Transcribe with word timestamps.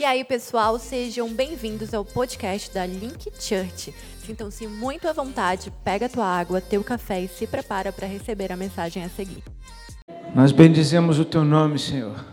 E 0.00 0.04
aí, 0.04 0.22
pessoal, 0.22 0.78
sejam 0.78 1.28
bem-vindos 1.28 1.92
ao 1.92 2.04
podcast 2.04 2.72
da 2.72 2.86
Link 2.86 3.32
Church. 3.40 3.92
Sintam-se 4.24 4.64
muito 4.68 5.08
à 5.08 5.12
vontade, 5.12 5.72
pega 5.82 6.08
tua 6.08 6.24
água, 6.24 6.60
teu 6.60 6.84
café 6.84 7.22
e 7.22 7.26
se 7.26 7.48
prepara 7.48 7.90
para 7.90 8.06
receber 8.06 8.52
a 8.52 8.56
mensagem 8.56 9.02
a 9.02 9.08
seguir. 9.08 9.42
Nós 10.32 10.52
bendizemos 10.52 11.18
o 11.18 11.24
teu 11.24 11.42
nome, 11.42 11.80
Senhor. 11.80 12.24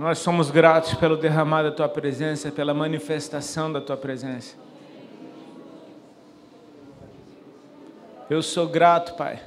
Nós 0.00 0.20
somos 0.20 0.50
gratos 0.50 0.94
pelo 0.94 1.18
derramar 1.18 1.64
da 1.64 1.70
tua 1.70 1.88
presença, 1.90 2.50
pela 2.50 2.72
manifestação 2.72 3.70
da 3.70 3.82
tua 3.82 3.96
presença. 3.98 4.56
Eu 8.30 8.40
sou 8.42 8.66
grato, 8.66 9.16
Pai, 9.16 9.38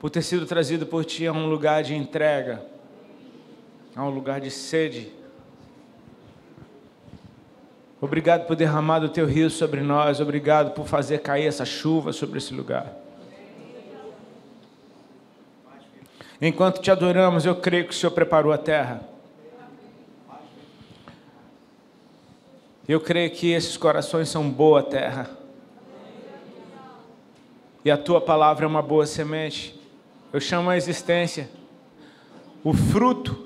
por 0.00 0.10
ter 0.10 0.22
sido 0.22 0.44
trazido 0.44 0.84
por 0.84 1.04
Ti 1.04 1.28
a 1.28 1.32
um 1.32 1.46
lugar 1.46 1.84
de 1.84 1.94
entrega, 1.94 2.74
a 3.96 4.04
um 4.04 4.10
lugar 4.10 4.40
de 4.40 4.50
sede. 4.50 5.10
Obrigado 8.00 8.46
por 8.46 8.54
derramar 8.54 9.02
o 9.02 9.08
Teu 9.08 9.26
rio 9.26 9.48
sobre 9.48 9.80
nós, 9.80 10.20
obrigado 10.20 10.72
por 10.72 10.86
fazer 10.86 11.22
cair 11.22 11.46
essa 11.46 11.64
chuva 11.64 12.12
sobre 12.12 12.38
esse 12.38 12.52
lugar. 12.52 12.94
Enquanto 16.40 16.82
te 16.82 16.90
adoramos, 16.90 17.46
eu 17.46 17.56
creio 17.56 17.86
que 17.86 17.92
o 17.92 17.96
Senhor 17.96 18.12
preparou 18.12 18.52
a 18.52 18.58
terra. 18.58 19.00
Eu 22.86 23.00
creio 23.00 23.30
que 23.30 23.50
esses 23.50 23.78
corações 23.78 24.28
são 24.28 24.48
boa 24.50 24.82
terra. 24.82 25.30
E 27.82 27.90
a 27.90 27.96
tua 27.96 28.20
palavra 28.20 28.66
é 28.66 28.68
uma 28.68 28.82
boa 28.82 29.06
semente. 29.06 29.74
Eu 30.30 30.40
chamo 30.40 30.68
a 30.68 30.76
existência 30.76 31.48
o 32.66 32.74
fruto 32.74 33.45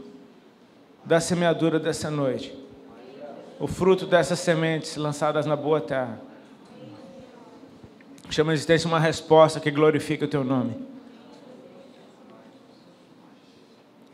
da 1.05 1.21
semeadura 1.21 1.79
dessa 1.79 2.11
noite. 2.11 2.57
O 3.59 3.67
fruto 3.67 4.07
dessas 4.07 4.39
sementes 4.39 4.97
lançadas 4.97 5.45
na 5.47 5.57
boa 5.57 5.81
terra. 5.81 6.21
Chama 8.31 8.53
a 8.53 8.55
existência 8.55 8.89
uma 8.89 9.01
resposta 9.01 9.59
que 9.61 9.71
glorifica 9.71 10.25
o 10.25 10.29
teu 10.29 10.45
nome. 10.45 10.77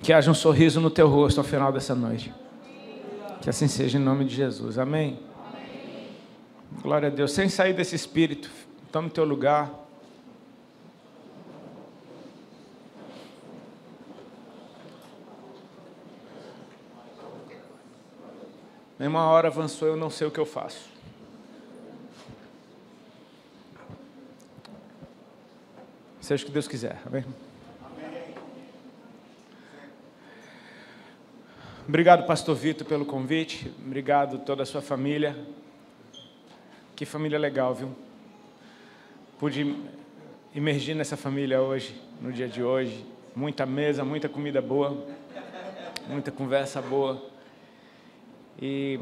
Que 0.02 0.12
haja 0.12 0.30
um 0.30 0.34
sorriso 0.34 0.80
no 0.80 0.90
teu 0.90 1.08
rosto 1.08 1.38
ao 1.38 1.44
final 1.44 1.72
dessa 1.72 1.94
noite. 1.94 2.32
Que 3.40 3.50
assim 3.50 3.68
seja 3.68 3.98
em 3.98 4.00
nome 4.00 4.24
de 4.24 4.34
Jesus. 4.34 4.78
Amém. 4.78 5.20
Glória 6.82 7.08
a 7.08 7.10
Deus. 7.10 7.32
Sem 7.32 7.48
sair 7.48 7.72
desse 7.72 7.94
espírito, 7.94 8.50
tome 8.90 9.10
teu 9.10 9.24
lugar. 9.24 9.85
Nem 18.98 19.08
uma 19.08 19.26
hora 19.26 19.48
avançou, 19.48 19.88
eu 19.88 19.96
não 19.96 20.08
sei 20.08 20.26
o 20.26 20.30
que 20.30 20.40
eu 20.40 20.46
faço. 20.46 20.88
Seja 26.20 26.42
o 26.42 26.46
que 26.46 26.52
Deus 26.52 26.66
quiser, 26.66 27.00
amém? 27.06 27.24
Obrigado, 31.88 32.26
Pastor 32.26 32.56
Vitor, 32.56 32.84
pelo 32.84 33.04
convite. 33.04 33.72
Obrigado 33.84 34.40
toda 34.40 34.64
a 34.64 34.66
sua 34.66 34.82
família. 34.82 35.36
Que 36.96 37.04
família 37.04 37.38
legal, 37.38 37.74
viu? 37.74 37.94
Pude 39.38 39.76
imergir 40.52 40.96
nessa 40.96 41.16
família 41.16 41.60
hoje, 41.60 41.94
no 42.20 42.32
dia 42.32 42.48
de 42.48 42.60
hoje. 42.60 43.06
Muita 43.36 43.64
mesa, 43.64 44.02
muita 44.04 44.28
comida 44.28 44.60
boa, 44.60 45.06
muita 46.08 46.32
conversa 46.32 46.82
boa. 46.82 47.35
E 48.60 48.98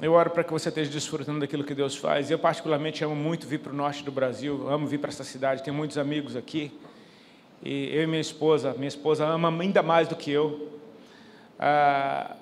eu 0.00 0.12
oro 0.12 0.30
para 0.30 0.42
que 0.42 0.52
você 0.52 0.68
esteja 0.68 0.90
desfrutando 0.90 1.40
daquilo 1.40 1.64
que 1.64 1.74
Deus 1.74 1.96
faz. 1.96 2.30
Eu, 2.30 2.38
particularmente, 2.38 3.04
amo 3.04 3.14
muito 3.14 3.46
vir 3.46 3.60
para 3.60 3.72
o 3.72 3.76
norte 3.76 4.02
do 4.02 4.10
Brasil, 4.10 4.68
amo 4.68 4.86
vir 4.86 4.98
para 4.98 5.10
essa 5.10 5.24
cidade, 5.24 5.62
tenho 5.62 5.76
muitos 5.76 5.98
amigos 5.98 6.36
aqui. 6.36 6.72
E 7.62 7.88
eu 7.94 8.02
e 8.02 8.06
minha 8.06 8.20
esposa, 8.20 8.74
minha 8.74 8.88
esposa 8.88 9.24
ama 9.24 9.48
ainda 9.62 9.82
mais 9.82 10.08
do 10.08 10.16
que 10.16 10.30
eu, 10.30 10.74
ah, 11.58 12.36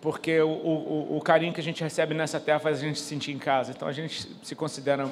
porque 0.00 0.40
o, 0.40 0.48
o, 0.48 1.16
o 1.18 1.20
carinho 1.20 1.52
que 1.52 1.60
a 1.60 1.62
gente 1.62 1.82
recebe 1.82 2.14
nessa 2.14 2.40
terra 2.40 2.58
faz 2.58 2.78
a 2.78 2.80
gente 2.80 2.98
se 2.98 3.06
sentir 3.06 3.32
em 3.32 3.38
casa. 3.38 3.72
Então 3.72 3.86
a 3.86 3.92
gente 3.92 4.28
se 4.42 4.54
considera 4.54 5.10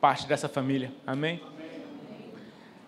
parte 0.00 0.26
dessa 0.26 0.48
família. 0.48 0.92
Amém? 1.06 1.40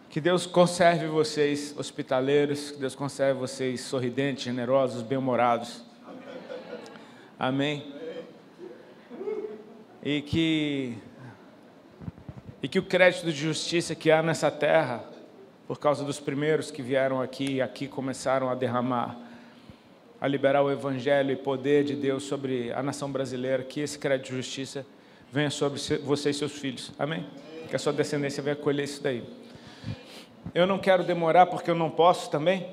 Que 0.09 0.21
Deus 0.21 0.47
conserve 0.47 1.06
vocês 1.06 1.75
hospitaleiros, 1.77 2.71
que 2.71 2.78
Deus 2.78 2.94
conserve 2.94 3.38
vocês 3.38 3.83
sorridentes, 3.83 4.44
generosos, 4.44 5.03
bem-humorados. 5.03 5.88
Amém. 7.38 7.94
E 10.03 10.21
que 10.22 10.99
e 12.60 12.66
que 12.66 12.81
o 12.81 12.82
crédito 12.82 13.26
de 13.26 13.38
justiça 13.38 13.94
que 13.94 14.10
há 14.10 14.21
nessa 14.21 14.50
terra, 14.50 15.04
por 15.69 15.78
causa 15.78 16.04
dos 16.04 16.19
primeiros 16.19 16.72
que 16.72 16.82
vieram 16.82 17.21
aqui 17.21 17.54
e 17.54 17.62
aqui 17.62 17.87
começaram 17.87 18.50
a 18.50 18.56
derramar, 18.56 19.16
a 20.21 20.26
liberar 20.26 20.62
o 20.62 20.71
evangelho 20.71 21.31
e 21.31 21.37
poder 21.37 21.84
de 21.84 21.94
Deus 21.94 22.25
sobre 22.25 22.72
a 22.72 22.82
nação 22.82 23.12
brasileira, 23.12 23.62
que 23.62 23.78
esse 23.78 23.97
crédito 23.97 24.31
de 24.31 24.37
justiça 24.37 24.84
venha 25.32 25.50
sobre 25.50 25.78
você 26.03 26.31
e 26.31 26.34
seus 26.34 26.59
filhos. 26.59 26.91
Amém? 26.99 27.25
Que 27.69 27.76
a 27.76 27.78
sua 27.78 27.93
descendência 27.93 28.43
venha 28.43 28.56
colher 28.56 28.82
isso 28.82 29.00
daí. 29.00 29.22
Eu 30.53 30.66
não 30.66 30.81
quero 30.81 31.05
demorar 31.05 31.47
porque 31.47 31.70
eu 31.70 31.76
não 31.76 31.91
posso 31.91 32.28
também. 32.31 32.66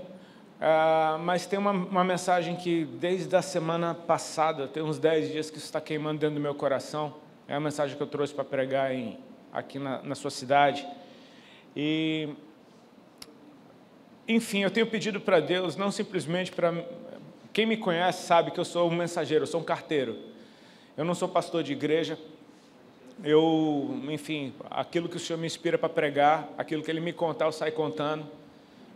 Uh, 0.56 1.20
mas 1.20 1.46
tem 1.46 1.60
uma, 1.60 1.72
uma, 1.72 2.04
mensagem 2.04 2.56
que, 2.56 2.86
desde 2.86 3.36
a 3.36 3.42
semana 3.42 3.94
passada, 3.94 4.68
tem 4.68 4.82
uns 4.82 4.98
10 4.98 5.32
dias 5.32 5.50
que 5.50 5.58
está 5.58 5.82
queimando 5.82 6.20
dentro 6.20 6.36
do 6.36 6.42
meu 6.42 6.56
coração. 6.56 7.16
É 7.48 7.56
a 7.56 7.60
mensagem 7.60 7.98
que 7.98 8.02
eu 8.02 8.08
trouxe 8.08 8.34
para 8.34 8.46
pregar 8.46 8.94
em, 8.94 9.20
aqui 9.52 9.78
na, 9.78 10.02
na 10.02 10.16
sua 10.16 10.32
cidade. 10.32 10.88
E, 11.76 12.30
enfim, 14.28 14.64
eu 14.64 14.72
tenho 14.72 14.88
pedido 14.88 15.20
para 15.20 15.42
Deus, 15.42 15.76
não 15.76 15.92
simplesmente 15.92 16.52
para. 16.52 16.74
Quem 17.52 17.66
me 17.66 17.76
conhece 17.76 18.26
sabe 18.26 18.52
que 18.52 18.60
eu 18.60 18.66
sou 18.66 18.90
um 18.90 18.96
mensageiro, 18.96 19.44
eu 19.44 19.48
sou 19.48 19.60
um 19.60 19.64
carteiro. 19.64 20.18
Eu 20.96 21.04
não 21.04 21.14
sou 21.14 21.28
pastor 21.28 21.64
de 21.64 21.74
igreja. 21.74 22.18
Eu, 23.24 24.02
enfim, 24.10 24.54
aquilo 24.70 25.10
que 25.10 25.18
o 25.18 25.20
Senhor 25.20 25.38
me 25.38 25.48
inspira 25.48 25.78
para 25.78 25.90
pregar, 25.90 26.50
aquilo 26.58 26.82
que 26.82 26.90
Ele 26.90 27.02
me 27.02 27.12
contar, 27.14 27.46
eu 27.46 27.52
saio 27.52 27.74
contando. 27.74 28.26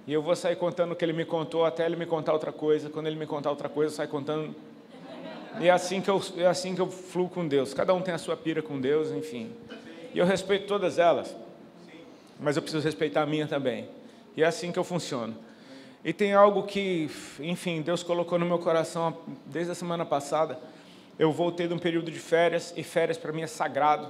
E 0.07 0.13
eu 0.13 0.21
vou 0.21 0.35
sair 0.35 0.55
contando 0.55 0.93
o 0.93 0.95
que 0.95 1.05
ele 1.05 1.13
me 1.13 1.25
contou 1.25 1.65
até 1.65 1.85
ele 1.85 1.95
me 1.95 2.05
contar 2.05 2.33
outra 2.33 2.51
coisa. 2.51 2.89
Quando 2.89 3.07
ele 3.07 3.15
me 3.15 3.25
contar 3.25 3.49
outra 3.49 3.69
coisa, 3.69 3.93
eu 3.93 3.95
saio 3.95 4.09
contando. 4.09 4.55
E 5.59 5.67
é 5.67 5.71
assim 5.71 6.01
que 6.01 6.09
eu, 6.09 6.21
é 6.37 6.45
assim 6.45 6.73
que 6.73 6.81
eu 6.81 6.89
fluo 6.89 7.29
com 7.29 7.47
Deus. 7.47 7.73
Cada 7.73 7.93
um 7.93 8.01
tem 8.01 8.13
a 8.13 8.17
sua 8.17 8.35
pira 8.37 8.61
com 8.61 8.79
Deus, 8.79 9.11
enfim. 9.11 9.51
E 10.13 10.19
eu 10.19 10.25
respeito 10.25 10.67
todas 10.67 10.97
elas. 10.97 11.35
Mas 12.39 12.55
eu 12.55 12.61
preciso 12.61 12.83
respeitar 12.83 13.23
a 13.23 13.25
minha 13.25 13.45
também. 13.45 13.89
E 14.35 14.43
é 14.43 14.45
assim 14.45 14.71
que 14.71 14.79
eu 14.79 14.83
funciono. 14.83 15.35
E 16.03 16.13
tem 16.13 16.33
algo 16.33 16.63
que, 16.63 17.09
enfim, 17.41 17.81
Deus 17.81 18.03
colocou 18.03 18.39
no 18.39 18.45
meu 18.45 18.57
coração 18.57 19.17
desde 19.45 19.73
a 19.73 19.75
semana 19.75 20.05
passada. 20.05 20.57
Eu 21.17 21.31
voltei 21.31 21.67
de 21.67 21.73
um 21.73 21.77
período 21.77 22.09
de 22.09 22.19
férias, 22.19 22.73
e 22.77 22.83
férias 22.83 23.17
para 23.17 23.33
mim 23.33 23.41
é 23.41 23.47
sagrado. 23.47 24.09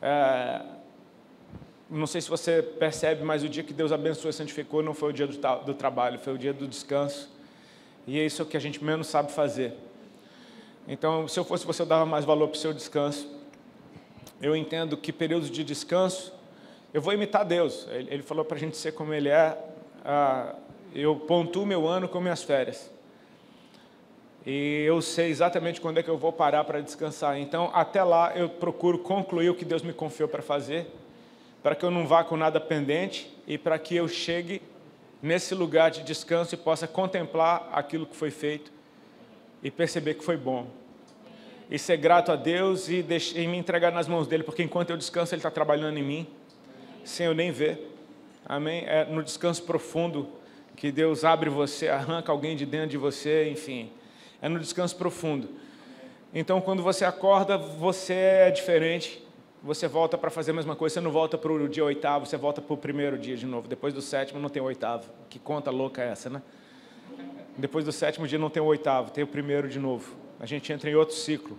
É, 0.00 0.62
não 1.90 2.06
sei 2.06 2.20
se 2.20 2.28
você 2.28 2.62
percebe, 2.62 3.24
mas 3.24 3.42
o 3.42 3.48
dia 3.48 3.62
que 3.62 3.72
Deus 3.72 3.92
abençoou 3.92 4.28
e 4.28 4.32
santificou 4.32 4.82
não 4.82 4.92
foi 4.92 5.10
o 5.10 5.12
dia 5.12 5.26
do, 5.26 5.38
do 5.64 5.74
trabalho, 5.74 6.18
foi 6.18 6.34
o 6.34 6.38
dia 6.38 6.52
do 6.52 6.66
descanso. 6.66 7.30
E 8.06 8.18
é 8.18 8.26
isso 8.26 8.44
que 8.44 8.56
a 8.56 8.60
gente 8.60 8.82
menos 8.84 9.06
sabe 9.06 9.32
fazer. 9.32 9.74
Então, 10.86 11.26
se 11.26 11.38
eu 11.38 11.44
fosse 11.44 11.66
você, 11.66 11.82
eu 11.82 11.86
dava 11.86 12.04
mais 12.04 12.24
valor 12.24 12.48
para 12.48 12.56
o 12.56 12.58
seu 12.58 12.72
descanso. 12.72 13.30
Eu 14.40 14.54
entendo 14.54 14.96
que 14.96 15.12
períodos 15.12 15.50
de 15.50 15.64
descanso, 15.64 16.32
eu 16.92 17.00
vou 17.00 17.12
imitar 17.12 17.44
Deus. 17.44 17.86
Ele, 17.90 18.08
ele 18.12 18.22
falou 18.22 18.44
para 18.44 18.56
a 18.56 18.60
gente 18.60 18.76
ser 18.76 18.92
como 18.92 19.12
Ele 19.12 19.28
é. 19.28 19.56
Ah, 20.04 20.54
eu 20.94 21.16
pontuo 21.16 21.66
meu 21.66 21.86
ano 21.86 22.08
com 22.08 22.20
minhas 22.20 22.42
férias. 22.42 22.90
E 24.46 24.84
eu 24.86 25.02
sei 25.02 25.28
exatamente 25.28 25.80
quando 25.80 25.98
é 25.98 26.02
que 26.02 26.08
eu 26.08 26.16
vou 26.16 26.32
parar 26.32 26.64
para 26.64 26.80
descansar. 26.80 27.38
Então, 27.38 27.70
até 27.74 28.02
lá, 28.02 28.34
eu 28.34 28.48
procuro 28.48 28.98
concluir 28.98 29.50
o 29.50 29.54
que 29.54 29.64
Deus 29.64 29.82
me 29.82 29.92
confiou 29.92 30.28
para 30.28 30.42
fazer 30.42 30.86
para 31.62 31.74
que 31.74 31.84
eu 31.84 31.90
não 31.90 32.06
vá 32.06 32.22
com 32.24 32.36
nada 32.36 32.60
pendente 32.60 33.32
e 33.46 33.58
para 33.58 33.78
que 33.78 33.96
eu 33.96 34.08
chegue 34.08 34.62
nesse 35.22 35.54
lugar 35.54 35.90
de 35.90 36.02
descanso 36.02 36.54
e 36.54 36.58
possa 36.58 36.86
contemplar 36.86 37.68
aquilo 37.72 38.06
que 38.06 38.16
foi 38.16 38.30
feito 38.30 38.72
e 39.62 39.70
perceber 39.70 40.14
que 40.14 40.24
foi 40.24 40.36
bom. 40.36 40.68
E 41.70 41.78
ser 41.78 41.96
grato 41.96 42.32
a 42.32 42.36
Deus 42.36 42.88
e, 42.88 43.02
deixar, 43.02 43.38
e 43.38 43.46
me 43.46 43.58
entregar 43.58 43.92
nas 43.92 44.08
mãos 44.08 44.26
dele, 44.26 44.42
porque 44.42 44.62
enquanto 44.62 44.90
eu 44.90 44.96
descanso, 44.96 45.34
ele 45.34 45.40
está 45.40 45.50
trabalhando 45.50 45.98
em 45.98 46.02
mim, 46.02 46.26
sem 47.04 47.26
eu 47.26 47.34
nem 47.34 47.50
ver. 47.50 47.94
Amém? 48.46 48.84
É 48.86 49.04
no 49.04 49.22
descanso 49.22 49.62
profundo 49.64 50.28
que 50.76 50.92
Deus 50.92 51.24
abre 51.24 51.50
você, 51.50 51.88
arranca 51.88 52.32
alguém 52.32 52.56
de 52.56 52.64
dentro 52.64 52.90
de 52.90 52.96
você, 52.96 53.50
enfim. 53.50 53.90
É 54.40 54.48
no 54.48 54.58
descanso 54.58 54.96
profundo. 54.96 55.48
Então, 56.32 56.60
quando 56.60 56.82
você 56.82 57.04
acorda, 57.04 57.58
você 57.58 58.14
é 58.14 58.50
diferente 58.50 59.22
você 59.62 59.88
volta 59.88 60.16
para 60.16 60.30
fazer 60.30 60.52
a 60.52 60.54
mesma 60.54 60.76
coisa, 60.76 60.94
você 60.94 61.00
não 61.00 61.10
volta 61.10 61.36
para 61.36 61.52
o 61.52 61.68
dia 61.68 61.84
oitavo, 61.84 62.26
você 62.26 62.36
volta 62.36 62.62
para 62.62 62.74
o 62.74 62.76
primeiro 62.76 63.18
dia 63.18 63.36
de 63.36 63.46
novo. 63.46 63.66
Depois 63.68 63.92
do 63.92 64.00
sétimo 64.00 64.40
não 64.40 64.48
tem 64.48 64.62
o 64.62 64.66
oitavo. 64.66 65.10
Que 65.28 65.38
conta 65.38 65.70
louca 65.70 66.02
é 66.02 66.08
essa, 66.08 66.30
né? 66.30 66.42
Depois 67.56 67.84
do 67.84 67.90
sétimo 67.90 68.26
dia 68.26 68.38
não 68.38 68.50
tem 68.50 68.62
o 68.62 68.66
oitavo, 68.66 69.10
tem 69.10 69.24
o 69.24 69.26
primeiro 69.26 69.68
de 69.68 69.78
novo. 69.78 70.16
A 70.38 70.46
gente 70.46 70.72
entra 70.72 70.88
em 70.88 70.94
outro 70.94 71.16
ciclo. 71.16 71.58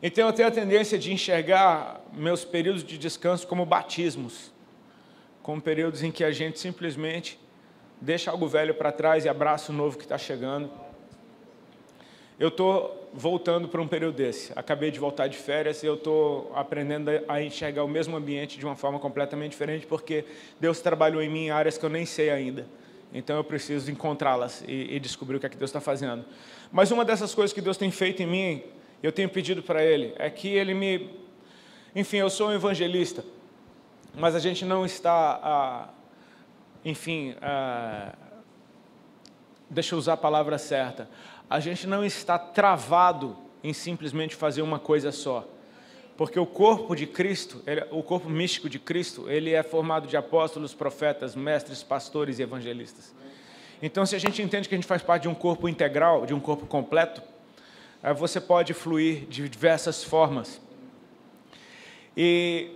Então 0.00 0.26
eu 0.26 0.32
tenho 0.32 0.48
a 0.48 0.50
tendência 0.52 0.98
de 0.98 1.12
enxergar 1.12 2.00
meus 2.12 2.44
períodos 2.44 2.84
de 2.84 2.96
descanso 2.96 3.46
como 3.46 3.66
batismos, 3.66 4.52
como 5.42 5.60
períodos 5.60 6.02
em 6.02 6.10
que 6.10 6.22
a 6.22 6.30
gente 6.30 6.58
simplesmente 6.60 7.38
deixa 8.00 8.30
algo 8.30 8.46
velho 8.48 8.74
para 8.74 8.90
trás 8.90 9.24
e 9.24 9.28
abraça 9.28 9.72
o 9.72 9.74
novo 9.74 9.96
que 9.96 10.04
está 10.04 10.18
chegando. 10.18 10.70
Eu 12.42 12.48
estou 12.48 13.08
voltando 13.14 13.68
para 13.68 13.80
um 13.80 13.86
período 13.86 14.16
desse. 14.16 14.52
Acabei 14.56 14.90
de 14.90 14.98
voltar 14.98 15.28
de 15.28 15.36
férias 15.36 15.80
e 15.84 15.86
eu 15.86 15.94
estou 15.94 16.50
aprendendo 16.56 17.08
a 17.28 17.40
enxergar 17.40 17.84
o 17.84 17.88
mesmo 17.88 18.16
ambiente 18.16 18.58
de 18.58 18.66
uma 18.66 18.74
forma 18.74 18.98
completamente 18.98 19.52
diferente, 19.52 19.86
porque 19.86 20.24
Deus 20.58 20.80
trabalhou 20.80 21.22
em 21.22 21.28
mim 21.28 21.44
em 21.44 21.50
áreas 21.52 21.78
que 21.78 21.84
eu 21.84 21.88
nem 21.88 22.04
sei 22.04 22.30
ainda. 22.30 22.66
Então 23.14 23.36
eu 23.36 23.44
preciso 23.44 23.92
encontrá-las 23.92 24.64
e, 24.66 24.96
e, 24.96 24.98
descobrir 24.98 25.36
o 25.36 25.38
que 25.38 25.46
é 25.46 25.48
que 25.48 25.56
Deus 25.56 25.68
está 25.68 25.80
fazendo. 25.80 26.24
Mas 26.72 26.90
uma 26.90 27.04
dessas 27.04 27.32
coisas 27.32 27.54
que 27.54 27.60
Deus 27.60 27.76
tem 27.76 27.92
feito 27.92 28.24
em 28.24 28.26
mim, 28.26 28.64
eu 29.00 29.12
tenho 29.12 29.28
pedido 29.28 29.62
para 29.62 29.80
Ele, 29.84 30.12
é 30.18 30.28
que 30.28 30.48
Ele 30.48 30.74
me. 30.74 31.10
Enfim, 31.94 32.16
eu 32.16 32.28
sou 32.28 32.48
um 32.48 32.52
evangelista, 32.52 33.24
mas 34.16 34.34
a 34.34 34.40
gente 34.40 34.64
não 34.64 34.84
está, 34.84 35.94
enfim, 36.84 37.36
deixa 39.70 39.94
eu 39.94 39.98
usar 40.00 40.14
a 40.14 40.16
palavra 40.16 40.58
certa 40.58 41.08
a 41.52 41.60
gente 41.60 41.86
não 41.86 42.02
está 42.02 42.38
travado 42.38 43.36
em 43.62 43.74
simplesmente 43.74 44.34
fazer 44.34 44.62
uma 44.62 44.78
coisa 44.78 45.12
só. 45.12 45.46
Porque 46.16 46.40
o 46.40 46.46
corpo 46.46 46.96
de 46.96 47.06
Cristo, 47.06 47.62
ele, 47.66 47.84
o 47.90 48.02
corpo 48.02 48.30
místico 48.30 48.70
de 48.70 48.78
Cristo, 48.78 49.28
ele 49.28 49.52
é 49.52 49.62
formado 49.62 50.06
de 50.06 50.16
apóstolos, 50.16 50.72
profetas, 50.72 51.36
mestres, 51.36 51.82
pastores 51.82 52.38
e 52.38 52.42
evangelistas. 52.42 53.14
Então, 53.82 54.06
se 54.06 54.16
a 54.16 54.18
gente 54.18 54.40
entende 54.40 54.66
que 54.66 54.74
a 54.74 54.78
gente 54.78 54.86
faz 54.86 55.02
parte 55.02 55.24
de 55.24 55.28
um 55.28 55.34
corpo 55.34 55.68
integral, 55.68 56.24
de 56.24 56.32
um 56.32 56.40
corpo 56.40 56.64
completo, 56.64 57.22
eh, 58.02 58.14
você 58.14 58.40
pode 58.40 58.72
fluir 58.72 59.26
de 59.26 59.46
diversas 59.46 60.02
formas. 60.02 60.58
E 62.16 62.70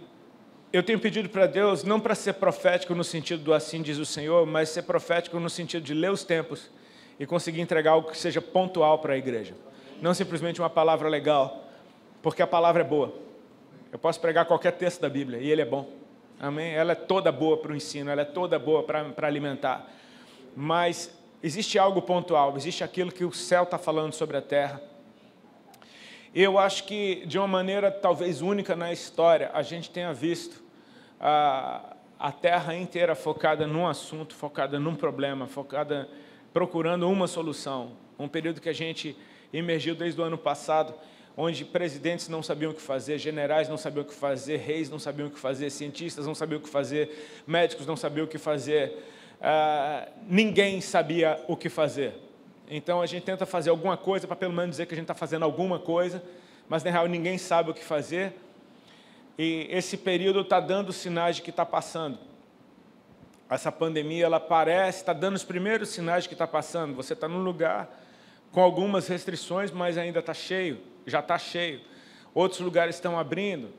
eu 0.70 0.82
tenho 0.82 1.00
pedido 1.00 1.30
para 1.30 1.46
Deus, 1.46 1.82
não 1.82 1.98
para 1.98 2.14
ser 2.14 2.34
profético 2.34 2.94
no 2.94 3.04
sentido 3.04 3.42
do 3.42 3.54
assim 3.54 3.80
diz 3.80 3.96
o 3.96 4.04
Senhor, 4.04 4.44
mas 4.46 4.68
ser 4.68 4.82
profético 4.82 5.40
no 5.40 5.48
sentido 5.48 5.82
de 5.82 5.94
ler 5.94 6.10
os 6.10 6.24
tempos 6.24 6.68
e 7.18 7.26
conseguir 7.26 7.60
entregar 7.60 7.92
algo 7.92 8.10
que 8.10 8.18
seja 8.18 8.40
pontual 8.40 8.98
para 8.98 9.14
a 9.14 9.16
igreja. 9.16 9.54
Não 10.00 10.12
simplesmente 10.12 10.60
uma 10.60 10.70
palavra 10.70 11.08
legal, 11.08 11.64
porque 12.22 12.42
a 12.42 12.46
palavra 12.46 12.82
é 12.82 12.84
boa. 12.84 13.14
Eu 13.90 13.98
posso 13.98 14.20
pregar 14.20 14.44
qualquer 14.44 14.72
texto 14.72 15.00
da 15.00 15.08
Bíblia 15.08 15.38
e 15.38 15.50
ele 15.50 15.62
é 15.62 15.64
bom. 15.64 15.88
Amém? 16.38 16.74
Ela 16.74 16.92
é 16.92 16.94
toda 16.94 17.32
boa 17.32 17.56
para 17.56 17.72
o 17.72 17.76
ensino, 17.76 18.10
ela 18.10 18.20
é 18.20 18.24
toda 18.24 18.58
boa 18.58 18.82
para, 18.82 19.26
alimentar. 19.26 19.88
Mas 20.54 21.10
existe 21.42 21.78
algo 21.78 22.02
pontual, 22.02 22.54
existe 22.56 22.84
aquilo 22.84 23.10
que 23.10 23.24
o 23.24 23.32
céu 23.32 23.62
está 23.62 23.78
falando 23.78 24.12
sobre 24.12 24.36
a 24.36 24.42
terra. 24.42 24.82
Eu 26.34 26.58
acho 26.58 26.84
que, 26.84 27.24
de 27.24 27.38
uma 27.38 27.48
maneira 27.48 27.90
talvez 27.90 28.42
única 28.42 28.76
na 28.76 28.92
história, 28.92 29.50
a 29.54 29.62
gente 29.62 29.88
tenha 29.88 30.12
visto 30.12 30.62
a, 31.18 31.96
a 32.18 32.30
terra 32.30 32.74
inteira 32.74 33.14
focada 33.14 33.66
num 33.66 33.86
assunto, 33.86 34.34
focada 34.34 34.78
num 34.78 34.94
problema, 34.94 35.46
focada 35.46 36.06
procurando 36.56 37.06
uma 37.06 37.26
solução. 37.26 37.92
Um 38.18 38.28
período 38.28 38.62
que 38.62 38.68
a 38.70 38.72
gente 38.72 39.14
emergiu 39.52 39.94
desde 39.94 40.18
o 40.18 40.24
ano 40.24 40.38
passado, 40.38 40.94
onde 41.36 41.66
presidentes 41.66 42.30
não 42.30 42.42
sabiam 42.42 42.70
o 42.70 42.74
que 42.74 42.80
fazer, 42.80 43.18
generais 43.18 43.68
não 43.68 43.76
sabiam 43.76 44.02
o 44.02 44.08
que 44.08 44.14
fazer, 44.14 44.56
reis 44.56 44.88
não 44.88 44.98
sabiam 44.98 45.28
o 45.28 45.30
que 45.30 45.38
fazer, 45.38 45.68
cientistas 45.68 46.26
não 46.26 46.34
sabiam 46.34 46.58
o 46.58 46.62
que 46.62 46.68
fazer, 46.70 47.42
médicos 47.46 47.86
não 47.86 47.94
sabiam 47.94 48.24
o 48.24 48.26
que 48.26 48.38
fazer, 48.38 48.90
uh, 49.38 50.10
ninguém 50.26 50.80
sabia 50.80 51.44
o 51.46 51.58
que 51.58 51.68
fazer. 51.68 52.14
Então 52.70 53.02
a 53.02 53.06
gente 53.06 53.24
tenta 53.24 53.44
fazer 53.44 53.68
alguma 53.68 53.98
coisa 53.98 54.26
para 54.26 54.34
pelo 54.34 54.54
menos 54.54 54.70
dizer 54.70 54.86
que 54.86 54.94
a 54.94 54.96
gente 54.96 55.04
está 55.04 55.14
fazendo 55.14 55.42
alguma 55.42 55.78
coisa, 55.78 56.22
mas 56.70 56.82
na 56.82 56.90
real 56.90 57.06
ninguém 57.06 57.36
sabe 57.36 57.70
o 57.70 57.74
que 57.74 57.84
fazer. 57.84 58.32
E 59.36 59.66
esse 59.70 59.98
período 59.98 60.40
está 60.40 60.58
dando 60.58 60.90
sinais 60.90 61.36
de 61.36 61.42
que 61.42 61.50
está 61.50 61.66
passando 61.66 62.18
essa 63.48 63.70
pandemia 63.70 64.24
ela 64.24 64.40
parece, 64.40 64.98
está 64.98 65.12
dando 65.12 65.36
os 65.36 65.44
primeiros 65.44 65.90
sinais 65.90 66.24
de 66.24 66.28
que 66.28 66.34
está 66.34 66.46
passando. 66.46 66.94
Você 66.94 67.12
está 67.12 67.28
num 67.28 67.42
lugar 67.42 67.88
com 68.50 68.60
algumas 68.60 69.06
restrições, 69.06 69.70
mas 69.70 69.96
ainda 69.96 70.18
está 70.18 70.34
cheio, 70.34 70.80
já 71.06 71.20
está 71.20 71.38
cheio. 71.38 71.80
Outros 72.34 72.60
lugares 72.60 72.96
estão 72.96 73.18
abrindo. 73.18 73.70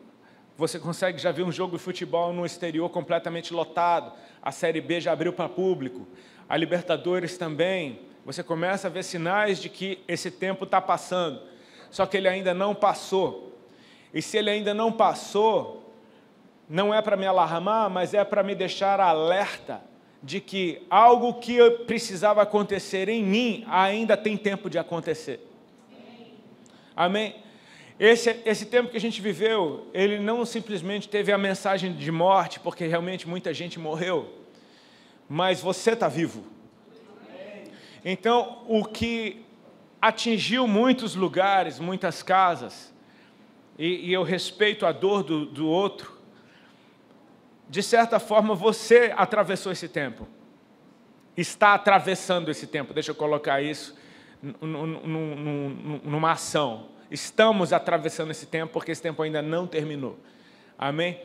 Você 0.55 0.79
consegue 0.79 1.19
já 1.19 1.31
ver 1.31 1.43
um 1.43 1.51
jogo 1.51 1.77
de 1.77 1.83
futebol 1.83 2.33
no 2.33 2.45
exterior 2.45 2.89
completamente 2.89 3.53
lotado. 3.53 4.11
A 4.41 4.51
Série 4.51 4.81
B 4.81 4.99
já 4.99 5.11
abriu 5.11 5.31
para 5.33 5.47
público. 5.47 6.07
A 6.49 6.57
Libertadores 6.57 7.37
também. 7.37 8.01
Você 8.25 8.41
começa 8.41 8.87
a 8.87 8.89
ver 8.89 9.03
sinais 9.03 9.59
de 9.59 9.69
que 9.69 9.99
esse 10.07 10.31
tempo 10.31 10.63
está 10.63 10.81
passando. 10.81 11.41
Só 11.91 12.05
que 12.05 12.17
ele 12.17 12.27
ainda 12.27 12.53
não 12.53 12.73
passou. 12.73 13.59
E 14.13 14.21
se 14.21 14.37
ele 14.37 14.49
ainda 14.49 14.73
não 14.73 14.91
passou, 14.91 15.86
não 16.69 16.93
é 16.93 17.01
para 17.01 17.15
me 17.15 17.25
alarmar, 17.25 17.89
mas 17.89 18.13
é 18.13 18.23
para 18.23 18.43
me 18.43 18.53
deixar 18.53 18.99
alerta 18.99 19.81
de 20.21 20.41
que 20.41 20.81
algo 20.89 21.35
que 21.35 21.57
precisava 21.85 22.41
acontecer 22.41 23.07
em 23.07 23.23
mim 23.23 23.63
ainda 23.67 24.17
tem 24.17 24.35
tempo 24.35 24.69
de 24.69 24.77
acontecer. 24.77 25.39
Amém? 26.95 27.35
Esse, 27.99 28.41
esse 28.45 28.65
tempo 28.65 28.89
que 28.89 28.97
a 28.97 29.01
gente 29.01 29.21
viveu, 29.21 29.87
ele 29.93 30.19
não 30.19 30.45
simplesmente 30.45 31.07
teve 31.07 31.31
a 31.31 31.37
mensagem 31.37 31.93
de 31.93 32.11
morte, 32.11 32.59
porque 32.59 32.85
realmente 32.85 33.27
muita 33.27 33.53
gente 33.53 33.79
morreu, 33.79 34.33
mas 35.27 35.61
você 35.61 35.91
está 35.91 36.07
vivo. 36.07 36.43
Então, 38.03 38.63
o 38.67 38.85
que 38.85 39.43
atingiu 40.01 40.67
muitos 40.67 41.15
lugares, 41.15 41.79
muitas 41.79 42.21
casas, 42.21 42.93
e, 43.77 44.09
e 44.09 44.13
eu 44.13 44.23
respeito 44.23 44.85
a 44.85 44.91
dor 44.91 45.23
do, 45.23 45.45
do 45.45 45.67
outro, 45.67 46.16
de 47.69 47.83
certa 47.83 48.19
forma, 48.19 48.55
você 48.55 49.13
atravessou 49.15 49.71
esse 49.71 49.87
tempo. 49.87 50.27
Está 51.35 51.73
atravessando 51.73 52.49
esse 52.49 52.65
tempo. 52.65 52.93
Deixa 52.93 53.11
eu 53.11 53.15
colocar 53.15 53.61
isso 53.61 53.95
numa 54.41 56.31
ação. 56.31 56.89
Estamos 57.11 57.73
atravessando 57.73 58.31
esse 58.31 58.45
tempo 58.45 58.73
porque 58.73 58.91
esse 58.91 59.01
tempo 59.01 59.21
ainda 59.21 59.41
não 59.41 59.67
terminou. 59.67 60.17
Amém? 60.77 61.21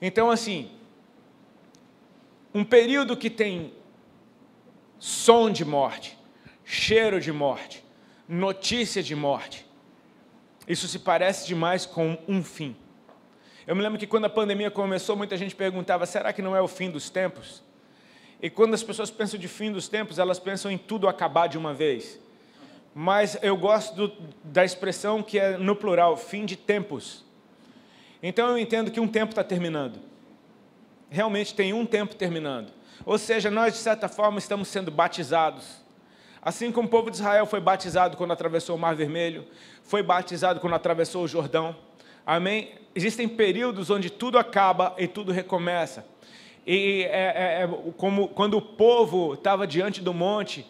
Então, 0.00 0.30
assim, 0.30 0.70
um 2.54 2.64
período 2.64 3.16
que 3.16 3.30
tem 3.30 3.72
som 4.98 5.50
de 5.50 5.64
morte, 5.64 6.18
cheiro 6.64 7.20
de 7.20 7.32
morte, 7.32 7.84
notícia 8.28 9.02
de 9.02 9.14
morte, 9.14 9.66
isso 10.66 10.86
se 10.86 10.98
parece 10.98 11.46
demais 11.46 11.84
com 11.84 12.16
um 12.28 12.42
fim. 12.42 12.76
Eu 13.66 13.76
me 13.76 13.82
lembro 13.82 13.98
que 13.98 14.06
quando 14.06 14.24
a 14.24 14.30
pandemia 14.30 14.70
começou, 14.70 15.16
muita 15.16 15.36
gente 15.36 15.54
perguntava: 15.54 16.06
será 16.06 16.32
que 16.32 16.42
não 16.42 16.56
é 16.56 16.60
o 16.60 16.68
fim 16.68 16.90
dos 16.90 17.10
tempos? 17.10 17.62
E 18.40 18.50
quando 18.50 18.74
as 18.74 18.82
pessoas 18.82 19.10
pensam 19.10 19.38
de 19.38 19.46
fim 19.46 19.70
dos 19.70 19.88
tempos, 19.88 20.18
elas 20.18 20.38
pensam 20.38 20.70
em 20.70 20.78
tudo 20.78 21.06
acabar 21.06 21.46
de 21.46 21.56
uma 21.56 21.72
vez. 21.72 22.18
Mas 22.94 23.38
eu 23.40 23.56
gosto 23.56 23.94
do, 23.94 24.12
da 24.42 24.64
expressão 24.64 25.22
que 25.22 25.38
é 25.38 25.56
no 25.56 25.76
plural, 25.76 26.16
fim 26.16 26.44
de 26.44 26.56
tempos. 26.56 27.24
Então 28.22 28.50
eu 28.50 28.58
entendo 28.58 28.90
que 28.90 29.00
um 29.00 29.08
tempo 29.08 29.30
está 29.30 29.44
terminando. 29.44 29.98
Realmente 31.08 31.54
tem 31.54 31.72
um 31.72 31.86
tempo 31.86 32.14
terminando. 32.14 32.72
Ou 33.04 33.16
seja, 33.16 33.50
nós, 33.50 33.74
de 33.74 33.78
certa 33.78 34.08
forma, 34.08 34.38
estamos 34.38 34.68
sendo 34.68 34.90
batizados. 34.90 35.82
Assim 36.40 36.72
como 36.72 36.88
o 36.88 36.90
povo 36.90 37.10
de 37.10 37.16
Israel 37.16 37.46
foi 37.46 37.60
batizado 37.60 38.16
quando 38.16 38.32
atravessou 38.32 38.74
o 38.74 38.78
Mar 38.78 38.94
Vermelho, 38.96 39.46
foi 39.84 40.02
batizado 40.02 40.58
quando 40.58 40.74
atravessou 40.74 41.24
o 41.24 41.28
Jordão. 41.28 41.76
Amém? 42.26 42.70
Existem 42.94 43.28
períodos 43.28 43.90
onde 43.90 44.10
tudo 44.10 44.38
acaba 44.38 44.94
e 44.98 45.06
tudo 45.08 45.32
recomeça. 45.32 46.06
E 46.66 47.02
é, 47.04 47.08
é, 47.08 47.62
é 47.64 47.92
como 47.96 48.28
quando 48.28 48.56
o 48.56 48.62
povo 48.62 49.34
estava 49.34 49.66
diante 49.66 50.00
do 50.00 50.14
monte 50.14 50.64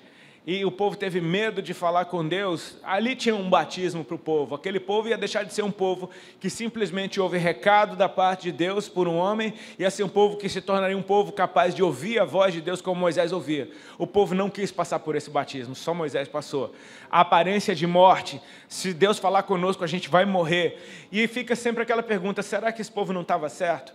e 0.44 0.64
o 0.64 0.72
povo 0.72 0.96
teve 0.96 1.20
medo 1.20 1.62
de 1.62 1.72
falar 1.72 2.06
com 2.06 2.26
Deus, 2.26 2.76
ali 2.82 3.14
tinha 3.14 3.34
um 3.34 3.48
batismo 3.48 4.04
para 4.04 4.16
o 4.16 4.18
povo. 4.18 4.56
Aquele 4.56 4.80
povo 4.80 5.08
ia 5.08 5.16
deixar 5.16 5.44
de 5.44 5.54
ser 5.54 5.62
um 5.62 5.70
povo 5.70 6.10
que 6.40 6.50
simplesmente 6.50 7.20
ouve 7.20 7.38
recado 7.38 7.94
da 7.94 8.08
parte 8.08 8.44
de 8.44 8.52
Deus 8.52 8.88
por 8.88 9.06
um 9.06 9.16
homem, 9.16 9.54
ia 9.78 9.88
ser 9.88 10.02
um 10.02 10.08
povo 10.08 10.36
que 10.36 10.48
se 10.48 10.60
tornaria 10.60 10.98
um 10.98 11.02
povo 11.02 11.30
capaz 11.30 11.72
de 11.76 11.82
ouvir 11.82 12.18
a 12.18 12.24
voz 12.24 12.52
de 12.52 12.60
Deus 12.60 12.82
como 12.82 13.00
Moisés 13.00 13.30
ouvia. 13.30 13.70
O 13.96 14.04
povo 14.04 14.34
não 14.34 14.50
quis 14.50 14.72
passar 14.72 14.98
por 14.98 15.14
esse 15.14 15.30
batismo, 15.30 15.76
só 15.76 15.94
Moisés 15.94 16.26
passou. 16.26 16.74
A 17.08 17.20
aparência 17.20 17.72
de 17.72 17.86
morte, 17.86 18.42
se 18.68 18.92
Deus 18.92 19.20
falar 19.20 19.44
conosco, 19.44 19.84
a 19.84 19.86
gente 19.86 20.08
vai 20.08 20.24
morrer. 20.24 21.06
E 21.12 21.28
fica 21.28 21.54
sempre 21.54 21.84
aquela 21.84 22.02
pergunta: 22.02 22.42
será 22.42 22.72
que 22.72 22.82
esse 22.82 22.90
povo 22.90 23.12
não 23.12 23.22
estava 23.22 23.48
certo? 23.48 23.94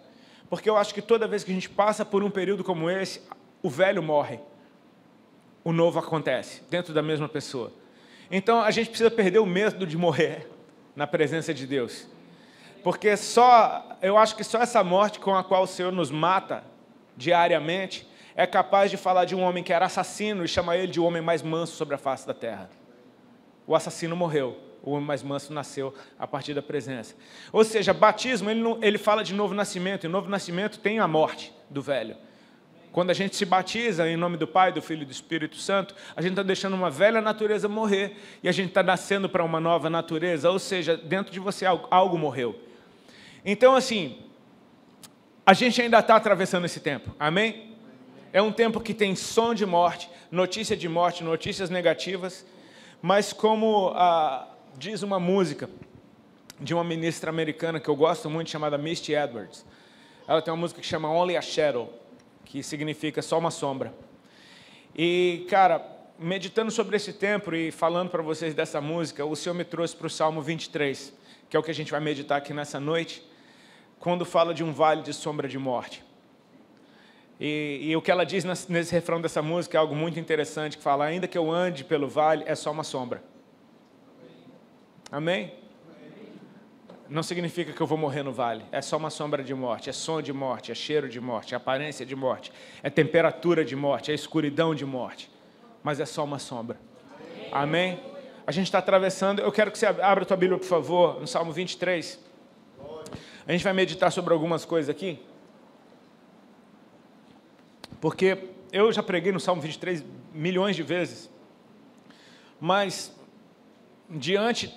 Porque 0.50 0.70
eu 0.70 0.78
acho 0.78 0.94
que 0.94 1.02
toda 1.02 1.28
vez 1.28 1.44
que 1.44 1.52
a 1.52 1.54
gente 1.54 1.70
passa 1.70 2.06
por 2.06 2.24
um 2.24 2.30
período 2.30 2.64
como 2.64 2.90
esse, 2.90 3.22
o 3.62 3.70
velho 3.70 4.02
morre 4.02 4.40
o 5.68 5.74
novo 5.74 6.00
acontece 6.00 6.64
dentro 6.70 6.94
da 6.94 7.02
mesma 7.02 7.28
pessoa. 7.28 7.74
Então 8.32 8.62
a 8.62 8.72
gente 8.72 8.88
precisa 8.88 9.12
perder 9.12 9.40
o 9.40 9.46
medo 9.46 9.86
de 9.86 9.98
morrer 9.98 10.50
na 10.96 11.06
presença 11.06 11.54
de 11.54 11.68
Deus. 11.68 12.08
Porque 12.82 13.18
só, 13.18 13.98
eu 14.02 14.18
acho 14.18 14.38
que 14.38 14.46
só 14.46 14.62
essa 14.62 14.82
morte 14.82 15.20
com 15.20 15.36
a 15.36 15.44
qual 15.44 15.64
o 15.64 15.68
Senhor 15.68 15.92
nos 15.92 16.10
mata 16.10 16.64
diariamente 17.18 18.08
é 18.34 18.48
capaz 18.48 18.90
de 18.90 18.96
falar 18.96 19.26
de 19.26 19.36
um 19.36 19.42
homem 19.42 19.62
que 19.62 19.74
era 19.74 19.88
assassino 19.88 20.46
e 20.46 20.48
chamar 20.48 20.78
ele 20.78 20.88
de 20.88 21.02
homem 21.02 21.22
mais 21.22 21.42
manso 21.42 21.76
sobre 21.76 21.96
a 21.96 21.98
face 21.98 22.26
da 22.26 22.34
terra. 22.34 22.70
O 23.68 23.76
assassino 23.76 24.16
morreu, 24.16 24.58
o 24.82 24.92
homem 24.92 25.06
mais 25.06 25.22
manso 25.22 25.52
nasceu 25.52 25.94
a 26.18 26.26
partir 26.26 26.54
da 26.54 26.62
presença. 26.62 27.14
Ou 27.52 27.66
seja, 27.66 27.94
batismo, 27.94 28.50
ele, 28.50 28.62
não, 28.62 28.82
ele 28.82 28.98
fala 28.98 29.22
de 29.22 29.34
novo 29.34 29.54
nascimento, 29.54 30.06
e 30.06 30.08
novo 30.08 30.30
nascimento 30.30 30.80
tem 30.80 31.00
a 31.00 31.10
morte 31.10 31.54
do 31.70 31.82
velho. 31.82 32.16
Quando 32.98 33.12
a 33.12 33.14
gente 33.14 33.36
se 33.36 33.46
batiza 33.46 34.10
em 34.10 34.18
nome 34.18 34.38
do 34.38 34.48
Pai, 34.48 34.72
do 34.72 34.82
Filho 34.82 35.04
e 35.04 35.06
do 35.06 35.12
Espírito 35.12 35.56
Santo, 35.58 35.94
a 36.16 36.20
gente 36.20 36.32
está 36.32 36.42
deixando 36.42 36.74
uma 36.74 36.90
velha 36.90 37.22
natureza 37.22 37.70
morrer 37.70 38.18
e 38.42 38.50
a 38.50 38.52
gente 38.52 38.70
está 38.70 38.82
nascendo 38.82 39.30
para 39.30 39.44
uma 39.44 39.60
nova 39.60 39.88
natureza, 39.88 40.50
ou 40.50 40.58
seja, 40.58 40.98
dentro 40.98 41.32
de 41.32 41.40
você 41.40 41.64
algo, 41.64 41.88
algo 41.92 42.18
morreu. 42.18 42.60
Então, 43.46 43.76
assim, 43.76 44.18
a 45.46 45.54
gente 45.54 45.80
ainda 45.80 46.00
está 46.00 46.16
atravessando 46.16 46.66
esse 46.66 46.80
tempo, 46.80 47.14
amém? 47.20 47.76
É 48.34 48.42
um 48.42 48.52
tempo 48.52 48.80
que 48.80 48.96
tem 48.96 49.16
som 49.16 49.54
de 49.54 49.64
morte, 49.64 50.10
notícia 50.32 50.76
de 50.76 50.90
morte, 50.90 51.24
notícias 51.24 51.70
negativas, 51.70 52.48
mas 53.00 53.32
como 53.32 53.92
ah, 53.94 54.48
diz 54.76 55.04
uma 55.04 55.20
música 55.20 55.70
de 56.60 56.74
uma 56.74 56.84
ministra 56.84 57.30
americana 57.30 57.80
que 57.80 57.90
eu 57.90 57.96
gosto 57.96 58.28
muito, 58.28 58.50
chamada 58.50 58.76
Misty 58.76 59.14
Edwards, 59.14 59.64
ela 60.28 60.42
tem 60.42 60.52
uma 60.52 60.60
música 60.60 60.82
que 60.82 60.88
chama 60.88 61.08
Only 61.12 61.38
a 61.38 61.42
Shadow, 61.44 62.07
que 62.48 62.64
significa 62.64 63.22
só 63.22 63.38
uma 63.38 63.52
sombra. 63.52 63.94
E, 64.96 65.46
cara, 65.50 65.86
meditando 66.18 66.72
sobre 66.72 66.96
esse 66.96 67.14
tempo 67.14 67.54
e 67.54 67.72
falando 67.72 68.10
para 68.10 68.24
vocês 68.24 68.54
dessa 68.54 68.80
música, 68.80 69.26
o 69.26 69.36
Senhor 69.36 69.54
me 69.54 69.64
trouxe 69.64 69.96
para 69.96 70.08
o 70.08 70.10
Salmo 70.10 70.42
23, 70.42 71.14
que 71.50 71.58
é 71.58 71.60
o 71.60 71.64
que 71.64 71.72
a 71.72 71.74
gente 71.74 71.92
vai 71.92 72.00
meditar 72.00 72.38
aqui 72.38 72.54
nessa 72.54 72.80
noite, 72.80 73.22
quando 74.00 74.26
fala 74.26 74.54
de 74.54 74.64
um 74.64 74.72
vale 74.72 75.02
de 75.02 75.14
sombra 75.14 75.48
de 75.48 75.60
morte. 75.60 76.04
E, 77.40 77.80
e, 77.84 77.96
o 77.96 78.02
que 78.02 78.10
ela 78.10 78.26
diz 78.26 78.44
nesse 78.68 78.92
refrão 78.92 79.22
dessa 79.22 79.42
música 79.44 79.78
é 79.78 79.80
algo 79.80 79.96
muito 79.96 80.20
interessante, 80.20 80.78
que 80.78 80.84
fala, 80.84 81.06
ainda 81.06 81.28
que 81.28 81.38
eu 81.38 81.52
ande 81.52 81.84
pelo 81.84 82.08
vale, 82.08 82.44
é 82.48 82.56
só 82.56 82.72
uma 82.72 82.84
sombra. 82.84 83.22
Amém? 85.12 85.54
Não 87.10 87.24
significa 87.24 87.72
que 87.72 87.80
eu 87.80 87.88
vou 87.88 87.98
morrer 87.98 88.22
no 88.22 88.34
vale, 88.34 88.66
é 88.72 88.82
só 88.82 88.98
uma 88.98 89.10
sombra 89.10 89.42
de 89.42 89.54
morte, 89.54 89.90
é 89.90 89.94
som 89.94 90.22
de 90.22 90.34
morte, 90.34 90.72
é 90.72 90.76
cheiro 90.76 91.08
de 91.08 91.22
morte, 91.22 91.54
é 91.54 91.58
aparência 91.58 92.06
de 92.06 92.16
morte, 92.16 92.52
é 92.84 92.90
temperatura 92.90 93.64
de 93.64 93.76
morte, 93.76 94.12
é 94.12 94.14
escuridão 94.14 94.76
de 94.76 94.86
morte, 94.86 95.32
mas 95.82 96.02
é 96.02 96.06
só 96.06 96.24
uma 96.26 96.38
sombra. 96.38 96.78
Amém? 97.52 98.00
A 98.46 98.52
gente 98.52 98.66
está 98.66 98.80
atravessando, 98.80 99.40
eu 99.40 99.52
quero 99.52 99.72
que 99.72 99.78
você 99.78 99.86
abra 99.86 100.24
a 100.24 100.26
tua 100.26 100.36
Bíblia, 100.36 100.60
por 100.60 100.68
favor, 100.68 101.20
no 101.20 101.28
Salmo 101.28 101.54
23. 101.54 102.20
A 103.48 103.52
gente 103.54 103.64
vai 103.64 103.74
meditar 103.74 104.12
sobre 104.12 104.34
algumas 104.34 104.66
coisas 104.66 104.90
aqui. 104.90 105.20
Porque 108.02 108.50
eu 108.72 108.92
já 108.92 109.02
preguei 109.02 109.32
no 109.32 109.40
Salmo 109.40 109.62
23 109.62 110.04
milhões 110.34 110.76
de 110.76 110.84
vezes, 110.84 111.30
mas 112.60 113.16
diante 114.10 114.74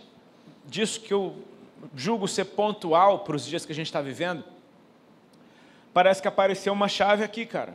disso 0.64 1.00
que 1.00 1.12
eu 1.12 1.36
julgo 1.94 2.28
ser 2.28 2.46
pontual 2.46 3.20
para 3.20 3.36
os 3.36 3.44
dias 3.44 3.64
que 3.64 3.72
a 3.72 3.74
gente 3.74 3.86
está 3.86 4.00
vivendo, 4.00 4.44
parece 5.92 6.20
que 6.22 6.28
apareceu 6.28 6.72
uma 6.72 6.88
chave 6.88 7.24
aqui, 7.24 7.46
cara. 7.46 7.74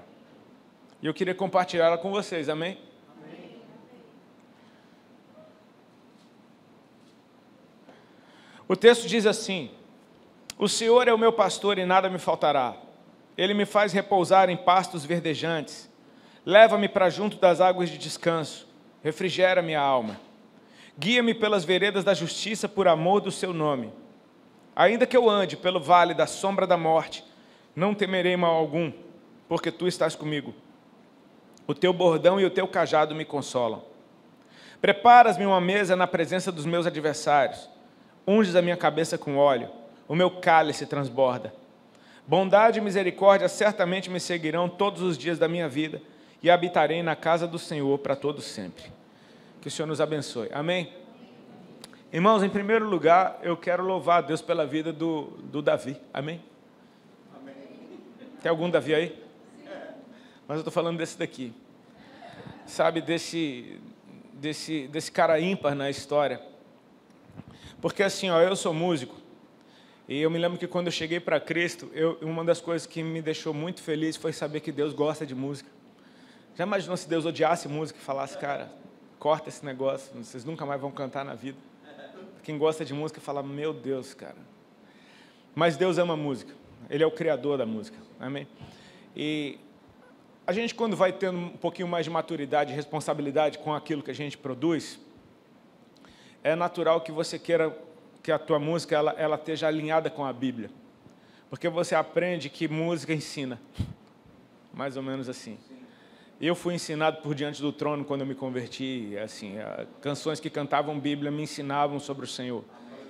E 1.01 1.07
eu 1.07 1.13
queria 1.13 1.35
compartilhar 1.35 1.85
ela 1.85 1.97
com 1.97 2.11
vocês, 2.11 2.49
amém? 2.49 2.77
amém? 3.21 3.61
O 8.67 8.75
texto 8.75 9.07
diz 9.07 9.25
assim: 9.25 9.69
O 10.57 10.67
Senhor 10.67 11.07
é 11.07 11.13
o 11.13 11.17
meu 11.17 11.33
pastor 11.33 11.77
e 11.77 11.85
nada 11.85 12.09
me 12.09 12.17
faltará. 12.17 12.75
Ele 13.37 13.53
me 13.53 13.65
faz 13.65 13.91
repousar 13.91 14.49
em 14.49 14.57
pastos 14.57 15.03
verdejantes. 15.03 15.89
Leva-me 16.45 16.87
para 16.87 17.09
junto 17.09 17.37
das 17.37 17.59
águas 17.59 17.89
de 17.89 17.97
descanso. 17.97 18.67
Refrigera 19.03 19.61
minha 19.61 19.81
alma. 19.81 20.19
Guia-me 20.97 21.33
pelas 21.33 21.65
veredas 21.65 22.03
da 22.03 22.13
justiça 22.13 22.69
por 22.69 22.87
amor 22.87 23.19
do 23.21 23.31
seu 23.31 23.53
nome. 23.53 23.91
Ainda 24.75 25.05
que 25.05 25.15
eu 25.15 25.29
ande 25.29 25.57
pelo 25.57 25.79
vale 25.79 26.13
da 26.13 26.25
sombra 26.25 26.65
da 26.65 26.77
morte, 26.77 27.23
não 27.75 27.93
temerei 27.93 28.37
mal 28.37 28.55
algum, 28.55 28.91
porque 29.47 29.71
tu 29.71 29.87
estás 29.87 30.15
comigo. 30.15 30.53
O 31.67 31.73
teu 31.73 31.91
bordão 31.91 32.39
e 32.39 32.45
o 32.45 32.49
teu 32.49 32.67
cajado 32.67 33.15
me 33.15 33.25
consolam. 33.25 33.83
Preparas-me 34.79 35.45
uma 35.45 35.59
mesa 35.59 35.95
na 35.95 36.05
presença 36.05 36.51
dos 36.51 36.65
meus 36.65 36.85
adversários. 36.85 37.69
Unges 38.27 38.55
a 38.55 38.61
minha 38.61 38.77
cabeça 38.77 39.17
com 39.17 39.37
óleo. 39.37 39.69
O 40.07 40.15
meu 40.15 40.29
cálice 40.29 40.85
transborda. 40.85 41.53
Bondade 42.27 42.79
e 42.79 42.81
misericórdia 42.81 43.47
certamente 43.47 44.09
me 44.09 44.19
seguirão 44.19 44.69
todos 44.69 45.01
os 45.01 45.17
dias 45.17 45.37
da 45.37 45.47
minha 45.47 45.67
vida 45.67 46.01
e 46.41 46.49
habitarei 46.49 47.01
na 47.01 47.15
casa 47.15 47.47
do 47.47 47.57
Senhor 47.57 47.97
para 47.99 48.15
todo 48.15 48.41
sempre. 48.41 48.85
Que 49.65 49.69
o 49.69 49.71
Senhor 49.71 49.87
nos 49.87 49.99
abençoe. 49.99 50.47
Amém? 50.53 50.93
Irmãos, 52.13 52.43
em 52.43 52.49
primeiro 52.49 52.87
lugar, 52.87 53.39
eu 53.41 53.57
quero 53.57 53.83
louvar 53.83 54.19
a 54.19 54.21
Deus 54.21 54.39
pela 54.39 54.63
vida 54.63 54.93
do, 54.93 55.39
do 55.41 55.59
Davi. 55.59 55.99
Amém? 56.13 56.39
Amém? 57.35 57.55
Tem 58.43 58.47
algum 58.51 58.69
Davi 58.69 58.93
aí? 58.93 59.23
Mas 60.47 60.57
eu 60.57 60.59
estou 60.59 60.71
falando 60.71 60.99
desse 60.99 61.17
daqui. 61.17 61.51
Sabe, 62.67 63.01
desse, 63.01 63.81
desse, 64.33 64.87
desse 64.87 65.11
cara 65.11 65.39
ímpar 65.39 65.73
na 65.73 65.89
história. 65.89 66.39
Porque 67.81 68.03
assim, 68.03 68.29
ó, 68.29 68.39
eu 68.39 68.55
sou 68.55 68.71
músico. 68.71 69.15
E 70.07 70.21
eu 70.21 70.29
me 70.29 70.37
lembro 70.37 70.59
que 70.59 70.67
quando 70.67 70.89
eu 70.89 70.93
cheguei 70.93 71.19
para 71.19 71.39
Cristo, 71.39 71.89
eu, 71.95 72.19
uma 72.21 72.45
das 72.45 72.61
coisas 72.61 72.85
que 72.85 73.01
me 73.01 73.19
deixou 73.19 73.51
muito 73.51 73.81
feliz 73.81 74.15
foi 74.15 74.31
saber 74.31 74.59
que 74.59 74.71
Deus 74.71 74.93
gosta 74.93 75.25
de 75.25 75.33
música. 75.33 75.71
Já 76.55 76.65
imaginou 76.65 76.95
se 76.95 77.09
Deus 77.09 77.25
odiasse 77.25 77.67
música 77.67 77.97
e 77.99 78.03
falasse, 78.03 78.37
cara, 78.37 78.84
corta 79.25 79.49
esse 79.49 79.65
negócio, 79.65 80.15
vocês 80.23 80.45
nunca 80.45 80.67
mais 80.67 80.79
vão 80.79 80.91
cantar 80.91 81.25
na 81.25 81.33
vida? 81.33 81.57
Quem 82.43 82.59
gosta 82.59 82.85
de 82.85 82.93
música 82.93 83.19
fala, 83.19 83.41
meu 83.41 83.73
Deus, 83.73 84.13
cara. 84.13 84.37
Mas 85.55 85.75
Deus 85.75 85.97
ama 85.97 86.15
música, 86.15 86.53
Ele 86.91 87.03
é 87.03 87.07
o 87.07 87.11
criador 87.11 87.57
da 87.57 87.65
música, 87.65 87.97
amém? 88.19 88.47
E 89.15 89.57
a 90.45 90.53
gente, 90.53 90.75
quando 90.75 90.95
vai 90.95 91.11
tendo 91.11 91.39
um 91.39 91.57
pouquinho 91.57 91.87
mais 91.87 92.05
de 92.05 92.11
maturidade 92.11 92.71
e 92.71 92.75
responsabilidade 92.75 93.57
com 93.57 93.73
aquilo 93.73 94.03
que 94.03 94.11
a 94.11 94.13
gente 94.13 94.37
produz, 94.37 94.99
é 96.43 96.55
natural 96.55 97.01
que 97.01 97.11
você 97.11 97.39
queira 97.39 97.75
que 98.21 98.31
a 98.31 98.37
tua 98.37 98.59
música 98.59 98.95
ela, 98.95 99.15
ela 99.17 99.37
esteja 99.37 99.67
alinhada 99.67 100.07
com 100.07 100.23
a 100.23 100.31
Bíblia. 100.31 100.69
Porque 101.49 101.67
você 101.67 101.95
aprende 101.95 102.47
que 102.47 102.67
música 102.67 103.11
ensina. 103.11 103.59
Mais 104.71 104.95
ou 104.95 105.01
menos 105.01 105.27
assim. 105.27 105.57
Eu 106.39 106.53
fui 106.53 106.73
ensinado 106.73 107.21
por 107.21 107.33
diante 107.33 107.61
do 107.61 107.71
trono 107.71 108.03
quando 108.03 108.21
eu 108.21 108.27
me 108.27 108.35
converti, 108.35 109.17
assim, 109.23 109.55
canções 110.01 110.37
que 110.37 110.49
cantavam 110.49 110.99
Bíblia 110.99 111.31
me 111.31 111.43
ensinavam 111.43 111.97
sobre 111.97 112.25
o 112.25 112.27
Senhor. 112.27 112.63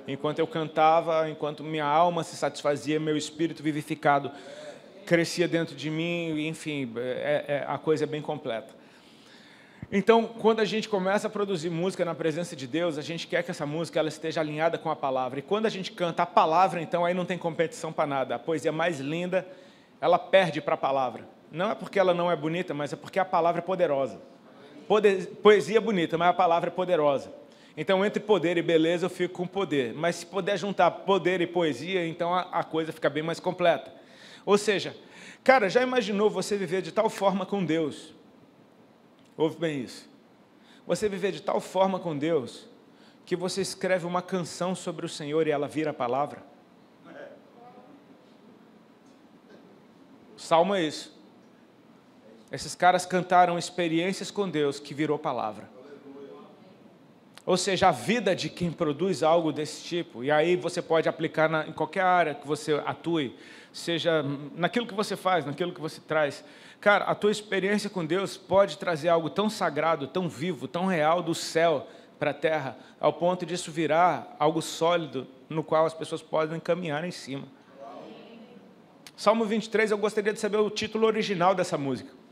Enquanto 0.07 0.37
eu 0.37 0.45
cantava, 0.45 1.27
enquanto 1.27 1.63
minha 1.63 1.85
alma 1.85 2.23
se 2.23 2.35
satisfazia, 2.35 2.99
meu 2.99 3.17
espírito 3.17 3.63
vivificado 3.63 4.31
crescia 5.07 5.47
dentro 5.47 5.75
de 5.75 5.89
mim, 5.89 6.47
enfim, 6.47 6.91
é, 6.97 7.45
é, 7.47 7.65
a 7.67 7.79
coisa 7.79 8.03
é 8.03 8.07
bem 8.07 8.21
completa. 8.21 8.73
Então, 9.91 10.25
quando 10.25 10.59
a 10.59 10.65
gente 10.65 10.87
começa 10.87 11.27
a 11.27 11.29
produzir 11.29 11.71
música 11.71 12.05
na 12.05 12.13
presença 12.13 12.55
de 12.55 12.67
Deus, 12.67 12.95
a 12.97 13.01
gente 13.01 13.25
quer 13.25 13.43
que 13.43 13.49
essa 13.49 13.65
música 13.65 13.99
ela 13.99 14.09
esteja 14.09 14.41
alinhada 14.41 14.77
com 14.77 14.91
a 14.91 14.95
palavra. 14.95 15.39
E 15.39 15.41
quando 15.41 15.65
a 15.65 15.69
gente 15.69 15.91
canta 15.91 16.23
a 16.23 16.25
palavra, 16.27 16.79
então 16.79 17.03
aí 17.03 17.13
não 17.13 17.25
tem 17.25 17.39
competição 17.39 17.91
para 17.91 18.05
nada. 18.05 18.35
A 18.35 18.39
poesia 18.39 18.71
mais 18.71 18.99
linda, 18.99 19.47
ela 19.99 20.19
perde 20.19 20.61
para 20.61 20.75
a 20.75 20.77
palavra. 20.77 21.34
Não 21.55 21.71
é 21.71 21.75
porque 21.75 21.97
ela 21.97 22.13
não 22.13 22.29
é 22.29 22.35
bonita, 22.35 22.73
mas 22.73 22.91
é 22.93 22.95
porque 22.95 23.17
a 23.17 23.25
palavra 23.25 23.59
é 23.59 23.63
poderosa. 23.63 24.19
Poder, 24.87 25.27
poesia 25.41 25.77
é 25.77 25.81
bonita, 25.81 26.17
mas 26.17 26.29
a 26.29 26.33
palavra 26.33 26.69
é 26.69 26.71
poderosa. 26.71 27.33
Então, 27.77 28.05
entre 28.05 28.21
poder 28.21 28.57
e 28.57 28.61
beleza, 28.61 29.05
eu 29.05 29.09
fico 29.09 29.33
com 29.33 29.47
poder. 29.47 29.93
Mas 29.93 30.17
se 30.17 30.25
puder 30.25 30.57
juntar 30.57 30.91
poder 30.91 31.41
e 31.41 31.47
poesia, 31.47 32.05
então 32.05 32.33
a, 32.33 32.63
coisa 32.63 32.91
fica 32.91 33.09
bem 33.09 33.23
mais 33.23 33.39
completa. 33.39 33.93
Ou 34.45 34.57
seja, 34.57 34.95
cara, 35.43 35.69
já 35.69 35.81
imaginou 35.81 36.29
você 36.29 36.55
viver 36.55 36.81
de 36.81 36.91
tal 36.91 37.09
forma 37.09 37.45
com 37.45 37.63
Deus 37.63 38.13
Ouve 39.37 39.57
bem 39.57 39.81
isso. 39.81 40.09
Você 40.87 41.09
viver 41.09 41.31
de 41.31 41.41
tal 41.41 41.59
forma 41.59 41.99
com 41.99 42.17
Deus 42.17 42.67
que 43.25 43.35
você 43.35 43.61
escreve 43.61 44.05
uma 44.05 44.21
canção 44.21 44.75
sobre 44.75 45.05
o 45.05 45.09
Senhor 45.09 45.47
e 45.47 45.51
ela 45.51 45.67
vira 45.67 45.91
a 45.91 45.93
palavra. 45.93 46.43
Salmo 50.37 50.75
é 50.75 50.83
isso. 50.83 51.14
Esses 52.55 52.73
caras 52.73 53.05
cantaram 53.05 53.57
experiências 53.59 54.31
com 54.31 54.49
Deus 54.49 54.79
que 54.79 54.93
virou 54.93 55.19
palavra. 55.19 55.69
Ou 57.45 57.57
seja, 57.57 57.89
a 57.89 57.91
vida 57.91 58.33
de 58.33 58.49
quem 58.49 58.71
produz 58.71 59.23
algo 59.23 59.51
desse 59.51 59.83
tipo, 59.83 60.23
e 60.23 60.31
aí 60.31 60.55
você 60.55 60.81
pode 60.81 61.09
aplicar 61.09 61.49
na, 61.49 61.67
em 61.67 61.73
qualquer 61.73 62.03
área 62.03 62.33
que 62.33 62.47
você 62.47 62.81
atue, 62.85 63.35
seja 63.73 64.23
naquilo 64.55 64.87
que 64.87 64.93
você 64.93 65.17
faz, 65.17 65.45
naquilo 65.45 65.73
que 65.73 65.81
você 65.81 65.99
traz. 65.99 66.45
Cara, 66.79 67.03
a 67.03 67.13
tua 67.13 67.29
experiência 67.29 67.89
com 67.89 68.05
Deus 68.05 68.37
pode 68.37 68.77
trazer 68.77 69.09
algo 69.09 69.29
tão 69.29 69.49
sagrado, 69.49 70.07
tão 70.07 70.29
vivo, 70.29 70.65
tão 70.65 70.85
real 70.85 71.21
do 71.21 71.35
céu 71.35 71.85
para 72.17 72.31
a 72.31 72.33
terra, 72.33 72.77
ao 73.01 73.11
ponto 73.11 73.45
disso 73.45 73.69
virar 73.69 74.33
algo 74.39 74.61
sólido 74.61 75.27
no 75.49 75.61
qual 75.61 75.85
as 75.85 75.93
pessoas 75.93 76.21
podem 76.21 76.57
caminhar 76.57 77.03
em 77.03 77.11
cima. 77.11 77.49
Salmo 79.17 79.43
23, 79.43 79.91
eu 79.91 79.97
gostaria 79.97 80.31
de 80.31 80.39
saber 80.39 80.57
o 80.57 80.69
título 80.69 81.05
original 81.05 81.53
dessa 81.53 81.77
música. 81.77 82.23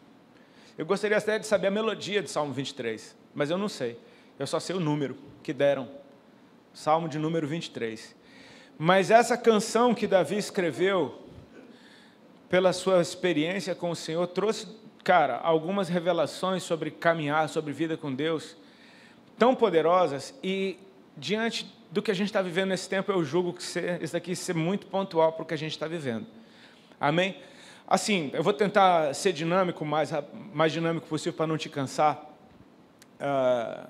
Eu 0.78 0.86
gostaria 0.86 1.18
até 1.18 1.38
de 1.38 1.46
saber 1.46 1.68
a 1.68 1.72
melodia 1.72 2.22
de 2.22 2.30
Salmo 2.30 2.52
23, 2.52 3.16
mas 3.36 3.50
eu 3.52 3.58
não 3.58 3.70
sei. 3.70 4.00
Eu 4.40 4.48
só 4.48 4.60
sei 4.60 4.76
o 4.76 4.80
número 4.80 5.16
que 5.44 5.54
deram. 5.54 5.88
Salmo 6.74 7.08
de 7.08 7.20
número 7.20 7.48
23. 7.48 8.16
Mas 8.78 9.12
essa 9.12 9.38
canção 9.38 9.94
que 9.94 10.08
Davi 10.08 10.38
escreveu, 10.38 11.22
pela 12.50 12.74
sua 12.74 13.02
experiência 13.02 13.76
com 13.76 13.92
o 13.92 13.96
Senhor, 13.96 14.26
trouxe, 14.28 14.68
cara, 15.04 15.38
algumas 15.38 15.90
revelações 15.90 16.64
sobre 16.64 16.90
caminhar, 16.90 17.48
sobre 17.50 17.72
vida 17.72 17.96
com 17.96 18.14
Deus, 18.14 18.58
tão 19.38 19.54
poderosas 19.54 20.34
e 20.44 20.80
diante 21.16 21.72
do 21.92 22.02
que 22.02 22.10
a 22.10 22.16
gente 22.16 22.28
está 22.28 22.42
vivendo 22.42 22.70
nesse 22.70 22.90
tempo, 22.90 23.12
eu 23.12 23.24
julgo 23.24 23.54
que 23.54 23.62
isso 24.02 24.14
daqui 24.14 24.36
ser 24.36 24.56
muito 24.56 24.88
pontual 24.88 25.34
para 25.34 25.44
o 25.44 25.46
que 25.46 25.54
a 25.54 25.58
gente 25.58 25.74
está 25.74 25.88
vivendo. 25.88 26.26
Amém? 27.00 27.38
Assim, 27.94 28.32
eu 28.34 28.42
vou 28.42 28.54
tentar 28.54 29.14
ser 29.14 29.32
dinâmico, 29.34 29.86
mais, 29.86 30.10
mais 30.52 30.72
dinâmico 30.72 31.06
possível 31.06 31.34
para 31.34 31.46
não 31.46 31.60
te 31.60 31.70
cansar. 31.70 32.26
Uh, 33.20 33.88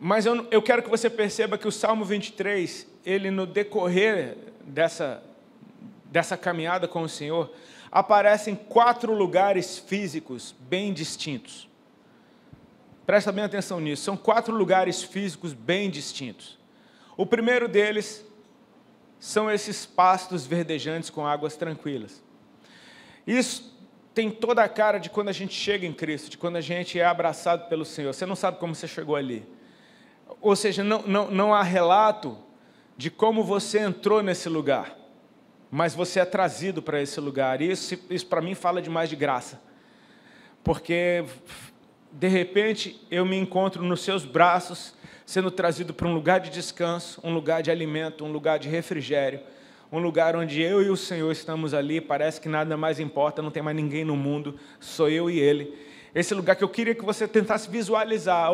mas 0.00 0.26
eu, 0.26 0.48
eu 0.50 0.60
quero 0.60 0.82
que 0.82 0.90
você 0.90 1.08
perceba 1.08 1.56
que 1.56 1.68
o 1.68 1.70
Salmo 1.70 2.04
23, 2.04 2.84
ele 3.06 3.30
no 3.30 3.46
decorrer 3.46 4.36
dessa, 4.64 5.22
dessa 6.06 6.36
caminhada 6.36 6.88
com 6.88 7.02
o 7.02 7.08
Senhor, 7.08 7.48
aparecem 7.92 8.56
quatro 8.56 9.14
lugares 9.14 9.78
físicos 9.78 10.52
bem 10.62 10.92
distintos. 10.92 11.68
Presta 13.06 13.30
bem 13.30 13.44
atenção 13.44 13.78
nisso. 13.78 14.02
São 14.02 14.16
quatro 14.16 14.52
lugares 14.52 15.00
físicos 15.00 15.52
bem 15.52 15.88
distintos. 15.88 16.58
O 17.16 17.24
primeiro 17.24 17.68
deles 17.68 18.26
são 19.20 19.48
esses 19.48 19.86
pastos 19.86 20.44
verdejantes 20.44 21.08
com 21.08 21.24
águas 21.24 21.56
tranquilas. 21.56 22.20
Isso 23.26 23.72
tem 24.14 24.30
toda 24.30 24.62
a 24.62 24.68
cara 24.68 24.98
de 24.98 25.08
quando 25.08 25.28
a 25.28 25.32
gente 25.32 25.54
chega 25.54 25.86
em 25.86 25.92
Cristo, 25.92 26.30
de 26.30 26.38
quando 26.38 26.56
a 26.56 26.60
gente 26.60 26.98
é 26.98 27.04
abraçado 27.04 27.68
pelo 27.68 27.84
Senhor. 27.84 28.12
Você 28.12 28.26
não 28.26 28.36
sabe 28.36 28.58
como 28.58 28.74
você 28.74 28.86
chegou 28.86 29.16
ali. 29.16 29.46
Ou 30.40 30.54
seja, 30.54 30.82
não, 30.84 31.02
não, 31.02 31.30
não 31.30 31.54
há 31.54 31.62
relato 31.62 32.36
de 32.96 33.10
como 33.10 33.42
você 33.42 33.78
entrou 33.78 34.22
nesse 34.22 34.48
lugar, 34.48 34.96
mas 35.70 35.94
você 35.94 36.20
é 36.20 36.24
trazido 36.24 36.82
para 36.82 37.00
esse 37.00 37.18
lugar. 37.20 37.62
E 37.62 37.70
isso, 37.70 37.98
isso 38.10 38.26
para 38.26 38.42
mim 38.42 38.54
fala 38.54 38.82
demais 38.82 39.08
de 39.08 39.16
graça. 39.16 39.60
Porque, 40.62 41.24
de 42.12 42.28
repente, 42.28 43.04
eu 43.10 43.24
me 43.24 43.36
encontro 43.36 43.82
nos 43.82 44.02
seus 44.02 44.24
braços 44.24 44.94
sendo 45.24 45.50
trazido 45.50 45.94
para 45.94 46.06
um 46.06 46.14
lugar 46.14 46.40
de 46.40 46.50
descanso, 46.50 47.20
um 47.24 47.32
lugar 47.32 47.62
de 47.62 47.70
alimento, 47.70 48.24
um 48.24 48.30
lugar 48.30 48.58
de 48.58 48.68
refrigério, 48.68 49.40
um 49.92 49.98
lugar 49.98 50.34
onde 50.34 50.62
eu 50.62 50.82
e 50.82 50.88
o 50.88 50.96
Senhor 50.96 51.30
estamos 51.30 51.74
ali, 51.74 52.00
parece 52.00 52.40
que 52.40 52.48
nada 52.48 52.78
mais 52.78 52.98
importa, 52.98 53.42
não 53.42 53.50
tem 53.50 53.62
mais 53.62 53.76
ninguém 53.76 54.06
no 54.06 54.16
mundo, 54.16 54.58
sou 54.80 55.10
eu 55.10 55.28
e 55.28 55.38
Ele. 55.38 55.76
Esse 56.14 56.34
lugar 56.34 56.56
que 56.56 56.64
eu 56.64 56.68
queria 56.68 56.94
que 56.94 57.04
você 57.04 57.28
tentasse 57.28 57.70
visualizar 57.70 58.50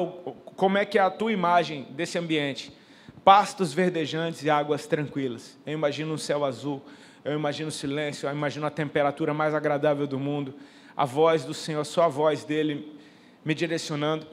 como 0.57 0.77
é 0.77 0.85
que 0.85 0.99
é 0.99 1.01
a 1.01 1.09
tua 1.09 1.33
imagem 1.33 1.87
desse 1.91 2.19
ambiente. 2.19 2.77
Pastos 3.25 3.73
verdejantes 3.73 4.43
e 4.43 4.51
águas 4.51 4.87
tranquilas. 4.87 5.57
Eu 5.65 5.75
imagino 5.75 6.13
um 6.13 6.19
céu 6.19 6.45
azul, 6.45 6.83
eu 7.25 7.35
imagino 7.35 7.69
o 7.69 7.73
silêncio, 7.73 8.29
eu 8.29 8.33
imagino 8.33 8.67
a 8.67 8.71
temperatura 8.71 9.33
mais 9.33 9.55
agradável 9.55 10.09
do 10.09 10.19
mundo, 10.19 10.55
a 10.97 11.05
voz 11.05 11.45
do 11.45 11.55
Senhor, 11.55 11.85
só 11.85 12.03
a 12.03 12.09
voz 12.09 12.43
dele 12.43 12.99
me 13.45 13.55
direcionando. 13.55 14.27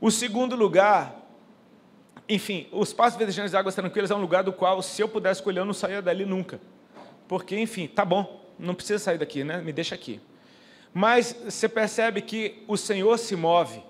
O 0.00 0.10
segundo 0.10 0.56
lugar 0.56 1.19
enfim, 2.30 2.68
os 2.70 2.92
passos 2.92 3.18
verdejantes 3.18 3.50
de 3.50 3.56
águas 3.56 3.74
tranquilas 3.74 4.10
é 4.10 4.14
um 4.14 4.20
lugar 4.20 4.44
do 4.44 4.52
qual, 4.52 4.80
se 4.82 5.02
eu 5.02 5.08
pudesse 5.08 5.40
escolher, 5.40 5.58
eu 5.58 5.64
não 5.64 5.74
saía 5.74 6.00
dali 6.00 6.24
nunca. 6.24 6.60
Porque, 7.26 7.58
enfim, 7.58 7.88
tá 7.88 8.04
bom, 8.04 8.44
não 8.56 8.72
precisa 8.72 9.00
sair 9.00 9.18
daqui, 9.18 9.42
né? 9.42 9.60
Me 9.60 9.72
deixa 9.72 9.96
aqui. 9.96 10.20
Mas 10.94 11.36
você 11.44 11.68
percebe 11.68 12.22
que 12.22 12.62
o 12.68 12.76
Senhor 12.76 13.18
se 13.18 13.34
move, 13.34 13.82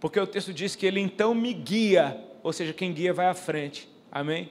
porque 0.00 0.18
o 0.18 0.26
texto 0.26 0.52
diz 0.52 0.74
que 0.74 0.84
Ele 0.84 0.98
então 0.98 1.32
me 1.32 1.52
guia, 1.54 2.20
ou 2.42 2.52
seja, 2.52 2.72
quem 2.72 2.92
guia 2.92 3.12
vai 3.12 3.26
à 3.26 3.34
frente. 3.34 3.88
Amém? 4.10 4.50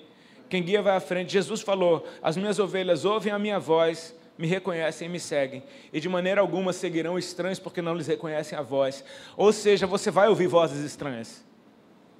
Quem 0.49 0.63
guia 0.63 0.81
vai 0.81 0.95
à 0.95 0.99
frente. 1.01 1.33
Jesus 1.33 1.61
falou: 1.61 2.07
As 2.21 2.37
minhas 2.37 2.57
ovelhas 2.57 3.03
ouvem 3.03 3.33
a 3.33 3.39
minha 3.39 3.59
voz, 3.59 4.15
me 4.37 4.47
reconhecem 4.47 5.07
e 5.07 5.11
me 5.11 5.19
seguem, 5.19 5.63
e 5.91 5.99
de 5.99 6.07
maneira 6.07 6.39
alguma 6.39 6.71
seguirão 6.71 7.17
estranhos 7.17 7.59
porque 7.59 7.81
não 7.81 7.95
lhes 7.95 8.07
reconhecem 8.07 8.57
a 8.57 8.61
voz. 8.61 9.03
Ou 9.35 9.51
seja, 9.51 9.85
você 9.85 10.09
vai 10.09 10.29
ouvir 10.29 10.47
vozes 10.47 10.85
estranhas. 10.85 11.43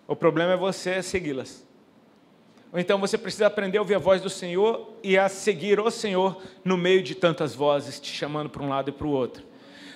O 0.08 0.15
problema 0.15 0.54
é 0.54 0.58
você 0.58 1.02
segui-las. 1.02 1.65
Ou 2.72 2.80
então 2.80 3.00
você 3.00 3.18
precisa 3.18 3.48
aprender 3.48 3.78
a 3.78 3.82
ouvir 3.82 3.96
a 3.96 4.00
voz 4.00 4.22
do 4.22 4.30
Senhor 4.30 4.94
e 5.02 5.18
a 5.18 5.30
seguir 5.30 5.80
o 5.80 5.89
Senhor 5.89 6.41
no 6.63 6.78
meio 6.78 7.02
de 7.02 7.15
tantas 7.15 7.56
vozes 7.56 8.00
te 8.00 8.12
chamando 8.12 8.50
para 8.50 8.62
um 8.62 8.70
lado 8.70 8.89
e 8.89 8.91
para 8.91 9.08
o 9.08 9.12
outro. 9.12 9.44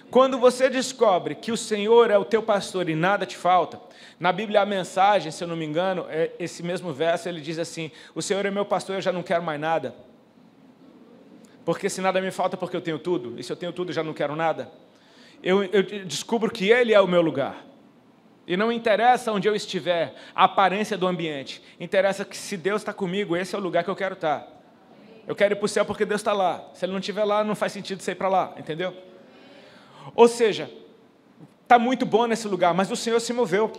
Quando 0.10 0.40
você 0.40 0.70
descobre 0.70 1.36
que 1.36 1.52
o 1.52 1.58
Senhor 1.58 2.10
é 2.10 2.18
o 2.18 2.26
teu 2.26 2.42
pastor 2.42 2.90
e 2.90 2.96
nada 2.96 3.26
te 3.26 3.38
falta, 3.38 3.80
na 4.20 4.32
Bíblia 4.32 4.62
a 4.62 4.66
mensagem, 4.66 5.32
se 5.32 5.44
eu 5.44 5.48
não 5.48 5.56
me 5.56 5.66
engano, 5.66 6.06
é 6.10 6.32
esse 6.40 6.64
mesmo 6.64 6.92
verso, 6.92 7.30
ele 7.30 7.42
diz 7.42 7.60
assim: 7.60 7.92
O 8.16 8.22
Senhor 8.22 8.44
é 8.44 8.50
meu 8.50 8.66
pastor, 8.66 8.96
eu 8.96 9.02
já 9.02 9.12
não 9.12 9.22
quero 9.22 9.44
mais 9.44 9.60
nada. 9.60 9.94
Porque 11.64 11.90
se 11.90 12.02
nada 12.02 12.20
me 12.20 12.32
falta, 12.32 12.58
porque 12.58 12.76
eu 12.76 12.82
tenho 12.82 12.98
tudo, 12.98 13.40
e 13.40 13.44
se 13.44 13.52
eu 13.52 13.56
tenho 13.56 13.72
tudo, 13.72 13.94
já 13.94 14.04
não 14.04 14.14
quero 14.14 14.36
nada. 14.36 14.72
Eu, 15.44 15.64
eu 15.66 15.84
descubro 15.84 16.50
que 16.50 16.72
Ele 16.72 16.94
é 16.94 17.00
o 17.00 17.08
meu 17.08 17.22
lugar. 17.22 17.69
E 18.50 18.58
não 18.58 18.72
interessa 18.72 19.32
onde 19.32 19.48
eu 19.48 19.56
estiver, 19.56 20.16
a 20.34 20.46
aparência 20.46 20.98
do 20.98 21.06
ambiente. 21.06 21.62
Interessa 21.80 22.26
que 22.26 22.36
se 22.36 22.58
Deus 22.58 22.82
está 22.82 22.92
comigo, 22.92 23.38
esse 23.38 23.54
é 23.54 23.58
o 23.60 23.62
lugar 23.62 23.84
que 23.84 23.92
eu 23.92 23.96
quero 23.96 24.16
estar. 24.16 24.40
Tá. 24.40 24.48
Eu 25.28 25.36
quero 25.36 25.54
ir 25.54 25.58
para 25.58 25.66
o 25.66 25.70
céu 25.70 25.86
porque 25.86 26.04
Deus 26.04 26.20
está 26.20 26.34
lá. 26.34 26.68
Se 26.74 26.84
Ele 26.84 26.92
não 26.92 27.00
estiver 27.00 27.24
lá, 27.26 27.44
não 27.44 27.54
faz 27.54 27.72
sentido 27.72 28.02
você 28.02 28.14
ir 28.14 28.16
para 28.16 28.28
lá, 28.28 28.56
entendeu? 28.58 28.98
Ou 30.16 30.28
seja, 30.28 30.68
está 31.62 31.78
muito 31.78 32.08
bom 32.08 32.26
nesse 32.26 32.48
lugar, 32.48 32.74
mas 32.74 32.90
o 32.90 32.96
Senhor 32.96 33.20
se 33.20 33.32
moveu. 33.34 33.72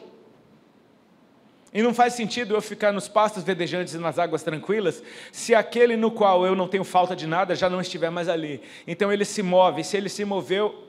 E 1.75 1.83
não 1.83 1.93
faz 1.93 2.15
sentido 2.15 2.55
eu 2.55 2.63
ficar 2.63 2.93
nos 2.93 3.09
pastos 3.09 3.43
verdejantes 3.43 3.95
e 3.95 3.99
nas 3.99 4.21
águas 4.21 4.45
tranquilas, 4.45 5.03
se 5.33 5.53
aquele 5.53 5.97
no 5.97 6.13
qual 6.13 6.47
eu 6.47 6.55
não 6.55 6.69
tenho 6.69 6.85
falta 6.85 7.17
de 7.17 7.27
nada 7.27 7.57
já 7.57 7.69
não 7.69 7.81
estiver 7.81 8.11
mais 8.11 8.29
ali. 8.29 8.63
Então 8.87 9.13
ele 9.13 9.25
se 9.25 9.43
move, 9.43 9.83
se 9.83 9.97
ele 9.97 10.09
se 10.09 10.25
moveu, 10.25 10.87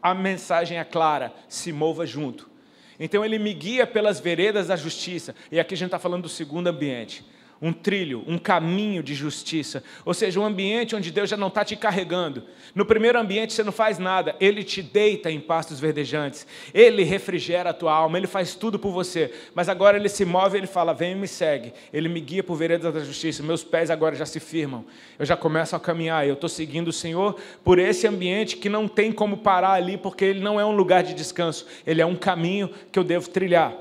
a 0.00 0.14
mensagem 0.14 0.78
é 0.78 0.84
clara: 0.84 1.32
se 1.48 1.72
mova 1.72 2.06
junto. 2.06 2.53
Então 2.98 3.24
ele 3.24 3.38
me 3.38 3.52
guia 3.52 3.86
pelas 3.86 4.20
veredas 4.20 4.68
da 4.68 4.76
justiça. 4.76 5.34
E 5.50 5.58
aqui 5.58 5.74
a 5.74 5.76
gente 5.76 5.86
está 5.88 5.98
falando 5.98 6.22
do 6.22 6.28
segundo 6.28 6.68
ambiente 6.68 7.24
um 7.64 7.72
trilho, 7.72 8.22
um 8.26 8.36
caminho 8.36 9.02
de 9.02 9.14
justiça, 9.14 9.82
ou 10.04 10.12
seja, 10.12 10.38
um 10.38 10.44
ambiente 10.44 10.94
onde 10.94 11.10
Deus 11.10 11.30
já 11.30 11.36
não 11.36 11.48
está 11.48 11.64
te 11.64 11.74
carregando. 11.74 12.42
No 12.74 12.84
primeiro 12.84 13.18
ambiente 13.18 13.54
você 13.54 13.64
não 13.64 13.72
faz 13.72 13.98
nada, 13.98 14.36
Ele 14.38 14.62
te 14.62 14.82
deita 14.82 15.30
em 15.30 15.40
pastos 15.40 15.80
verdejantes, 15.80 16.46
Ele 16.74 17.04
refrigera 17.04 17.70
a 17.70 17.72
tua 17.72 17.94
alma, 17.94 18.18
Ele 18.18 18.26
faz 18.26 18.54
tudo 18.54 18.78
por 18.78 18.92
você, 18.92 19.32
mas 19.54 19.70
agora 19.70 19.96
Ele 19.96 20.10
se 20.10 20.26
move 20.26 20.58
Ele 20.58 20.66
fala: 20.66 20.92
vem 20.92 21.12
e 21.12 21.14
me 21.14 21.26
segue. 21.26 21.72
Ele 21.90 22.06
me 22.06 22.20
guia 22.20 22.44
por 22.44 22.54
veredas 22.54 22.92
da 22.92 23.00
justiça, 23.00 23.42
meus 23.42 23.64
pés 23.64 23.90
agora 23.90 24.14
já 24.14 24.26
se 24.26 24.40
firmam, 24.40 24.84
eu 25.18 25.24
já 25.24 25.34
começo 25.34 25.74
a 25.74 25.80
caminhar, 25.80 26.26
eu 26.28 26.34
estou 26.34 26.50
seguindo 26.50 26.88
o 26.88 26.92
Senhor 26.92 27.40
por 27.64 27.78
esse 27.78 28.06
ambiente 28.06 28.58
que 28.58 28.68
não 28.68 28.86
tem 28.86 29.10
como 29.10 29.38
parar 29.38 29.72
ali, 29.72 29.96
porque 29.96 30.22
ele 30.26 30.40
não 30.40 30.60
é 30.60 30.66
um 30.66 30.76
lugar 30.76 31.02
de 31.02 31.14
descanso, 31.14 31.66
ele 31.86 32.02
é 32.02 32.06
um 32.06 32.14
caminho 32.14 32.68
que 32.92 32.98
eu 32.98 33.04
devo 33.04 33.30
trilhar. 33.30 33.72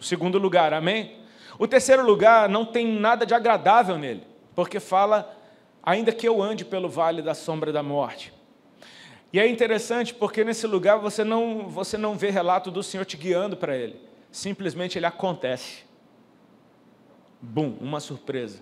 O 0.00 0.02
segundo 0.02 0.38
lugar, 0.38 0.72
amém? 0.72 1.23
O 1.58 1.68
terceiro 1.68 2.04
lugar 2.04 2.48
não 2.48 2.64
tem 2.64 2.86
nada 2.86 3.24
de 3.24 3.34
agradável 3.34 3.96
nele, 3.96 4.24
porque 4.54 4.80
fala, 4.80 5.36
ainda 5.82 6.12
que 6.12 6.26
eu 6.26 6.42
ande 6.42 6.64
pelo 6.64 6.88
vale 6.88 7.22
da 7.22 7.34
sombra 7.34 7.72
da 7.72 7.82
morte. 7.82 8.32
E 9.32 9.38
é 9.38 9.46
interessante 9.46 10.14
porque 10.14 10.44
nesse 10.44 10.66
lugar 10.66 10.98
você 10.98 11.24
não, 11.24 11.68
você 11.68 11.96
não 11.96 12.16
vê 12.16 12.30
relato 12.30 12.70
do 12.70 12.82
Senhor 12.82 13.04
te 13.04 13.16
guiando 13.16 13.56
para 13.56 13.76
ele, 13.76 14.00
simplesmente 14.30 14.98
ele 14.98 15.06
acontece. 15.06 15.84
Bum, 17.40 17.76
uma 17.80 18.00
surpresa. 18.00 18.60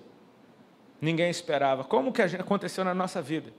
Ninguém 1.00 1.30
esperava. 1.30 1.84
Como 1.84 2.12
que 2.12 2.22
aconteceu 2.22 2.84
na 2.84 2.94
nossa 2.94 3.22
vida? 3.22 3.52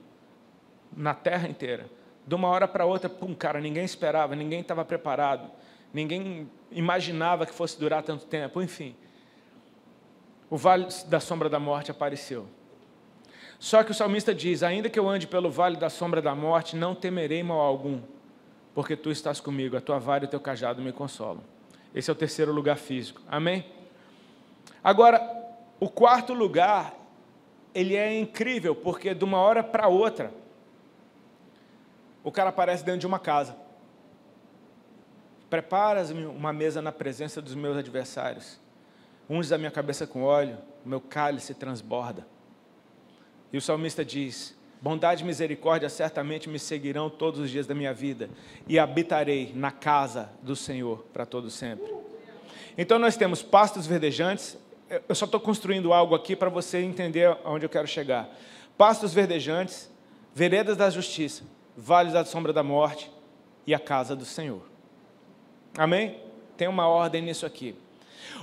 Na 0.96 1.14
terra 1.14 1.48
inteira. 1.48 1.86
De 2.26 2.34
uma 2.34 2.48
hora 2.48 2.66
para 2.66 2.86
outra, 2.86 3.08
pum, 3.08 3.34
cara, 3.34 3.60
ninguém 3.60 3.84
esperava, 3.84 4.34
ninguém 4.34 4.60
estava 4.60 4.84
preparado, 4.84 5.50
ninguém 5.92 6.50
imaginava 6.70 7.44
que 7.44 7.52
fosse 7.52 7.78
durar 7.78 8.02
tanto 8.02 8.24
tempo, 8.26 8.62
enfim 8.62 8.94
o 10.54 10.56
vale 10.56 10.86
da 11.08 11.18
sombra 11.18 11.48
da 11.48 11.58
morte 11.58 11.90
apareceu. 11.90 12.46
Só 13.58 13.82
que 13.82 13.90
o 13.90 13.94
salmista 13.94 14.32
diz: 14.32 14.62
Ainda 14.62 14.88
que 14.88 14.96
eu 14.96 15.08
ande 15.08 15.26
pelo 15.26 15.50
vale 15.50 15.76
da 15.76 15.90
sombra 15.90 16.22
da 16.22 16.32
morte, 16.32 16.76
não 16.76 16.94
temerei 16.94 17.42
mal 17.42 17.58
algum, 17.58 18.00
porque 18.72 18.94
tu 18.94 19.10
estás 19.10 19.40
comigo, 19.40 19.76
a 19.76 19.80
tua 19.80 19.98
vara 19.98 20.22
e 20.22 20.26
o 20.28 20.30
teu 20.30 20.38
cajado 20.38 20.80
me 20.80 20.92
consolam. 20.92 21.42
Esse 21.92 22.08
é 22.08 22.12
o 22.12 22.14
terceiro 22.14 22.52
lugar 22.52 22.76
físico. 22.76 23.20
Amém? 23.26 23.66
Agora, 24.82 25.20
o 25.80 25.88
quarto 25.88 26.32
lugar, 26.32 26.94
ele 27.74 27.96
é 27.96 28.16
incrível, 28.16 28.76
porque 28.76 29.12
de 29.12 29.24
uma 29.24 29.38
hora 29.38 29.60
para 29.60 29.88
outra, 29.88 30.32
o 32.22 32.30
cara 32.30 32.50
aparece 32.50 32.84
dentro 32.84 33.00
de 33.00 33.08
uma 33.08 33.18
casa. 33.18 33.56
Preparas-me 35.50 36.26
uma 36.26 36.52
mesa 36.52 36.80
na 36.80 36.92
presença 36.92 37.42
dos 37.42 37.56
meus 37.56 37.76
adversários 37.76 38.62
unges 39.28 39.52
a 39.52 39.58
minha 39.58 39.70
cabeça 39.70 40.06
com 40.06 40.22
óleo, 40.22 40.58
o 40.84 40.88
meu 40.88 41.00
cálice 41.00 41.54
transborda. 41.54 42.26
E 43.52 43.56
o 43.56 43.60
salmista 43.60 44.04
diz: 44.04 44.56
Bondade 44.80 45.22
e 45.22 45.26
misericórdia 45.26 45.88
certamente 45.88 46.48
me 46.48 46.58
seguirão 46.58 47.08
todos 47.08 47.40
os 47.40 47.50
dias 47.50 47.66
da 47.66 47.74
minha 47.74 47.94
vida, 47.94 48.28
e 48.68 48.78
habitarei 48.78 49.52
na 49.54 49.70
casa 49.70 50.30
do 50.42 50.54
Senhor 50.54 51.06
para 51.12 51.24
todo 51.24 51.50
sempre. 51.50 51.90
Então 52.76 52.98
nós 52.98 53.16
temos 53.16 53.42
pastos 53.42 53.86
verdejantes. 53.86 54.58
Eu 55.08 55.14
só 55.14 55.24
estou 55.24 55.40
construindo 55.40 55.92
algo 55.92 56.14
aqui 56.14 56.36
para 56.36 56.50
você 56.50 56.78
entender 56.78 57.36
aonde 57.44 57.64
eu 57.64 57.70
quero 57.70 57.86
chegar. 57.86 58.28
Pastos 58.76 59.14
verdejantes, 59.14 59.90
veredas 60.34 60.76
da 60.76 60.90
justiça, 60.90 61.44
vales 61.76 62.12
da 62.12 62.24
sombra 62.24 62.52
da 62.52 62.62
morte 62.62 63.10
e 63.66 63.74
a 63.74 63.78
casa 63.78 64.14
do 64.14 64.24
Senhor. 64.24 64.62
Amém? 65.78 66.20
Tem 66.56 66.68
uma 66.68 66.86
ordem 66.86 67.22
nisso 67.22 67.46
aqui. 67.46 67.74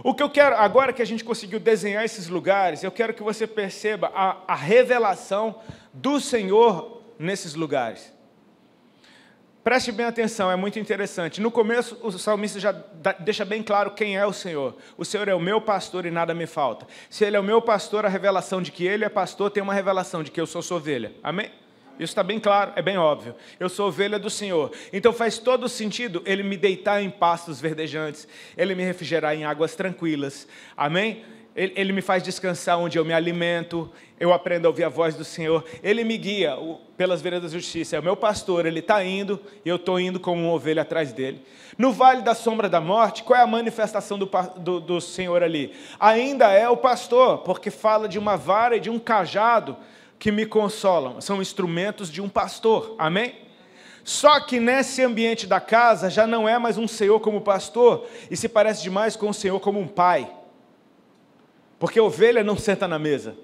O 0.03 0.13
que 0.13 0.23
eu 0.23 0.29
quero, 0.29 0.55
agora 0.55 0.93
que 0.93 1.01
a 1.01 1.05
gente 1.05 1.23
conseguiu 1.23 1.59
desenhar 1.59 2.03
esses 2.03 2.27
lugares, 2.27 2.83
eu 2.83 2.91
quero 2.91 3.13
que 3.13 3.23
você 3.23 3.45
perceba 3.45 4.11
a, 4.13 4.37
a 4.47 4.55
revelação 4.55 5.55
do 5.93 6.19
Senhor 6.19 7.01
nesses 7.19 7.53
lugares. 7.53 8.13
Preste 9.63 9.91
bem 9.91 10.07
atenção, 10.07 10.49
é 10.49 10.55
muito 10.55 10.79
interessante. 10.79 11.39
No 11.39 11.51
começo, 11.51 11.95
o 12.01 12.11
salmista 12.11 12.59
já 12.59 12.71
deixa 13.19 13.45
bem 13.45 13.61
claro 13.61 13.91
quem 13.91 14.17
é 14.17 14.25
o 14.25 14.33
Senhor. 14.33 14.75
O 14.97 15.05
Senhor 15.05 15.27
é 15.27 15.35
o 15.35 15.39
meu 15.39 15.61
pastor 15.61 16.03
e 16.07 16.09
nada 16.09 16.33
me 16.33 16.47
falta. 16.47 16.87
Se 17.11 17.23
Ele 17.23 17.37
é 17.37 17.39
o 17.39 17.43
meu 17.43 17.61
pastor, 17.61 18.03
a 18.03 18.09
revelação 18.09 18.59
de 18.59 18.71
que 18.71 18.87
Ele 18.87 19.05
é 19.05 19.09
pastor 19.09 19.51
tem 19.51 19.61
uma 19.61 19.73
revelação 19.73 20.23
de 20.23 20.31
que 20.31 20.41
eu 20.41 20.47
sou 20.47 20.63
sua 20.63 20.77
ovelha. 20.77 21.13
Amém? 21.21 21.51
Isso 21.99 22.11
está 22.11 22.23
bem 22.23 22.39
claro, 22.39 22.73
é 22.75 22.81
bem 22.81 22.97
óbvio. 22.97 23.35
Eu 23.59 23.69
sou 23.69 23.87
ovelha 23.87 24.17
do 24.17 24.29
Senhor. 24.29 24.71
Então 24.91 25.13
faz 25.13 25.37
todo 25.37 25.69
sentido 25.69 26.21
Ele 26.25 26.43
me 26.43 26.57
deitar 26.57 27.01
em 27.01 27.09
pastos 27.09 27.61
verdejantes, 27.61 28.27
Ele 28.57 28.75
me 28.75 28.83
refrigerar 28.83 29.35
em 29.35 29.45
águas 29.45 29.75
tranquilas. 29.75 30.47
Amém? 30.75 31.23
Ele, 31.53 31.73
ele, 31.75 31.91
me 31.91 32.01
faz 32.01 32.23
descansar 32.23 32.79
onde 32.79 32.97
eu 32.97 33.03
me 33.03 33.13
alimento, 33.13 33.91
eu 34.17 34.31
aprendo 34.31 34.65
a 34.65 34.69
ouvir 34.69 34.85
a 34.85 34.89
voz 34.89 35.15
do 35.15 35.25
Senhor. 35.25 35.65
Ele 35.83 36.01
me 36.01 36.17
guia 36.17 36.55
pelas 36.95 37.21
veredas 37.21 37.51
da 37.51 37.57
justiça. 37.57 37.97
É 37.97 37.99
o 37.99 38.03
meu 38.03 38.15
pastor, 38.15 38.65
ele 38.65 38.79
está 38.79 39.03
indo 39.03 39.37
e 39.65 39.67
eu 39.67 39.75
estou 39.75 39.99
indo 39.99 40.17
como 40.17 40.41
uma 40.41 40.53
ovelha 40.53 40.83
atrás 40.83 41.11
dele. 41.11 41.43
No 41.77 41.91
vale 41.91 42.21
da 42.21 42.33
sombra 42.33 42.69
da 42.69 42.79
morte, 42.79 43.23
qual 43.23 43.37
é 43.37 43.43
a 43.43 43.47
manifestação 43.47 44.17
do, 44.17 44.29
do, 44.59 44.79
do 44.79 45.01
Senhor 45.01 45.43
ali? 45.43 45.73
Ainda 45.99 46.51
é 46.51 46.69
o 46.69 46.77
pastor, 46.77 47.39
porque 47.39 47.69
fala 47.69 48.07
de 48.07 48.17
uma 48.17 48.37
vara 48.37 48.77
e 48.77 48.79
de 48.79 48.89
um 48.89 48.99
cajado 48.99 49.75
que 50.21 50.31
me 50.31 50.45
consolam. 50.45 51.19
São 51.19 51.41
instrumentos 51.41 52.07
de 52.07 52.21
um 52.21 52.29
pastor. 52.29 52.93
Amém? 52.99 53.33
Só 54.03 54.39
que 54.39 54.59
nesse 54.59 55.01
ambiente 55.01 55.47
da 55.47 55.59
casa 55.59 56.11
já 56.11 56.27
não 56.27 56.47
é 56.47 56.59
mais 56.59 56.77
um 56.77 56.87
Senhor 56.87 57.19
como 57.19 57.41
pastor 57.41 58.07
e 58.29 58.37
se 58.37 58.47
parece 58.47 58.83
demais 58.83 59.15
com 59.15 59.29
o 59.29 59.33
Senhor 59.33 59.59
como 59.59 59.79
um 59.79 59.87
pai. 59.87 60.31
Porque 61.79 61.99
ovelha 61.99 62.43
não 62.43 62.55
senta 62.55 62.87
na 62.87 62.99
mesa. 62.99 63.35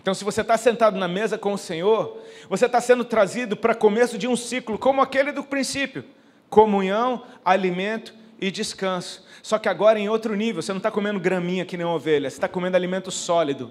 Então, 0.00 0.14
se 0.14 0.24
você 0.24 0.40
está 0.40 0.56
sentado 0.56 0.98
na 0.98 1.06
mesa 1.06 1.36
com 1.36 1.52
o 1.52 1.58
Senhor, 1.58 2.16
você 2.48 2.64
está 2.64 2.80
sendo 2.80 3.04
trazido 3.04 3.58
para 3.58 3.74
começo 3.74 4.16
de 4.16 4.26
um 4.26 4.36
ciclo 4.36 4.78
como 4.78 5.02
aquele 5.02 5.32
do 5.32 5.44
princípio: 5.44 6.02
comunhão, 6.48 7.24
alimento 7.44 8.14
e 8.40 8.50
descanso. 8.50 9.22
Só 9.42 9.58
que 9.58 9.68
agora 9.68 9.98
em 9.98 10.08
outro 10.08 10.34
nível, 10.34 10.62
você 10.62 10.72
não 10.72 10.78
está 10.78 10.90
comendo 10.90 11.20
graminha 11.20 11.66
que 11.66 11.76
nem 11.76 11.84
ovelha, 11.84 12.30
você 12.30 12.36
está 12.36 12.48
comendo 12.48 12.74
alimento 12.74 13.10
sólido, 13.10 13.70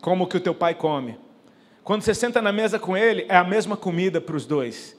como 0.00 0.26
que 0.26 0.36
o 0.36 0.40
teu 0.40 0.54
pai 0.54 0.74
come. 0.74 1.18
Quando 1.82 2.02
você 2.02 2.14
senta 2.14 2.42
na 2.42 2.52
mesa 2.52 2.78
com 2.78 2.96
ele, 2.96 3.26
é 3.28 3.36
a 3.36 3.44
mesma 3.44 3.76
comida 3.76 4.20
para 4.20 4.36
os 4.36 4.44
dois. 4.44 4.96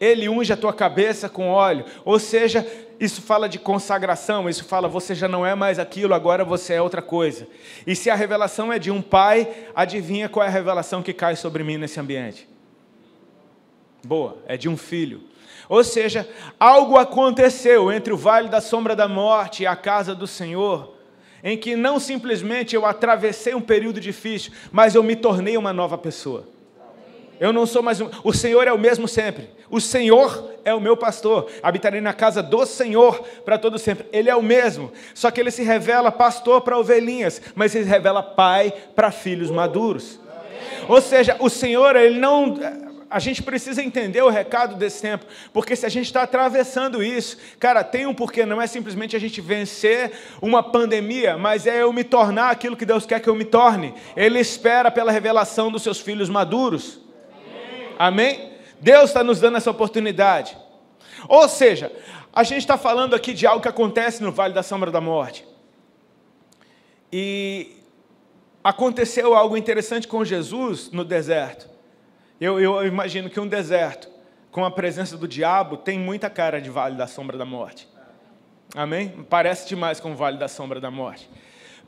Ele 0.00 0.28
unge 0.28 0.52
a 0.52 0.56
tua 0.56 0.72
cabeça 0.72 1.28
com 1.28 1.50
óleo, 1.50 1.84
ou 2.04 2.18
seja, 2.18 2.66
isso 2.98 3.20
fala 3.20 3.46
de 3.46 3.58
consagração, 3.58 4.48
isso 4.48 4.64
fala 4.64 4.88
você 4.88 5.14
já 5.14 5.28
não 5.28 5.44
é 5.44 5.54
mais 5.54 5.78
aquilo, 5.78 6.14
agora 6.14 6.42
você 6.44 6.74
é 6.74 6.82
outra 6.82 7.02
coisa. 7.02 7.46
E 7.86 7.94
se 7.94 8.08
a 8.08 8.14
revelação 8.14 8.72
é 8.72 8.78
de 8.78 8.90
um 8.90 9.02
pai, 9.02 9.66
adivinha 9.74 10.28
qual 10.28 10.44
é 10.44 10.48
a 10.48 10.52
revelação 10.52 11.02
que 11.02 11.12
cai 11.12 11.36
sobre 11.36 11.62
mim 11.62 11.76
nesse 11.76 12.00
ambiente? 12.00 12.48
Boa, 14.02 14.38
é 14.46 14.56
de 14.56 14.68
um 14.68 14.76
filho. 14.76 15.22
Ou 15.68 15.84
seja, 15.84 16.28
algo 16.58 16.96
aconteceu 16.96 17.92
entre 17.92 18.12
o 18.12 18.16
vale 18.16 18.48
da 18.48 18.60
sombra 18.60 18.96
da 18.96 19.06
morte 19.06 19.62
e 19.62 19.66
a 19.66 19.76
casa 19.76 20.14
do 20.14 20.26
Senhor, 20.26 20.94
em 21.42 21.56
que 21.56 21.76
não 21.76 21.98
simplesmente 21.98 22.74
eu 22.74 22.84
atravessei 22.84 23.54
um 23.54 23.60
período 23.60 24.00
difícil, 24.00 24.52
mas 24.70 24.94
eu 24.94 25.02
me 25.02 25.16
tornei 25.16 25.56
uma 25.56 25.72
nova 25.72 25.96
pessoa. 25.96 26.48
Eu 27.40 27.54
não 27.54 27.64
sou 27.64 27.82
mais 27.82 27.98
um. 28.00 28.10
O 28.22 28.34
Senhor 28.34 28.68
é 28.68 28.72
o 28.72 28.78
mesmo 28.78 29.08
sempre. 29.08 29.48
O 29.70 29.80
Senhor 29.80 30.52
é 30.62 30.74
o 30.74 30.80
meu 30.80 30.94
pastor. 30.94 31.50
Habitarei 31.62 32.00
na 32.00 32.12
casa 32.12 32.42
do 32.42 32.66
Senhor 32.66 33.22
para 33.46 33.56
todo 33.56 33.78
sempre. 33.78 34.06
Ele 34.12 34.28
é 34.28 34.36
o 34.36 34.42
mesmo. 34.42 34.92
Só 35.14 35.30
que 35.30 35.40
ele 35.40 35.50
se 35.50 35.62
revela 35.62 36.12
pastor 36.12 36.60
para 36.60 36.78
ovelhinhas, 36.78 37.40
mas 37.54 37.74
ele 37.74 37.84
se 37.84 37.90
revela 37.90 38.22
pai 38.22 38.74
para 38.94 39.10
filhos 39.10 39.50
maduros. 39.50 40.20
Ou 40.86 41.00
seja, 41.00 41.36
o 41.38 41.48
Senhor, 41.48 41.96
ele 41.96 42.18
não. 42.18 42.58
A 43.10 43.18
gente 43.18 43.42
precisa 43.42 43.82
entender 43.82 44.22
o 44.22 44.28
recado 44.28 44.76
desse 44.76 45.02
tempo, 45.02 45.26
porque 45.52 45.74
se 45.74 45.84
a 45.84 45.88
gente 45.88 46.06
está 46.06 46.22
atravessando 46.22 47.02
isso, 47.02 47.36
cara, 47.58 47.82
tem 47.82 48.06
um 48.06 48.14
porquê, 48.14 48.46
não 48.46 48.62
é 48.62 48.68
simplesmente 48.68 49.16
a 49.16 49.18
gente 49.18 49.40
vencer 49.40 50.12
uma 50.40 50.62
pandemia, 50.62 51.36
mas 51.36 51.66
é 51.66 51.82
eu 51.82 51.92
me 51.92 52.04
tornar 52.04 52.50
aquilo 52.50 52.76
que 52.76 52.86
Deus 52.86 53.04
quer 53.04 53.18
que 53.18 53.28
eu 53.28 53.34
me 53.34 53.44
torne. 53.44 53.92
Ele 54.14 54.38
espera 54.38 54.92
pela 54.92 55.10
revelação 55.10 55.72
dos 55.72 55.82
seus 55.82 55.98
filhos 55.98 56.28
maduros. 56.28 57.00
Amém? 57.98 58.52
Deus 58.80 59.10
está 59.10 59.24
nos 59.24 59.40
dando 59.40 59.56
essa 59.56 59.70
oportunidade. 59.70 60.56
Ou 61.28 61.48
seja, 61.48 61.92
a 62.32 62.44
gente 62.44 62.60
está 62.60 62.78
falando 62.78 63.14
aqui 63.14 63.34
de 63.34 63.46
algo 63.46 63.60
que 63.60 63.68
acontece 63.68 64.22
no 64.22 64.30
Vale 64.30 64.54
da 64.54 64.62
Sombra 64.62 64.90
da 64.90 65.00
Morte. 65.00 65.44
E 67.12 67.72
aconteceu 68.62 69.34
algo 69.34 69.56
interessante 69.56 70.06
com 70.06 70.24
Jesus 70.24 70.90
no 70.92 71.04
deserto. 71.04 71.69
Eu, 72.40 72.60
eu 72.60 72.86
imagino 72.86 73.28
que 73.28 73.38
um 73.38 73.46
deserto 73.46 74.08
com 74.50 74.64
a 74.64 74.70
presença 74.70 75.16
do 75.16 75.28
diabo 75.28 75.76
tem 75.76 75.98
muita 75.98 76.30
cara 76.30 76.60
de 76.60 76.70
Vale 76.70 76.96
da 76.96 77.06
Sombra 77.06 77.36
da 77.36 77.44
Morte. 77.44 77.88
Amém? 78.74 79.26
Parece 79.28 79.68
demais 79.68 80.00
com 80.00 80.12
o 80.12 80.16
Vale 80.16 80.38
da 80.38 80.48
Sombra 80.48 80.80
da 80.80 80.90
Morte. 80.90 81.28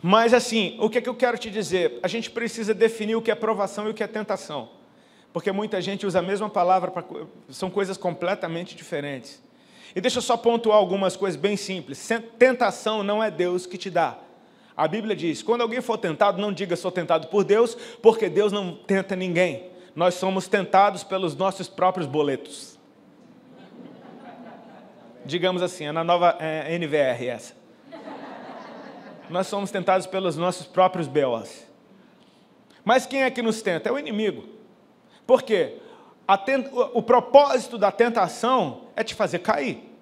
Mas 0.03 0.35
assim, 0.35 0.77
o 0.81 0.91
que, 0.91 0.99
é 0.99 1.01
que 1.01 1.09
eu 1.09 1.15
quero 1.15 1.39
te 1.39 1.51
dizer? 1.51 1.99
A 2.03 2.09
gente 2.09 2.31
precisa 2.31 2.75
definir 2.75 3.15
o 3.17 3.23
que 3.23 3.31
é 3.31 3.35
provação 3.35 3.87
e 3.87 3.91
o 3.91 3.95
que 3.95 4.03
é 4.03 4.07
tentação 4.07 4.69
porque 5.33 5.51
muita 5.51 5.81
gente 5.81 6.07
usa 6.07 6.19
a 6.19 6.23
mesma 6.23 6.49
palavra, 6.51 6.91
pra, 6.91 7.03
são 7.49 7.71
coisas 7.71 7.97
completamente 7.97 8.77
diferentes. 8.77 9.41
E 9.95 10.01
deixa 10.01 10.19
eu 10.19 10.23
só 10.23 10.37
pontuar 10.37 10.77
algumas 10.77 11.17
coisas 11.17 11.41
bem 11.41 11.57
simples. 11.57 12.09
Tentação 12.39 13.03
não 13.03 13.23
é 13.23 13.31
Deus 13.31 13.67
que 13.67 13.79
te 13.79 13.91
dá. 13.91 14.19
A 14.77 14.87
Bíblia 14.87 15.17
diz: 15.17 15.43
quando 15.43 15.63
alguém 15.63 15.81
for 15.81 15.99
tentado, 15.99 16.41
não 16.41 16.53
diga 16.53 16.77
sou 16.77 16.91
tentado 16.91 17.29
por 17.29 17.45
Deus, 17.45 17.75
porque 18.03 18.29
Deus 18.29 18.53
não 18.53 18.75
tenta 18.75 19.17
ninguém. 19.17 19.71
Nós 19.95 20.15
somos 20.15 20.49
tentados 20.49 21.05
pelos 21.05 21.37
nossos 21.37 21.69
próprios 21.69 22.07
boletos. 22.07 22.79
Digamos 25.25 25.63
assim, 25.63 25.85
é 25.85 25.93
na 25.93 26.03
nova 26.03 26.37
é, 26.41 26.77
NVR 26.79 27.27
essa. 27.27 27.55
Nós 29.29 29.47
somos 29.47 29.71
tentados 29.71 30.07
pelos 30.07 30.37
nossos 30.37 30.67
próprios 30.67 31.07
BOs. 31.07 31.67
Mas 32.85 33.07
quem 33.07 33.23
é 33.23 33.31
que 33.31 33.43
nos 33.43 33.63
tenta? 33.63 33.89
É 33.89 33.93
o 33.93 33.99
inimigo. 33.99 34.45
Por 35.27 35.43
quê? 35.43 35.79
o 36.95 37.03
propósito 37.03 37.77
da 37.77 37.93
tentação 37.93 38.85
é 38.97 39.05
te 39.05 39.15
fazer 39.15 39.41
cair. 39.41 39.93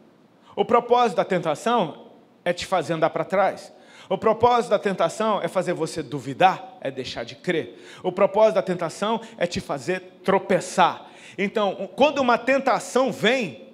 O 0.54 0.64
propósito 0.64 1.16
da 1.16 1.24
tentação 1.24 2.06
é 2.44 2.52
te 2.52 2.66
fazer 2.66 2.92
andar 2.92 3.10
para 3.10 3.24
trás. 3.24 3.72
O 4.10 4.18
propósito 4.18 4.70
da 4.70 4.78
tentação 4.78 5.40
é 5.40 5.46
fazer 5.46 5.72
você 5.72 6.02
duvidar, 6.02 6.76
é 6.80 6.90
deixar 6.90 7.24
de 7.24 7.36
crer. 7.36 7.78
O 8.02 8.10
propósito 8.10 8.56
da 8.56 8.62
tentação 8.62 9.20
é 9.38 9.46
te 9.46 9.60
fazer 9.60 10.00
tropeçar. 10.24 11.06
Então, 11.38 11.88
quando 11.94 12.18
uma 12.18 12.36
tentação 12.36 13.12
vem, 13.12 13.72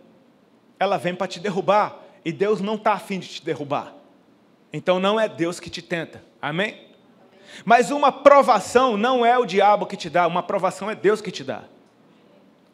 ela 0.79 0.99
vem 0.99 1.15
para 1.15 1.27
te 1.27 1.41
derrubar. 1.41 1.97
E 2.23 2.31
Deus 2.33 2.61
não 2.61 2.75
está 2.75 2.93
afim 2.93 3.19
de 3.19 3.29
te 3.29 3.43
derrubar. 3.43 3.95
Então 4.71 5.01
não 5.01 5.19
é 5.19 5.27
Deus 5.27 5.59
que 5.59 5.71
te 5.71 5.81
tenta. 5.81 6.23
Amém? 6.43 6.87
Mas 7.65 7.91
uma 7.91 8.13
provação 8.13 8.95
não 8.95 9.25
é 9.25 9.39
o 9.39 9.47
diabo 9.47 9.87
que 9.87 9.97
te 9.97 10.11
dá, 10.11 10.27
uma 10.27 10.43
provação 10.43 10.91
é 10.91 10.95
Deus 10.95 11.23
que 11.23 11.31
te 11.31 11.43
dá. 11.43 11.65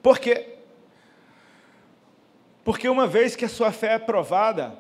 Por 0.03 0.19
quê? 0.19 0.57
Porque 2.65 2.89
uma 2.89 3.07
vez 3.07 3.37
que 3.37 3.45
a 3.45 3.49
sua 3.49 3.71
fé 3.71 3.95
é 3.95 3.99
provada, 4.01 4.77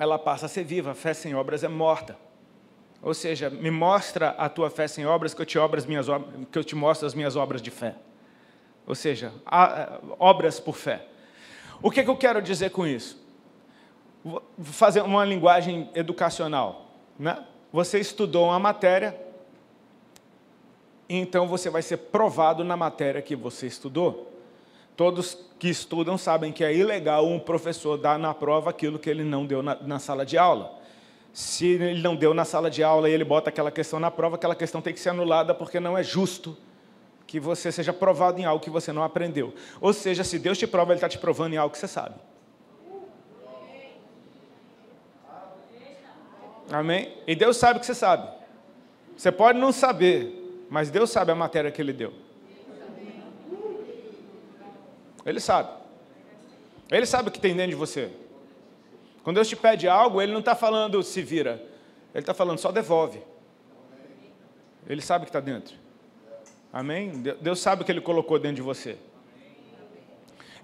ela 0.00 0.18
passa 0.18 0.46
a 0.46 0.48
ser 0.48 0.64
viva. 0.64 0.92
A 0.92 0.94
fé 0.94 1.12
sem 1.12 1.34
obras 1.34 1.62
é 1.62 1.68
morta. 1.68 2.16
Ou 3.02 3.12
seja, 3.12 3.50
me 3.50 3.70
mostra 3.70 4.30
a 4.30 4.48
tua 4.48 4.70
fé 4.70 4.88
sem 4.88 5.04
obras 5.06 5.34
que 5.34 5.42
eu 5.42 5.46
te, 5.46 5.58
obras 5.58 5.84
minhas, 5.84 6.06
que 6.50 6.58
eu 6.58 6.64
te 6.64 6.74
mostro 6.74 7.06
as 7.06 7.14
minhas 7.14 7.36
obras 7.36 7.60
de 7.60 7.70
fé. 7.70 7.94
Ou 8.86 8.94
seja, 8.94 9.30
obras 10.18 10.58
por 10.58 10.74
fé. 10.74 11.06
O 11.82 11.90
que, 11.90 12.02
que 12.02 12.08
eu 12.08 12.16
quero 12.16 12.40
dizer 12.40 12.70
com 12.70 12.86
isso? 12.86 13.22
Vou 14.24 14.42
fazer 14.58 15.02
uma 15.02 15.24
linguagem 15.24 15.90
educacional. 15.94 16.90
Né? 17.18 17.42
Você 17.70 17.98
estudou 18.00 18.46
uma 18.46 18.58
matéria, 18.58 19.18
então 21.08 21.46
você 21.46 21.68
vai 21.68 21.82
ser 21.82 21.98
provado 21.98 22.64
na 22.64 22.76
matéria 22.76 23.20
que 23.20 23.36
você 23.36 23.66
estudou. 23.66 24.29
Todos 24.96 25.38
que 25.58 25.68
estudam 25.68 26.16
sabem 26.16 26.52
que 26.52 26.64
é 26.64 26.74
ilegal 26.74 27.26
um 27.26 27.38
professor 27.38 27.96
dar 27.96 28.18
na 28.18 28.34
prova 28.34 28.70
aquilo 28.70 28.98
que 28.98 29.08
ele 29.08 29.24
não 29.24 29.46
deu 29.46 29.62
na, 29.62 29.74
na 29.76 29.98
sala 29.98 30.24
de 30.24 30.38
aula. 30.38 30.78
Se 31.32 31.66
ele 31.66 32.02
não 32.02 32.16
deu 32.16 32.34
na 32.34 32.44
sala 32.44 32.70
de 32.70 32.82
aula 32.82 33.08
e 33.08 33.12
ele 33.12 33.24
bota 33.24 33.50
aquela 33.50 33.70
questão 33.70 34.00
na 34.00 34.10
prova, 34.10 34.36
aquela 34.36 34.54
questão 34.54 34.80
tem 34.80 34.92
que 34.92 35.00
ser 35.00 35.10
anulada 35.10 35.54
porque 35.54 35.78
não 35.78 35.96
é 35.96 36.02
justo 36.02 36.56
que 37.26 37.38
você 37.38 37.70
seja 37.70 37.92
provado 37.92 38.40
em 38.40 38.44
algo 38.44 38.62
que 38.62 38.70
você 38.70 38.92
não 38.92 39.04
aprendeu. 39.04 39.54
Ou 39.80 39.92
seja, 39.92 40.24
se 40.24 40.38
Deus 40.38 40.58
te 40.58 40.66
prova, 40.66 40.92
Ele 40.92 40.96
está 40.96 41.08
te 41.08 41.18
provando 41.18 41.54
em 41.54 41.56
algo 41.56 41.72
que 41.72 41.78
você 41.78 41.86
sabe. 41.86 42.16
Amém? 46.72 47.16
E 47.26 47.36
Deus 47.36 47.56
sabe 47.56 47.78
o 47.78 47.80
que 47.80 47.86
você 47.86 47.94
sabe. 47.94 48.28
Você 49.16 49.30
pode 49.30 49.58
não 49.58 49.70
saber, 49.70 50.66
mas 50.68 50.90
Deus 50.90 51.10
sabe 51.10 51.30
a 51.30 51.34
matéria 51.34 51.70
que 51.70 51.80
Ele 51.80 51.92
deu. 51.92 52.12
Ele 55.30 55.40
sabe. 55.40 55.70
Ele 56.90 57.06
sabe 57.06 57.28
o 57.28 57.32
que 57.32 57.38
tem 57.38 57.54
dentro 57.54 57.70
de 57.70 57.76
você. 57.76 58.10
Quando 59.22 59.36
Deus 59.36 59.48
te 59.48 59.56
pede 59.56 59.88
algo, 59.88 60.20
Ele 60.20 60.32
não 60.32 60.40
está 60.40 60.54
falando 60.54 61.02
se 61.02 61.22
vira. 61.22 61.62
Ele 62.12 62.22
está 62.22 62.34
falando 62.34 62.58
só 62.58 62.72
devolve. 62.72 63.22
Ele 64.88 65.00
sabe 65.00 65.22
o 65.22 65.26
que 65.26 65.30
está 65.30 65.40
dentro. 65.40 65.76
Amém? 66.72 67.22
Deus 67.40 67.60
sabe 67.60 67.82
o 67.82 67.84
que 67.84 67.92
Ele 67.92 68.00
colocou 68.00 68.38
dentro 68.38 68.56
de 68.56 68.62
você. 68.62 68.98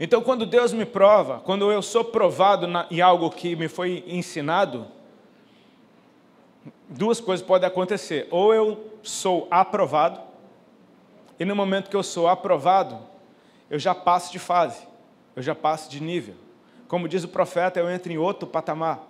Então, 0.00 0.20
quando 0.20 0.44
Deus 0.44 0.72
me 0.72 0.84
prova, 0.84 1.40
quando 1.40 1.70
eu 1.70 1.80
sou 1.80 2.04
provado 2.04 2.66
na, 2.66 2.86
em 2.90 3.00
algo 3.00 3.30
que 3.30 3.56
me 3.56 3.68
foi 3.68 4.04
ensinado, 4.06 4.88
duas 6.88 7.20
coisas 7.20 7.46
podem 7.46 7.68
acontecer. 7.68 8.26
Ou 8.30 8.52
eu 8.52 8.90
sou 9.02 9.46
aprovado, 9.50 10.20
e 11.38 11.44
no 11.44 11.54
momento 11.54 11.88
que 11.88 11.96
eu 11.96 12.02
sou 12.02 12.28
aprovado, 12.28 12.98
eu 13.70 13.78
já 13.78 13.94
passo 13.94 14.32
de 14.32 14.38
fase, 14.38 14.86
eu 15.34 15.42
já 15.42 15.54
passo 15.54 15.90
de 15.90 16.00
nível. 16.00 16.34
Como 16.88 17.08
diz 17.08 17.24
o 17.24 17.28
profeta, 17.28 17.80
eu 17.80 17.90
entro 17.90 18.12
em 18.12 18.18
outro 18.18 18.46
patamar. 18.46 19.00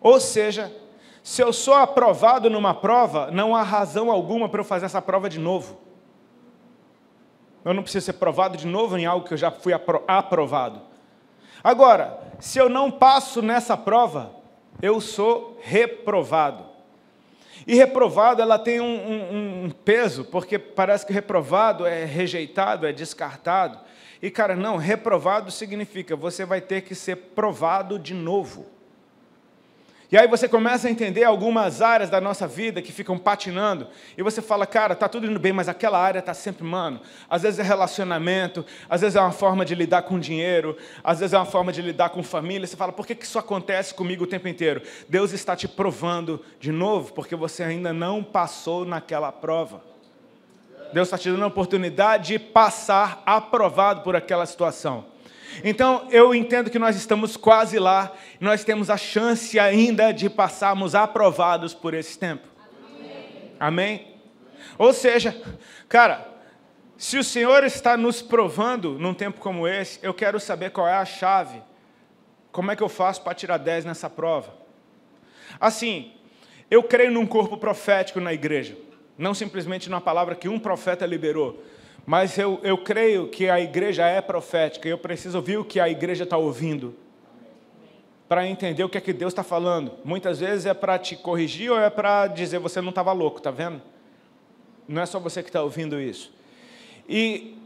Ou 0.00 0.20
seja, 0.20 0.74
se 1.22 1.42
eu 1.42 1.52
sou 1.52 1.74
aprovado 1.74 2.48
numa 2.48 2.74
prova, 2.74 3.30
não 3.30 3.54
há 3.54 3.62
razão 3.62 4.10
alguma 4.10 4.48
para 4.48 4.60
eu 4.60 4.64
fazer 4.64 4.86
essa 4.86 5.02
prova 5.02 5.28
de 5.28 5.38
novo. 5.38 5.78
Eu 7.64 7.74
não 7.74 7.82
preciso 7.82 8.06
ser 8.06 8.12
provado 8.12 8.56
de 8.56 8.66
novo 8.66 8.96
em 8.96 9.06
algo 9.06 9.26
que 9.26 9.34
eu 9.34 9.38
já 9.38 9.50
fui 9.50 9.72
aprovado. 9.72 10.82
Agora, 11.64 12.20
se 12.38 12.58
eu 12.58 12.68
não 12.68 12.92
passo 12.92 13.42
nessa 13.42 13.76
prova, 13.76 14.36
eu 14.80 15.00
sou 15.00 15.58
reprovado. 15.62 16.75
E 17.64 17.74
reprovado, 17.74 18.42
ela 18.42 18.58
tem 18.58 18.80
um, 18.80 18.84
um, 18.84 19.64
um, 19.64 19.70
peso, 19.70 20.24
porque 20.24 20.58
parece 20.58 21.06
que 21.06 21.12
reprovado 21.12 21.86
é 21.86 22.04
rejeitado, 22.04 22.86
é 22.86 22.92
descartado. 22.92 23.78
E, 24.20 24.30
cara, 24.30 24.56
não, 24.56 24.76
reprovado 24.76 25.50
significa 25.50 26.16
você 26.16 26.44
vai 26.44 26.60
ter 26.60 26.80
que 26.82 26.94
ser 26.94 27.16
provado 27.16 27.98
de 27.98 28.14
novo. 28.14 28.75
E 30.10 30.16
aí 30.16 30.28
você 30.28 30.48
começa 30.48 30.86
a 30.86 30.90
entender 30.90 31.24
algumas 31.24 31.82
áreas 31.82 32.08
da 32.08 32.20
nossa 32.20 32.46
vida 32.46 32.80
que 32.80 32.92
ficam 32.92 33.18
patinando, 33.18 33.88
e 34.16 34.22
você 34.22 34.40
fala, 34.40 34.64
cara, 34.64 34.94
tá 34.94 35.08
tudo 35.08 35.26
indo 35.26 35.40
bem, 35.40 35.52
mas 35.52 35.68
aquela 35.68 35.98
área 35.98 36.22
tá 36.22 36.32
sempre, 36.32 36.62
mano. 36.62 37.00
Às 37.28 37.42
vezes 37.42 37.58
é 37.58 37.62
relacionamento, 37.64 38.64
às 38.88 39.00
vezes 39.00 39.16
é 39.16 39.20
uma 39.20 39.32
forma 39.32 39.64
de 39.64 39.74
lidar 39.74 40.02
com 40.02 40.20
dinheiro, 40.20 40.76
às 41.02 41.18
vezes 41.18 41.34
é 41.34 41.38
uma 41.38 41.44
forma 41.44 41.72
de 41.72 41.82
lidar 41.82 42.10
com 42.10 42.22
família. 42.22 42.66
Você 42.66 42.76
fala, 42.76 42.92
por 42.92 43.04
que, 43.04 43.16
isso 43.20 43.38
acontece 43.38 43.92
comigo 43.94 44.24
o 44.24 44.28
tempo 44.28 44.46
inteiro? 44.46 44.80
Deus 45.08 45.32
está 45.32 45.56
te 45.56 45.66
provando 45.66 46.40
de 46.60 46.70
novo, 46.70 47.12
porque 47.12 47.34
você 47.34 47.64
ainda 47.64 47.92
não 47.92 48.22
passou 48.22 48.84
naquela 48.84 49.32
prova. 49.32 49.82
Deus 50.92 51.08
está 51.08 51.18
te 51.18 51.28
dando 51.28 51.42
a 51.42 51.48
oportunidade 51.48 52.28
de 52.28 52.38
passar 52.38 53.22
aprovado 53.26 54.02
por 54.02 54.14
aquela 54.14 54.46
situação. 54.46 55.15
Então, 55.64 56.08
eu 56.10 56.34
entendo 56.34 56.70
que 56.70 56.78
nós 56.78 56.96
estamos 56.96 57.36
quase 57.36 57.78
lá, 57.78 58.12
nós 58.40 58.64
temos 58.64 58.90
a 58.90 58.96
chance 58.96 59.58
ainda 59.58 60.12
de 60.12 60.28
passarmos 60.28 60.94
aprovados 60.94 61.74
por 61.74 61.94
esse 61.94 62.18
tempo. 62.18 62.46
Amém? 62.98 63.52
Amém? 63.58 64.14
Ou 64.78 64.92
seja, 64.92 65.40
cara, 65.88 66.26
se 66.96 67.18
o 67.18 67.24
Senhor 67.24 67.64
está 67.64 67.96
nos 67.96 68.22
provando 68.22 68.98
num 68.98 69.14
tempo 69.14 69.40
como 69.40 69.66
esse, 69.68 69.98
eu 70.02 70.14
quero 70.14 70.40
saber 70.40 70.70
qual 70.70 70.88
é 70.88 70.94
a 70.94 71.04
chave. 71.04 71.62
Como 72.50 72.70
é 72.70 72.76
que 72.76 72.82
eu 72.82 72.88
faço 72.88 73.22
para 73.22 73.34
tirar 73.34 73.58
10 73.58 73.84
nessa 73.84 74.08
prova? 74.08 74.54
Assim, 75.60 76.12
eu 76.70 76.82
creio 76.82 77.10
num 77.10 77.26
corpo 77.26 77.56
profético 77.56 78.20
na 78.20 78.32
igreja, 78.32 78.76
não 79.16 79.34
simplesmente 79.34 79.88
numa 79.90 80.00
palavra 80.00 80.34
que 80.34 80.48
um 80.48 80.58
profeta 80.58 81.06
liberou, 81.06 81.62
mas 82.06 82.38
eu, 82.38 82.60
eu 82.62 82.78
creio 82.78 83.26
que 83.26 83.50
a 83.50 83.60
igreja 83.60 84.06
é 84.06 84.20
profética 84.20 84.88
eu 84.88 84.96
preciso 84.96 85.38
ouvir 85.38 85.58
o 85.58 85.64
que 85.64 85.80
a 85.80 85.88
igreja 85.88 86.22
está 86.22 86.36
ouvindo 86.36 86.94
para 88.28 88.46
entender 88.46 88.84
o 88.84 88.88
que 88.88 88.96
é 88.98 89.00
que 89.00 89.12
Deus 89.12 89.32
está 89.32 89.44
falando. 89.44 89.92
Muitas 90.04 90.40
vezes 90.40 90.66
é 90.66 90.74
para 90.74 90.98
te 90.98 91.14
corrigir 91.14 91.70
ou 91.70 91.78
é 91.78 91.88
para 91.90 92.26
dizer 92.26 92.58
você 92.58 92.80
não 92.80 92.90
estava 92.90 93.12
louco, 93.12 93.40
tá 93.40 93.50
vendo? 93.50 93.80
Não 94.88 95.02
é 95.02 95.06
só 95.06 95.20
você 95.20 95.42
que 95.42 95.48
está 95.48 95.62
ouvindo 95.62 96.00
isso. 96.00 96.32
E 97.08 97.56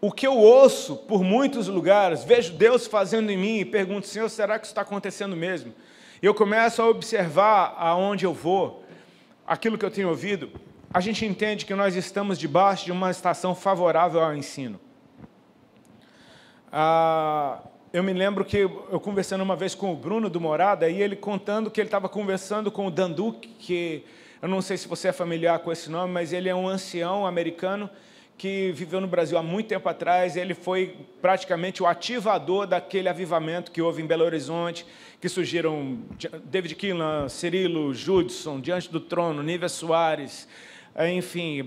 o 0.00 0.10
que 0.10 0.26
eu 0.26 0.36
ouço 0.36 0.96
por 0.96 1.22
muitos 1.22 1.68
lugares, 1.68 2.24
vejo 2.24 2.52
Deus 2.54 2.86
fazendo 2.86 3.30
em 3.30 3.36
mim 3.36 3.58
e 3.58 3.64
pergunto, 3.64 4.06
Senhor, 4.06 4.28
será 4.28 4.58
que 4.58 4.66
isso 4.66 4.72
está 4.72 4.82
acontecendo 4.82 5.36
mesmo? 5.36 5.72
Eu 6.20 6.34
começo 6.34 6.82
a 6.82 6.88
observar 6.88 7.74
aonde 7.78 8.24
eu 8.24 8.34
vou, 8.34 8.84
aquilo 9.46 9.78
que 9.78 9.84
eu 9.84 9.90
tenho 9.90 10.08
ouvido 10.08 10.50
a 10.92 11.00
gente 11.00 11.24
entende 11.26 11.66
que 11.66 11.74
nós 11.74 11.94
estamos 11.94 12.38
debaixo 12.38 12.86
de 12.86 12.92
uma 12.92 13.10
estação 13.10 13.54
favorável 13.54 14.22
ao 14.22 14.34
ensino. 14.34 14.80
Ah, 16.72 17.60
eu 17.92 18.02
me 18.02 18.12
lembro 18.12 18.44
que 18.44 18.56
eu 18.56 19.00
conversando 19.00 19.42
uma 19.42 19.56
vez 19.56 19.74
com 19.74 19.92
o 19.92 19.96
Bruno 19.96 20.30
do 20.30 20.40
Morada, 20.40 20.88
e 20.88 21.02
ele 21.02 21.16
contando 21.16 21.70
que 21.70 21.80
ele 21.80 21.88
estava 21.88 22.08
conversando 22.08 22.70
com 22.70 22.86
o 22.86 22.90
Danduk, 22.90 23.48
que 23.58 24.04
eu 24.40 24.48
não 24.48 24.62
sei 24.62 24.76
se 24.76 24.88
você 24.88 25.08
é 25.08 25.12
familiar 25.12 25.58
com 25.58 25.70
esse 25.70 25.90
nome, 25.90 26.12
mas 26.12 26.32
ele 26.32 26.48
é 26.48 26.54
um 26.54 26.66
ancião 26.66 27.26
americano 27.26 27.90
que 28.38 28.70
viveu 28.72 29.00
no 29.00 29.08
Brasil 29.08 29.36
há 29.36 29.42
muito 29.42 29.66
tempo 29.66 29.88
atrás. 29.88 30.36
Ele 30.36 30.54
foi 30.54 30.96
praticamente 31.20 31.82
o 31.82 31.86
ativador 31.86 32.66
daquele 32.66 33.08
avivamento 33.08 33.72
que 33.72 33.82
houve 33.82 34.00
em 34.00 34.06
Belo 34.06 34.24
Horizonte, 34.24 34.86
que 35.20 35.28
surgiram 35.28 35.98
David 36.44 36.76
Keelan, 36.76 37.28
Cirilo, 37.28 37.92
Judson, 37.92 38.60
Diante 38.60 38.90
do 38.92 39.00
Trono, 39.00 39.42
Nívia 39.42 39.68
Soares, 39.68 40.46
enfim, 41.06 41.64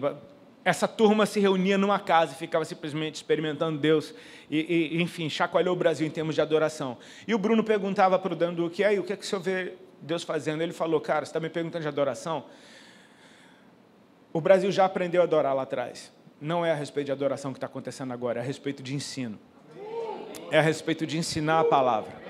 essa 0.64 0.88
turma 0.88 1.26
se 1.26 1.40
reunia 1.40 1.78
numa 1.78 2.00
casa 2.00 2.34
e 2.34 2.36
ficava 2.36 2.66
simplesmente 2.66 3.16
experimentando 3.16 3.80
Deus 3.80 4.14
e, 4.50 4.90
e 4.94 5.02
enfim, 5.02 5.30
chacoalhou 5.30 5.74
o 5.74 5.78
Brasil 5.78 6.06
em 6.06 6.10
termos 6.10 6.36
de 6.36 6.42
adoração. 6.42 6.98
E 7.28 7.34
o 7.34 7.38
Bruno 7.38 7.64
perguntava 7.64 8.20
para 8.20 8.34
o 8.34 8.36
Dandu, 8.36 8.70
que 8.70 8.84
aí, 8.84 9.00
o 9.00 9.04
que 9.04 9.14
é 9.14 9.16
que 9.16 9.24
o 9.24 9.26
senhor 9.26 9.42
vê 9.42 9.74
Deus 10.02 10.24
fazendo? 10.24 10.62
Ele 10.62 10.74
falou, 10.74 11.00
cara, 11.00 11.26
você 11.26 11.30
está 11.30 11.40
me 11.40 11.50
perguntando 11.50 11.84
de 11.84 11.88
adoração? 11.88 12.46
O 14.34 14.42
Brasil 14.42 14.72
já 14.72 14.86
aprendeu 14.86 15.22
a 15.22 15.24
adorar 15.24 15.56
lá 15.56 15.64
atrás. 15.64 16.12
Não 16.40 16.66
é 16.66 16.72
a 16.72 16.76
respeito 16.76 17.06
de 17.06 17.12
adoração 17.12 17.54
que 17.54 17.58
está 17.58 17.68
acontecendo 17.68 18.12
agora, 18.12 18.40
é 18.40 18.42
a 18.42 18.46
respeito 18.46 18.84
de 18.84 18.96
ensino. 18.96 19.40
É 20.52 20.60
a 20.60 20.62
respeito 20.62 21.06
de 21.06 21.18
ensinar 21.18 21.62
a 21.62 21.64
palavra. 21.64 22.21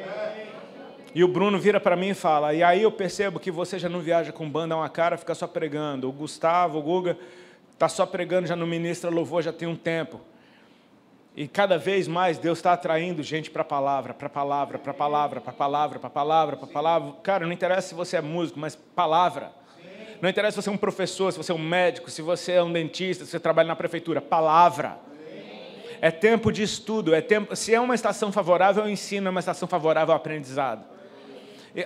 E 1.14 1.24
o 1.24 1.28
Bruno 1.28 1.60
vira 1.60 1.80
para 1.80 1.96
mim 1.96 2.10
e 2.10 2.14
fala: 2.14 2.54
E 2.54 2.64
aí 2.64 2.84
eu 2.84 2.92
percebo 2.92 3.40
que 3.40 3.52
você 3.52 3.78
já 3.78 3.90
não 3.90 4.00
viaja 4.00 4.32
com 4.32 4.50
banda 4.50 4.76
uma 4.76 4.88
cara, 4.90 5.18
fica 5.18 5.36
só 5.36 5.46
pregando. 5.46 6.08
O 6.08 6.12
Gustavo, 6.12 6.80
o 6.80 6.82
Guga, 6.82 7.18
está 7.74 7.90
só 7.90 8.06
pregando, 8.06 8.48
já 8.48 8.56
não 8.56 8.66
ministra 8.66 9.10
louvor 9.10 9.42
já 9.42 9.52
tem 9.52 9.68
um 9.68 9.76
tempo. 9.76 10.22
E 11.36 11.48
cada 11.48 11.78
vez 11.78 12.08
mais 12.08 12.38
Deus 12.38 12.60
está 12.60 12.74
atraindo 12.74 13.24
gente 13.24 13.50
para 13.50 13.62
a 13.62 13.66
palavra, 13.66 14.14
para 14.14 14.28
a 14.28 14.30
palavra, 14.30 14.78
para 14.78 14.92
a 14.92 14.94
palavra, 14.94 15.42
para 15.42 15.52
a 15.52 15.54
palavra, 15.54 16.00
para 16.00 16.08
a 16.08 16.12
palavra, 16.12 16.58
para 16.58 16.66
a 16.66 16.72
palavra. 16.72 17.14
Cara, 17.24 17.46
não 17.46 17.54
interessa 17.54 17.90
se 17.90 17.96
você 17.96 18.18
é 18.18 18.22
músico, 18.22 18.60
mas 18.60 18.76
palavra. 18.76 19.52
Não 20.22 20.30
interessa 20.30 20.62
se 20.62 20.64
você 20.64 20.70
é 20.70 20.74
um 20.74 20.78
professor, 20.78 21.32
se 21.32 21.38
você 21.38 21.52
é 21.52 21.56
um 21.56 21.58
médico, 21.58 22.10
se 22.10 22.22
você 22.22 22.54
é 22.54 22.64
um 22.64 22.72
dentista, 22.72 23.26
se 23.26 23.32
você 23.32 23.40
trabalha 23.40 23.68
na 23.68 23.76
prefeitura. 23.76 24.22
Palavra. 24.22 24.98
É 26.00 26.10
tempo 26.10 26.52
de 26.52 26.64
estudo, 26.64 27.14
é 27.14 27.22
tempo. 27.22 27.56
Se 27.56 27.74
é 27.74 27.80
uma 27.80 27.96
estação 27.96 28.32
favorável 28.32 28.84
ao 28.84 28.90
ensino, 28.90 29.28
é 29.28 29.32
uma 29.32 29.40
estação 29.40 29.68
favorável 29.68 30.14
ao 30.14 30.18
aprendizado 30.18 30.91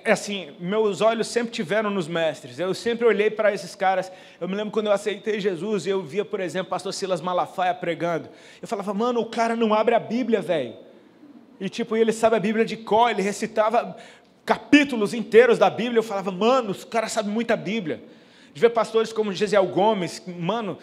assim, 0.04 0.56
meus 0.60 1.02
olhos 1.02 1.28
sempre 1.28 1.52
tiveram 1.52 1.90
nos 1.90 2.08
mestres. 2.08 2.58
Eu 2.58 2.74
sempre 2.74 3.06
olhei 3.06 3.30
para 3.30 3.54
esses 3.54 3.76
caras. 3.76 4.12
Eu 4.40 4.48
me 4.48 4.56
lembro 4.56 4.72
quando 4.72 4.88
eu 4.88 4.92
aceitei 4.92 5.40
Jesus 5.40 5.86
e 5.86 5.90
eu 5.90 6.02
via, 6.02 6.26
por 6.26 6.40
exemplo, 6.40 6.70
pastor 6.70 6.94
Silas 6.94 7.22
Malafaia 7.22 7.74
pregando. 7.74 8.30
Eu 8.62 8.68
falava, 8.68 8.94
mano, 8.94 9.20
o 9.20 9.26
cara 9.28 9.56
não 9.56 9.74
abre 9.74 9.94
a 9.94 10.00
Bíblia, 10.00 10.42
velho. 10.42 10.76
E 11.60 11.70
tipo, 11.70 11.96
ele 11.96 12.12
sabe 12.12 12.36
a 12.36 12.40
Bíblia 12.40 12.66
de 12.66 12.78
cor, 12.78 13.12
ele 13.12 13.22
recitava 13.22 13.96
capítulos 14.46 15.14
inteiros 15.14 15.58
da 15.58 15.70
Bíblia. 15.70 16.00
Eu 16.00 16.04
falava, 16.04 16.32
mano, 16.32 16.72
o 16.72 16.88
cara 16.88 17.08
sabe 17.08 17.30
muita 17.30 17.56
Bíblia. 17.56 18.04
De 18.54 18.62
ver 18.62 18.70
pastores 18.70 19.14
como 19.14 19.34
Gesiel 19.34 19.66
Gomes, 19.68 20.24
mano, 20.26 20.78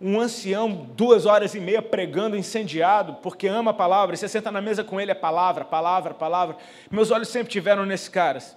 um 0.00 0.18
ancião, 0.18 0.88
duas 0.96 1.26
horas 1.26 1.54
e 1.54 1.60
meia 1.60 1.82
pregando 1.82 2.36
incendiado, 2.36 3.14
porque 3.22 3.46
ama 3.46 3.72
a 3.72 3.74
palavra, 3.74 4.14
e 4.14 4.18
você 4.18 4.28
senta 4.28 4.50
na 4.50 4.60
mesa 4.60 4.82
com 4.82 4.98
ele, 4.98 5.10
é 5.10 5.14
palavra, 5.14 5.62
palavra, 5.62 6.14
palavra. 6.14 6.56
Meus 6.90 7.10
olhos 7.10 7.28
sempre 7.28 7.52
tiveram 7.52 7.84
nesses 7.84 8.08
caras. 8.08 8.56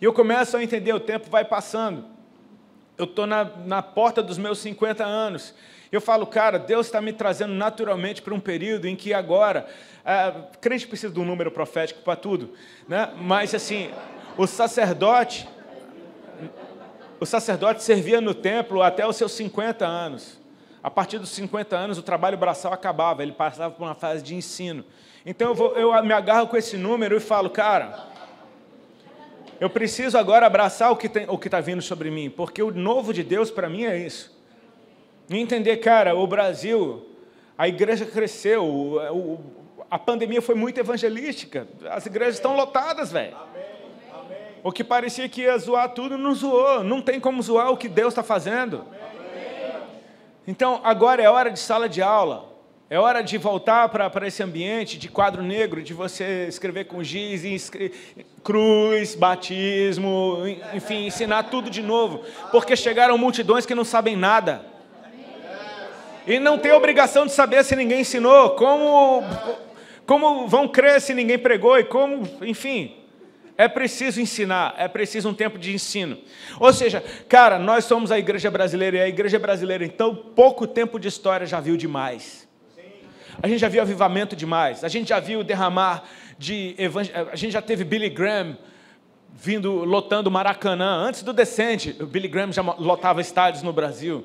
E 0.00 0.04
eu 0.04 0.14
começo 0.14 0.56
a 0.56 0.62
entender, 0.62 0.94
o 0.94 1.00
tempo 1.00 1.28
vai 1.28 1.44
passando. 1.44 2.06
Eu 2.96 3.04
estou 3.04 3.26
na, 3.26 3.44
na 3.44 3.82
porta 3.82 4.22
dos 4.22 4.38
meus 4.38 4.60
50 4.60 5.04
anos. 5.04 5.54
Eu 5.92 6.00
falo, 6.00 6.26
cara, 6.26 6.58
Deus 6.58 6.86
está 6.86 7.00
me 7.02 7.12
trazendo 7.12 7.52
naturalmente 7.52 8.22
para 8.22 8.32
um 8.32 8.40
período 8.40 8.86
em 8.86 8.96
que 8.96 9.12
agora, 9.12 9.66
é, 10.04 10.32
crente 10.60 10.86
precisa 10.86 11.12
de 11.12 11.20
um 11.20 11.24
número 11.24 11.50
profético 11.50 12.00
para 12.00 12.16
tudo, 12.16 12.54
né? 12.86 13.10
mas 13.20 13.54
assim, 13.54 13.90
o 14.36 14.46
sacerdote, 14.46 15.48
o 17.20 17.26
sacerdote 17.26 17.82
servia 17.82 18.20
no 18.20 18.34
templo 18.34 18.82
até 18.82 19.06
os 19.06 19.16
seus 19.16 19.32
50 19.32 19.86
anos. 19.86 20.37
A 20.82 20.90
partir 20.90 21.18
dos 21.18 21.30
50 21.30 21.76
anos, 21.76 21.98
o 21.98 22.02
trabalho 22.02 22.38
braçal 22.38 22.72
acabava, 22.72 23.22
ele 23.22 23.32
passava 23.32 23.74
por 23.74 23.82
uma 23.84 23.94
fase 23.94 24.22
de 24.22 24.34
ensino. 24.34 24.84
Então 25.26 25.48
eu, 25.48 25.54
vou, 25.54 25.76
eu 25.76 26.02
me 26.04 26.12
agarro 26.12 26.46
com 26.46 26.56
esse 26.56 26.76
número 26.76 27.16
e 27.16 27.20
falo, 27.20 27.50
cara, 27.50 28.06
eu 29.60 29.68
preciso 29.68 30.16
agora 30.16 30.46
abraçar 30.46 30.92
o 30.92 30.96
que 30.96 31.08
está 31.08 31.60
vindo 31.60 31.82
sobre 31.82 32.10
mim, 32.10 32.30
porque 32.30 32.62
o 32.62 32.70
novo 32.70 33.12
de 33.12 33.24
Deus 33.24 33.50
para 33.50 33.68
mim 33.68 33.84
é 33.84 33.98
isso. 33.98 34.36
E 35.28 35.36
entender, 35.36 35.78
cara, 35.78 36.14
o 36.14 36.26
Brasil, 36.26 37.06
a 37.56 37.66
igreja 37.66 38.06
cresceu, 38.06 38.64
o, 38.64 38.96
o, 39.12 39.40
a 39.90 39.98
pandemia 39.98 40.40
foi 40.40 40.54
muito 40.54 40.78
evangelística, 40.78 41.66
as 41.90 42.06
igrejas 42.06 42.36
estão 42.36 42.56
lotadas, 42.56 43.10
velho. 43.10 43.36
O 44.62 44.72
que 44.72 44.82
parecia 44.82 45.28
que 45.28 45.42
ia 45.42 45.56
zoar 45.58 45.90
tudo, 45.90 46.18
não 46.18 46.34
zoou. 46.34 46.82
Não 46.82 47.00
tem 47.00 47.20
como 47.20 47.40
zoar 47.40 47.70
o 47.70 47.76
que 47.76 47.88
Deus 47.88 48.12
está 48.12 48.22
fazendo. 48.22 48.84
Então, 50.48 50.80
agora 50.82 51.22
é 51.22 51.28
hora 51.28 51.50
de 51.50 51.58
sala 51.58 51.90
de 51.90 52.00
aula. 52.00 52.50
É 52.88 52.98
hora 52.98 53.20
de 53.22 53.36
voltar 53.36 53.86
para 53.90 54.26
esse 54.26 54.42
ambiente 54.42 54.98
de 54.98 55.06
quadro 55.06 55.42
negro, 55.42 55.82
de 55.82 55.92
você 55.92 56.46
escrever 56.48 56.86
com 56.86 57.04
giz, 57.04 57.70
cruz, 58.42 59.14
batismo, 59.14 60.38
enfim, 60.72 61.04
ensinar 61.04 61.42
tudo 61.50 61.68
de 61.68 61.82
novo. 61.82 62.22
Porque 62.50 62.74
chegaram 62.76 63.18
multidões 63.18 63.66
que 63.66 63.74
não 63.74 63.84
sabem 63.84 64.16
nada. 64.16 64.64
E 66.26 66.38
não 66.38 66.56
tem 66.56 66.72
obrigação 66.72 67.26
de 67.26 67.32
saber 67.32 67.62
se 67.62 67.76
ninguém 67.76 68.00
ensinou. 68.00 68.52
Como, 68.52 69.22
como 70.06 70.48
vão 70.48 70.66
crer 70.66 70.98
se 71.02 71.12
ninguém 71.12 71.38
pregou? 71.38 71.78
E 71.78 71.84
como, 71.84 72.26
enfim, 72.40 72.96
é 73.58 73.66
preciso 73.66 74.20
ensinar, 74.20 74.76
é 74.78 74.86
preciso 74.86 75.28
um 75.28 75.34
tempo 75.34 75.58
de 75.58 75.74
ensino. 75.74 76.16
Ou 76.60 76.72
seja, 76.72 77.02
cara, 77.28 77.58
nós 77.58 77.84
somos 77.84 78.12
a 78.12 78.18
igreja 78.18 78.48
brasileira 78.52 78.98
e 78.98 79.00
a 79.00 79.08
igreja 79.08 79.36
brasileira, 79.36 79.84
então, 79.84 80.14
pouco 80.14 80.64
tempo 80.64 80.96
de 80.96 81.08
história 81.08 81.44
já 81.44 81.58
viu 81.58 81.76
demais. 81.76 82.46
A 83.42 83.48
gente 83.48 83.58
já 83.58 83.68
viu 83.68 83.82
avivamento 83.82 84.36
demais, 84.36 84.84
a 84.84 84.88
gente 84.88 85.08
já 85.08 85.18
viu 85.18 85.42
derramar 85.42 86.04
de 86.38 86.76
a 87.32 87.34
gente 87.34 87.50
já 87.50 87.60
teve 87.60 87.82
Billy 87.82 88.08
Graham 88.08 88.56
vindo 89.34 89.84
lotando 89.84 90.30
Maracanã 90.30 90.96
antes 90.96 91.24
do 91.24 91.32
descente. 91.32 91.96
O 92.00 92.06
Billy 92.06 92.28
Graham 92.28 92.52
já 92.52 92.62
lotava 92.62 93.20
estádios 93.20 93.64
no 93.64 93.72
Brasil. 93.72 94.24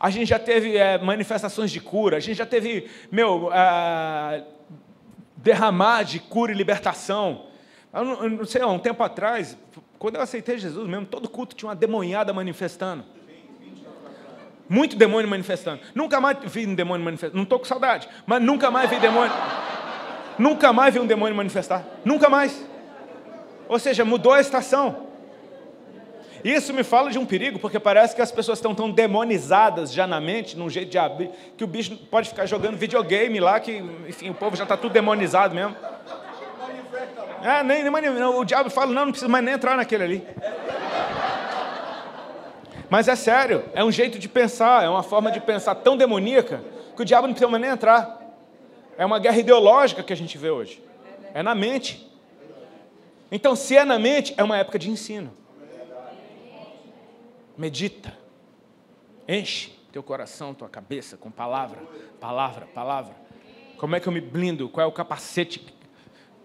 A 0.00 0.08
gente 0.08 0.28
já 0.28 0.38
teve 0.38 0.78
é, 0.78 0.98
manifestações 0.98 1.70
de 1.70 1.80
cura, 1.80 2.16
a 2.16 2.20
gente 2.20 2.36
já 2.38 2.46
teve, 2.46 2.88
meu, 3.10 3.50
é, 3.52 4.42
derramar 5.36 6.04
de 6.04 6.18
cura 6.18 6.52
e 6.52 6.54
libertação. 6.54 7.51
Eu 7.92 8.04
não, 8.04 8.24
eu 8.24 8.30
não 8.30 8.44
sei, 8.44 8.64
um 8.64 8.78
tempo 8.78 9.02
atrás, 9.02 9.56
quando 9.98 10.16
eu 10.16 10.22
aceitei 10.22 10.58
Jesus 10.58 10.88
mesmo, 10.88 11.06
todo 11.06 11.28
culto 11.28 11.54
tinha 11.54 11.68
uma 11.68 11.76
demonhada 11.76 12.32
manifestando. 12.32 13.04
Muito 14.68 14.96
demônio 14.96 15.28
manifestando. 15.28 15.82
Nunca 15.94 16.18
mais 16.18 16.38
vi 16.44 16.66
um 16.66 16.74
demônio 16.74 17.04
manifestando. 17.04 17.36
Não 17.36 17.42
estou 17.42 17.58
com 17.58 17.66
saudade, 17.66 18.08
mas 18.24 18.40
nunca 18.42 18.70
mais 18.70 18.88
vi 18.88 18.98
demônio. 18.98 19.32
nunca 20.38 20.72
mais 20.72 20.94
vi 20.94 21.00
um 21.00 21.06
demônio 21.06 21.36
manifestar. 21.36 21.84
Nunca 22.04 22.30
mais. 22.30 22.66
Ou 23.68 23.78
seja, 23.78 24.04
mudou 24.04 24.32
a 24.32 24.40
estação. 24.40 25.08
Isso 26.42 26.72
me 26.72 26.82
fala 26.82 27.10
de 27.10 27.18
um 27.18 27.26
perigo, 27.26 27.58
porque 27.58 27.78
parece 27.78 28.16
que 28.16 28.22
as 28.22 28.32
pessoas 28.32 28.58
estão 28.58 28.74
tão 28.74 28.90
demonizadas 28.90 29.92
já 29.92 30.06
na 30.06 30.20
mente, 30.20 30.56
num 30.56 30.68
jeito 30.68 30.90
de 30.90 30.98
abrir, 30.98 31.30
que 31.56 31.62
o 31.62 31.66
bicho 31.66 31.96
pode 32.10 32.30
ficar 32.30 32.46
jogando 32.46 32.76
videogame 32.76 33.38
lá, 33.38 33.60
que, 33.60 33.84
enfim, 34.08 34.30
o 34.30 34.34
povo 34.34 34.56
já 34.56 34.64
está 34.64 34.76
tudo 34.76 34.92
demonizado 34.92 35.54
mesmo. 35.54 35.76
É, 37.42 37.62
nem, 37.62 37.84
nem, 37.84 38.24
o 38.24 38.44
diabo 38.44 38.70
fala, 38.70 38.92
não, 38.92 39.06
não 39.06 39.12
precisa 39.12 39.30
mais 39.30 39.44
nem 39.44 39.54
entrar 39.54 39.76
naquele 39.76 40.04
ali. 40.04 40.28
Mas 42.88 43.08
é 43.08 43.16
sério, 43.16 43.64
é 43.74 43.82
um 43.82 43.90
jeito 43.90 44.18
de 44.18 44.28
pensar, 44.28 44.84
é 44.84 44.88
uma 44.88 45.02
forma 45.02 45.32
de 45.32 45.40
pensar 45.40 45.74
tão 45.76 45.96
demoníaca 45.96 46.62
que 46.94 47.02
o 47.02 47.04
diabo 47.04 47.26
não 47.26 47.34
precisa 47.34 47.50
mais 47.50 47.62
nem 47.62 47.70
entrar. 47.70 48.20
É 48.98 49.06
uma 49.06 49.18
guerra 49.18 49.38
ideológica 49.38 50.02
que 50.02 50.12
a 50.12 50.16
gente 50.16 50.36
vê 50.36 50.50
hoje. 50.50 50.82
É 51.32 51.42
na 51.42 51.54
mente. 51.54 52.06
Então, 53.30 53.56
se 53.56 53.76
é 53.76 53.84
na 53.84 53.98
mente, 53.98 54.34
é 54.36 54.44
uma 54.44 54.58
época 54.58 54.78
de 54.78 54.90
ensino. 54.90 55.32
Medita. 57.56 58.12
Enche 59.26 59.72
teu 59.92 60.02
coração, 60.02 60.54
tua 60.54 60.68
cabeça 60.68 61.16
com 61.16 61.30
palavra, 61.30 61.78
palavra, 62.18 62.66
palavra. 62.74 63.14
Como 63.76 63.94
é 63.94 64.00
que 64.00 64.06
eu 64.06 64.12
me 64.12 64.20
blindo? 64.20 64.68
Qual 64.68 64.84
é 64.84 64.88
o 64.88 64.92
capacete 64.92 65.58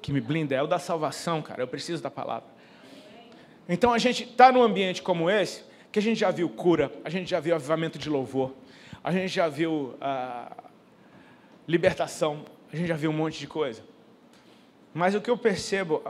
que 0.01 0.11
me 0.11 0.21
blinda, 0.21 0.55
é 0.55 0.61
o 0.61 0.67
da 0.67 0.79
salvação, 0.79 1.41
cara. 1.41 1.61
Eu 1.61 1.67
preciso 1.67 2.01
da 2.01 2.11
palavra. 2.11 2.49
Então 3.69 3.93
a 3.93 3.97
gente 3.97 4.23
está 4.23 4.51
num 4.51 4.63
ambiente 4.63 5.01
como 5.01 5.29
esse, 5.29 5.63
que 5.91 5.99
a 5.99 6.01
gente 6.01 6.19
já 6.19 6.31
viu 6.31 6.49
cura, 6.49 6.91
a 7.03 7.09
gente 7.09 7.29
já 7.29 7.39
viu 7.39 7.55
avivamento 7.55 7.99
de 7.99 8.09
louvor, 8.09 8.53
a 9.03 9.11
gente 9.11 9.29
já 9.29 9.49
viu 9.49 9.95
ah, 9.99 10.55
libertação, 11.67 12.45
a 12.71 12.75
gente 12.75 12.87
já 12.87 12.95
viu 12.95 13.09
um 13.09 13.13
monte 13.13 13.39
de 13.39 13.47
coisa. 13.47 13.83
Mas 14.93 15.15
o 15.15 15.21
que 15.21 15.29
eu 15.29 15.37
percebo, 15.37 16.01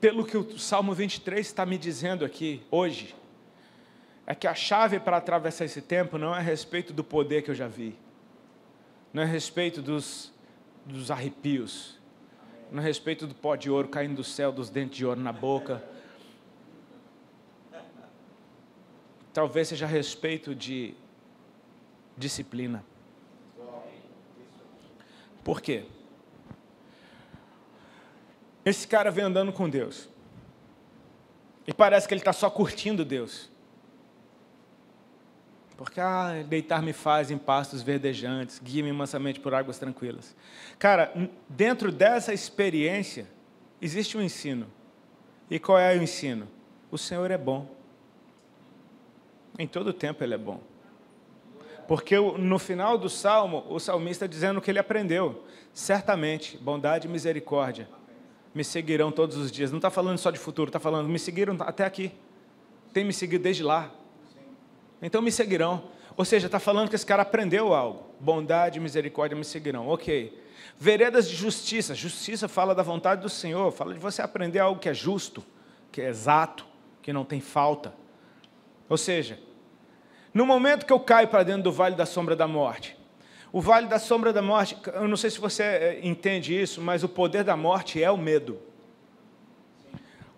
pelo 0.00 0.24
que 0.24 0.36
o 0.36 0.58
Salmo 0.58 0.94
23 0.94 1.44
está 1.44 1.66
me 1.66 1.76
dizendo 1.76 2.24
aqui 2.24 2.62
hoje, 2.70 3.14
é 4.26 4.34
que 4.34 4.46
a 4.46 4.54
chave 4.54 4.98
para 4.98 5.16
atravessar 5.16 5.64
esse 5.64 5.80
tempo 5.80 6.16
não 6.16 6.34
é 6.34 6.38
a 6.38 6.42
respeito 6.42 6.92
do 6.92 7.04
poder 7.04 7.42
que 7.42 7.50
eu 7.50 7.54
já 7.54 7.68
vi, 7.68 7.96
não 9.12 9.22
é 9.22 9.24
a 9.24 9.28
respeito 9.28 9.82
dos, 9.82 10.32
dos 10.84 11.10
arrepios, 11.10 11.95
no 12.70 12.80
respeito 12.80 13.26
do 13.26 13.34
pó 13.34 13.56
de 13.56 13.70
ouro 13.70 13.88
caindo 13.88 14.16
do 14.16 14.24
céu, 14.24 14.52
dos 14.52 14.70
dentes 14.70 14.98
de 14.98 15.06
ouro 15.06 15.20
na 15.20 15.32
boca. 15.32 15.82
Talvez 19.32 19.68
seja 19.68 19.84
a 19.84 19.88
respeito 19.88 20.54
de 20.54 20.94
disciplina. 22.16 22.84
Por 25.44 25.60
quê? 25.60 25.84
Esse 28.64 28.88
cara 28.88 29.10
vem 29.10 29.24
andando 29.24 29.52
com 29.52 29.68
Deus. 29.68 30.08
E 31.66 31.72
parece 31.72 32.08
que 32.08 32.14
ele 32.14 32.20
está 32.20 32.32
só 32.32 32.48
curtindo 32.50 33.04
Deus. 33.04 33.48
Porque, 35.76 36.00
ah, 36.00 36.42
deitar-me 36.48 36.92
faz 36.92 37.30
em 37.30 37.36
pastos 37.36 37.82
verdejantes, 37.82 38.58
guia-me 38.58 38.92
mansamente 38.92 39.38
por 39.38 39.52
águas 39.54 39.78
tranquilas. 39.78 40.34
Cara, 40.78 41.12
dentro 41.48 41.92
dessa 41.92 42.32
experiência, 42.32 43.26
existe 43.80 44.16
um 44.16 44.22
ensino. 44.22 44.66
E 45.50 45.58
qual 45.58 45.78
é 45.78 45.96
o 45.96 46.02
ensino? 46.02 46.48
O 46.90 46.96
Senhor 46.96 47.30
é 47.30 47.36
bom. 47.36 47.68
Em 49.58 49.66
todo 49.66 49.92
tempo 49.92 50.24
Ele 50.24 50.34
é 50.34 50.38
bom. 50.38 50.60
Porque 51.86 52.16
no 52.16 52.58
final 52.58 52.98
do 52.98 53.08
salmo, 53.08 53.64
o 53.68 53.78
salmista 53.78 54.24
está 54.24 54.26
dizendo 54.26 54.60
que 54.60 54.70
ele 54.70 54.78
aprendeu. 54.78 55.44
Certamente, 55.72 56.56
bondade 56.56 57.06
e 57.06 57.10
misericórdia 57.10 57.88
me 58.52 58.64
seguirão 58.64 59.12
todos 59.12 59.36
os 59.36 59.52
dias. 59.52 59.70
Não 59.70 59.78
está 59.78 59.90
falando 59.90 60.16
só 60.16 60.30
de 60.30 60.38
futuro, 60.38 60.70
está 60.70 60.80
falando, 60.80 61.08
me 61.08 61.18
seguiram 61.18 61.54
até 61.60 61.84
aqui. 61.84 62.10
Tem 62.92 63.04
me 63.04 63.12
seguido 63.12 63.44
desde 63.44 63.62
lá 63.62 63.92
então 65.00 65.20
me 65.22 65.30
seguirão. 65.30 65.84
Ou 66.16 66.24
seja, 66.24 66.46
está 66.46 66.58
falando 66.58 66.88
que 66.88 66.94
esse 66.94 67.04
cara 67.04 67.22
aprendeu 67.22 67.74
algo. 67.74 68.06
Bondade 68.18 68.78
e 68.78 68.80
misericórdia 68.80 69.36
me 69.36 69.44
seguirão. 69.44 69.88
Ok. 69.88 70.42
Veredas 70.78 71.28
de 71.28 71.36
justiça. 71.36 71.94
Justiça 71.94 72.48
fala 72.48 72.74
da 72.74 72.82
vontade 72.82 73.20
do 73.20 73.28
Senhor, 73.28 73.70
fala 73.72 73.92
de 73.92 74.00
você 74.00 74.22
aprender 74.22 74.58
algo 74.58 74.80
que 74.80 74.88
é 74.88 74.94
justo, 74.94 75.44
que 75.92 76.00
é 76.00 76.08
exato, 76.08 76.66
que 77.02 77.12
não 77.12 77.24
tem 77.24 77.40
falta. 77.40 77.94
Ou 78.88 78.96
seja, 78.96 79.38
no 80.32 80.46
momento 80.46 80.86
que 80.86 80.92
eu 80.92 81.00
caio 81.00 81.28
para 81.28 81.42
dentro 81.42 81.62
do 81.62 81.72
vale 81.72 81.96
da 81.96 82.06
sombra 82.06 82.36
da 82.36 82.46
morte, 82.46 82.96
o 83.52 83.60
vale 83.60 83.86
da 83.86 83.98
sombra 83.98 84.32
da 84.32 84.42
morte, 84.42 84.76
eu 84.92 85.08
não 85.08 85.16
sei 85.16 85.30
se 85.30 85.40
você 85.40 85.62
eh, 85.62 86.00
entende 86.02 86.60
isso, 86.60 86.80
mas 86.80 87.02
o 87.02 87.08
poder 87.08 87.42
da 87.42 87.56
morte 87.56 88.02
é 88.02 88.10
o 88.10 88.16
medo. 88.18 88.58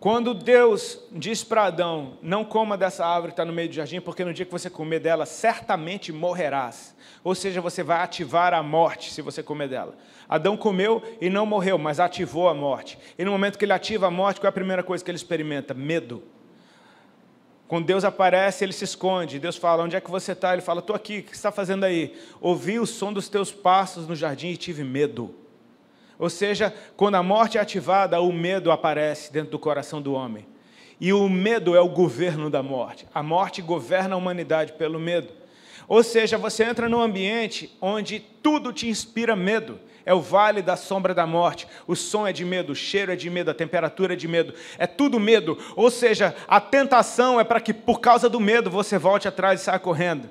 Quando 0.01 0.33
Deus 0.33 1.01
diz 1.11 1.43
para 1.43 1.65
Adão: 1.65 2.19
Não 2.23 2.45
coma 2.45 2.77
dessa 2.77 3.05
árvore 3.05 3.33
que 3.33 3.35
está 3.35 3.45
no 3.45 3.53
meio 3.53 3.69
do 3.69 3.75
jardim, 3.75 4.01
porque 4.01 4.25
no 4.25 4.33
dia 4.33 4.47
que 4.47 4.53
você 4.53 4.71
comer 4.71 5.01
dela, 5.01 5.27
certamente 5.27 6.13
morrerás. 6.13 6.95
Ou 7.25 7.35
seja, 7.35 7.61
você 7.61 7.83
vai 7.83 8.01
ativar 8.01 8.55
a 8.55 8.63
morte 8.63 9.13
se 9.13 9.21
você 9.21 9.43
comer 9.43 9.69
dela. 9.69 9.97
Adão 10.29 10.57
comeu 10.57 11.03
e 11.21 11.29
não 11.29 11.45
morreu, 11.45 11.79
mas 11.79 11.99
ativou 11.99 12.49
a 12.49 12.55
morte. 12.55 12.97
E 13.19 13.25
no 13.25 13.33
momento 13.33 13.59
que 13.59 13.65
ele 13.65 13.73
ativa 13.73 14.07
a 14.07 14.11
morte, 14.11 14.41
qual 14.41 14.47
é 14.47 14.51
a 14.51 14.53
primeira 14.53 14.85
coisa 14.85 15.05
que 15.05 15.11
ele 15.11 15.17
experimenta? 15.17 15.75
Medo. 15.75 16.23
Quando 17.67 17.85
Deus 17.85 18.05
aparece, 18.05 18.65
ele 18.65 18.73
se 18.73 18.85
esconde. 18.85 19.41
Deus 19.41 19.57
fala: 19.57 19.83
Onde 19.83 19.97
é 19.97 20.01
que 20.01 20.11
você 20.11 20.31
está? 20.31 20.53
Ele 20.53 20.63
fala: 20.63 20.79
Estou 20.79 20.95
aqui. 20.95 21.19
O 21.19 21.23
que 21.25 21.31
você 21.31 21.37
está 21.37 21.51
fazendo 21.51 21.83
aí? 21.83 22.17
Ouvi 22.41 22.79
o 22.79 22.87
som 22.87 23.13
dos 23.13 23.29
teus 23.29 23.51
passos 23.51 24.07
no 24.07 24.15
jardim 24.15 24.51
e 24.51 24.57
tive 24.57 24.85
medo. 24.85 25.35
Ou 26.19 26.29
seja, 26.29 26.75
quando 26.97 27.15
a 27.15 27.23
morte 27.23 27.59
é 27.59 27.61
ativada, 27.61 28.21
o 28.21 28.33
medo 28.33 28.73
aparece 28.73 29.33
dentro 29.33 29.53
do 29.53 29.59
coração 29.59 30.03
do 30.03 30.15
homem. 30.15 30.47
E 31.01 31.13
o 31.13 31.29
medo 31.29 31.77
é 31.77 31.81
o 31.81 31.89
governo 31.89 32.51
da 32.51 32.63
morte. 32.63 33.07
A 33.15 33.23
morte 33.23 33.63
governa 33.63 34.15
a 34.15 34.19
humanidade 34.19 34.73
pelo 34.73 34.99
medo. 34.99 35.33
Ou 35.87 36.03
seja, 36.03 36.37
você 36.37 36.65
entra 36.65 36.89
num 36.89 37.01
ambiente 37.01 37.75
onde 37.81 38.19
tudo 38.43 38.73
te 38.73 38.89
inspira 38.89 39.37
medo. 39.37 39.79
É 40.05 40.13
o 40.13 40.21
vale 40.21 40.61
da 40.61 40.77
sombra 40.77 41.15
da 41.15 41.27
morte. 41.27 41.69
O 41.87 41.95
som 41.95 42.27
é 42.27 42.33
de 42.33 42.45
medo, 42.45 42.73
o 42.73 42.75
cheiro 42.75 43.13
é 43.13 43.17
de 43.17 43.31
medo, 43.31 43.51
a 43.51 43.55
temperatura 43.55 44.15
é 44.15 44.17
de 44.17 44.27
medo. 44.27 44.55
É 44.77 44.87
tudo 44.87 45.21
medo. 45.21 45.57
Ou 45.77 45.91
seja, 45.91 46.35
a 46.49 46.61
tentação 46.61 47.39
é 47.39 47.45
para 47.45 47.61
que 47.61 47.73
por 47.73 48.01
causa 48.01 48.29
do 48.29 48.41
medo 48.41 48.71
você 48.71 48.99
volte 48.99 49.29
atrás 49.29 49.61
e 49.61 49.65
saia 49.65 49.79
correndo. 49.79 50.29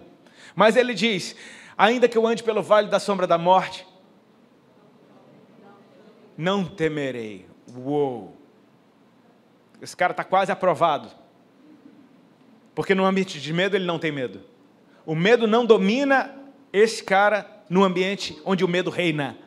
Mas 0.53 0.75
ele 0.75 0.93
diz: 0.93 1.35
ainda 1.77 2.07
que 2.07 2.17
eu 2.17 2.27
ande 2.27 2.43
pelo 2.43 2.61
vale 2.61 2.89
da 2.89 2.99
sombra 2.99 3.25
da 3.25 3.37
morte, 3.37 3.86
não 6.37 6.63
temerei. 6.63 7.47
Uou! 7.75 8.37
Esse 9.81 9.95
cara 9.95 10.11
está 10.11 10.23
quase 10.23 10.51
aprovado. 10.51 11.09
Porque 12.75 12.93
no 12.93 13.05
ambiente 13.05 13.41
de 13.41 13.51
medo 13.51 13.75
ele 13.75 13.85
não 13.85 13.97
tem 13.97 14.11
medo. 14.11 14.41
O 15.05 15.15
medo 15.15 15.47
não 15.47 15.65
domina 15.65 16.35
esse 16.71 17.03
cara 17.03 17.63
no 17.69 17.83
ambiente 17.83 18.39
onde 18.45 18.63
o 18.63 18.67
medo 18.67 18.89
reina. 18.89 19.37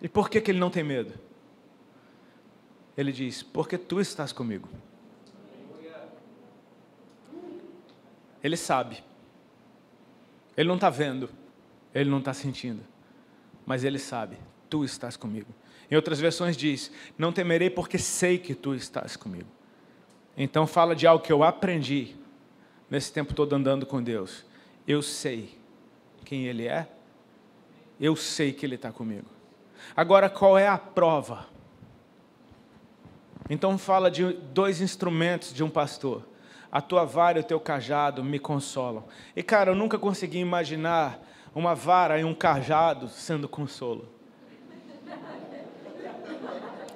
E 0.00 0.08
por 0.08 0.30
que, 0.30 0.40
que 0.40 0.50
ele 0.50 0.60
não 0.60 0.70
tem 0.70 0.84
medo? 0.84 1.14
Ele 2.96 3.10
diz: 3.10 3.42
Porque 3.42 3.76
tu 3.76 4.00
estás 4.00 4.32
comigo. 4.32 4.68
Ele 8.42 8.56
sabe. 8.56 9.02
Ele 10.56 10.68
não 10.68 10.76
está 10.76 10.90
vendo. 10.90 11.28
Ele 11.92 12.08
não 12.08 12.18
está 12.18 12.32
sentindo. 12.32 12.82
Mas 13.68 13.84
ele 13.84 13.98
sabe: 13.98 14.38
Tu 14.70 14.82
estás 14.82 15.14
comigo. 15.14 15.54
Em 15.90 15.94
outras 15.94 16.18
versões 16.18 16.56
diz: 16.56 16.90
Não 17.18 17.30
temerei 17.30 17.68
porque 17.68 17.98
sei 17.98 18.38
que 18.38 18.54
tu 18.54 18.74
estás 18.74 19.14
comigo. 19.14 19.46
Então 20.34 20.66
fala 20.66 20.96
de 20.96 21.06
algo 21.06 21.22
que 21.22 21.30
eu 21.30 21.44
aprendi 21.44 22.16
nesse 22.88 23.12
tempo 23.12 23.34
todo 23.34 23.52
andando 23.52 23.84
com 23.84 24.02
Deus. 24.02 24.46
Eu 24.86 25.02
sei 25.02 25.58
quem 26.24 26.46
Ele 26.46 26.66
é, 26.66 26.88
eu 28.00 28.16
sei 28.16 28.54
que 28.54 28.64
Ele 28.64 28.76
está 28.76 28.90
comigo. 28.90 29.26
Agora, 29.94 30.30
qual 30.30 30.56
é 30.56 30.66
a 30.66 30.78
prova? 30.78 31.46
Então 33.50 33.76
fala 33.76 34.10
de 34.10 34.32
dois 34.32 34.80
instrumentos 34.80 35.52
de 35.52 35.62
um 35.62 35.68
pastor. 35.68 36.26
A 36.72 36.80
tua 36.80 37.04
vara 37.04 37.36
e 37.36 37.42
o 37.42 37.44
teu 37.44 37.60
cajado 37.60 38.24
me 38.24 38.38
consolam. 38.38 39.04
E 39.36 39.42
cara, 39.42 39.72
eu 39.72 39.74
nunca 39.74 39.98
consegui 39.98 40.38
imaginar 40.38 41.22
uma 41.58 41.74
vara 41.74 42.20
e 42.20 42.24
um 42.24 42.32
cajado 42.32 43.08
sendo 43.08 43.48
consolo. 43.48 44.08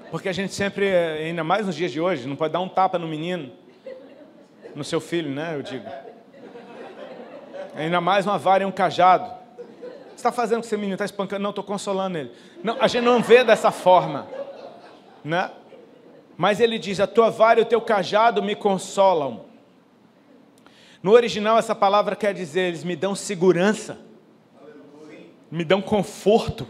Porque 0.08 0.28
a 0.28 0.32
gente 0.32 0.54
sempre, 0.54 0.88
ainda 0.94 1.42
mais 1.42 1.66
nos 1.66 1.74
dias 1.74 1.90
de 1.90 2.00
hoje, 2.00 2.28
não 2.28 2.36
pode 2.36 2.52
dar 2.52 2.60
um 2.60 2.68
tapa 2.68 2.98
no 2.98 3.08
menino, 3.08 3.50
no 4.74 4.84
seu 4.84 5.00
filho, 5.00 5.30
né? 5.30 5.56
Eu 5.56 5.62
digo. 5.62 5.88
Ainda 7.74 8.00
mais 8.00 8.24
uma 8.24 8.38
vara 8.38 8.62
e 8.62 8.66
um 8.66 8.70
cajado. 8.70 9.24
Você 10.10 10.16
está 10.16 10.30
fazendo 10.30 10.60
com 10.60 10.66
esse 10.66 10.76
menino? 10.76 10.94
Está 10.94 11.06
espancando? 11.06 11.42
Não, 11.42 11.50
estou 11.50 11.64
consolando 11.64 12.18
ele. 12.18 12.30
Não, 12.62 12.80
a 12.80 12.86
gente 12.86 13.02
não 13.02 13.20
vê 13.20 13.42
dessa 13.42 13.72
forma, 13.72 14.28
né? 15.24 15.50
Mas 16.36 16.60
ele 16.60 16.78
diz: 16.78 17.00
A 17.00 17.06
tua 17.06 17.30
vara 17.30 17.58
e 17.58 17.62
o 17.62 17.66
teu 17.66 17.80
cajado 17.80 18.42
me 18.42 18.54
consolam. 18.54 19.46
No 21.02 21.10
original, 21.12 21.58
essa 21.58 21.74
palavra 21.74 22.14
quer 22.14 22.32
dizer: 22.32 22.68
eles 22.68 22.84
me 22.84 22.94
dão 22.94 23.14
segurança, 23.14 23.98
me 25.52 25.64
dão 25.64 25.82
conforto. 25.82 26.66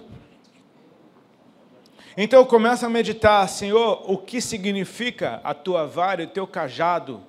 Então 2.17 2.41
eu 2.41 2.47
começo 2.47 2.85
a 2.85 2.89
meditar, 2.89 3.49
Senhor, 3.49 4.11
o 4.11 4.19
que 4.19 4.41
significa 4.41 5.41
a 5.45 5.55
tua 5.55 5.87
vara 5.87 6.21
e 6.21 6.27
o 6.27 6.29
teu 6.29 6.49
cajado 6.49 7.23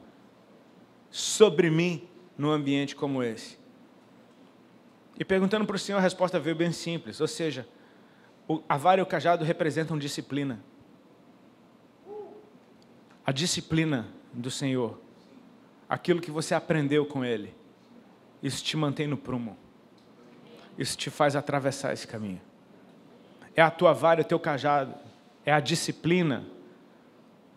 sobre 1.11 1.69
mim 1.69 2.09
num 2.35 2.49
ambiente 2.49 2.95
como 2.95 3.21
esse? 3.21 3.59
E 5.17 5.23
perguntando 5.23 5.63
para 5.63 5.75
o 5.75 5.79
Senhor, 5.79 5.99
a 5.99 6.01
resposta 6.01 6.39
veio 6.39 6.55
bem 6.55 6.71
simples, 6.71 7.21
ou 7.21 7.27
seja, 7.27 7.67
a 8.67 8.75
vara 8.75 8.99
e 8.99 9.03
o 9.03 9.05
cajado 9.05 9.45
representam 9.45 9.95
disciplina. 9.95 10.59
A 13.23 13.31
disciplina 13.31 14.07
do 14.33 14.49
Senhor, 14.49 14.99
aquilo 15.87 16.19
que 16.19 16.31
você 16.31 16.55
aprendeu 16.55 17.05
com 17.05 17.23
Ele, 17.23 17.53
isso 18.41 18.63
te 18.63 18.75
mantém 18.75 19.05
no 19.05 19.15
prumo, 19.15 19.55
isso 20.77 20.97
te 20.97 21.09
faz 21.09 21.35
atravessar 21.35 21.93
esse 21.93 22.07
caminho 22.07 22.41
é 23.55 23.61
a 23.61 23.69
tua 23.69 23.93
vara, 23.93 24.21
o 24.21 24.23
teu 24.23 24.39
cajado, 24.39 24.93
é 25.45 25.51
a 25.51 25.59
disciplina 25.59 26.45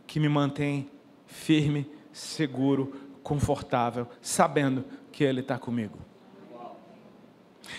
que 0.07 0.21
me 0.21 0.29
mantém 0.29 0.91
firme, 1.27 1.91
seguro, 2.13 2.95
confortável, 3.23 4.07
sabendo 4.21 4.85
que 5.11 5.25
Ele 5.25 5.41
está 5.41 5.59
comigo. 5.59 5.99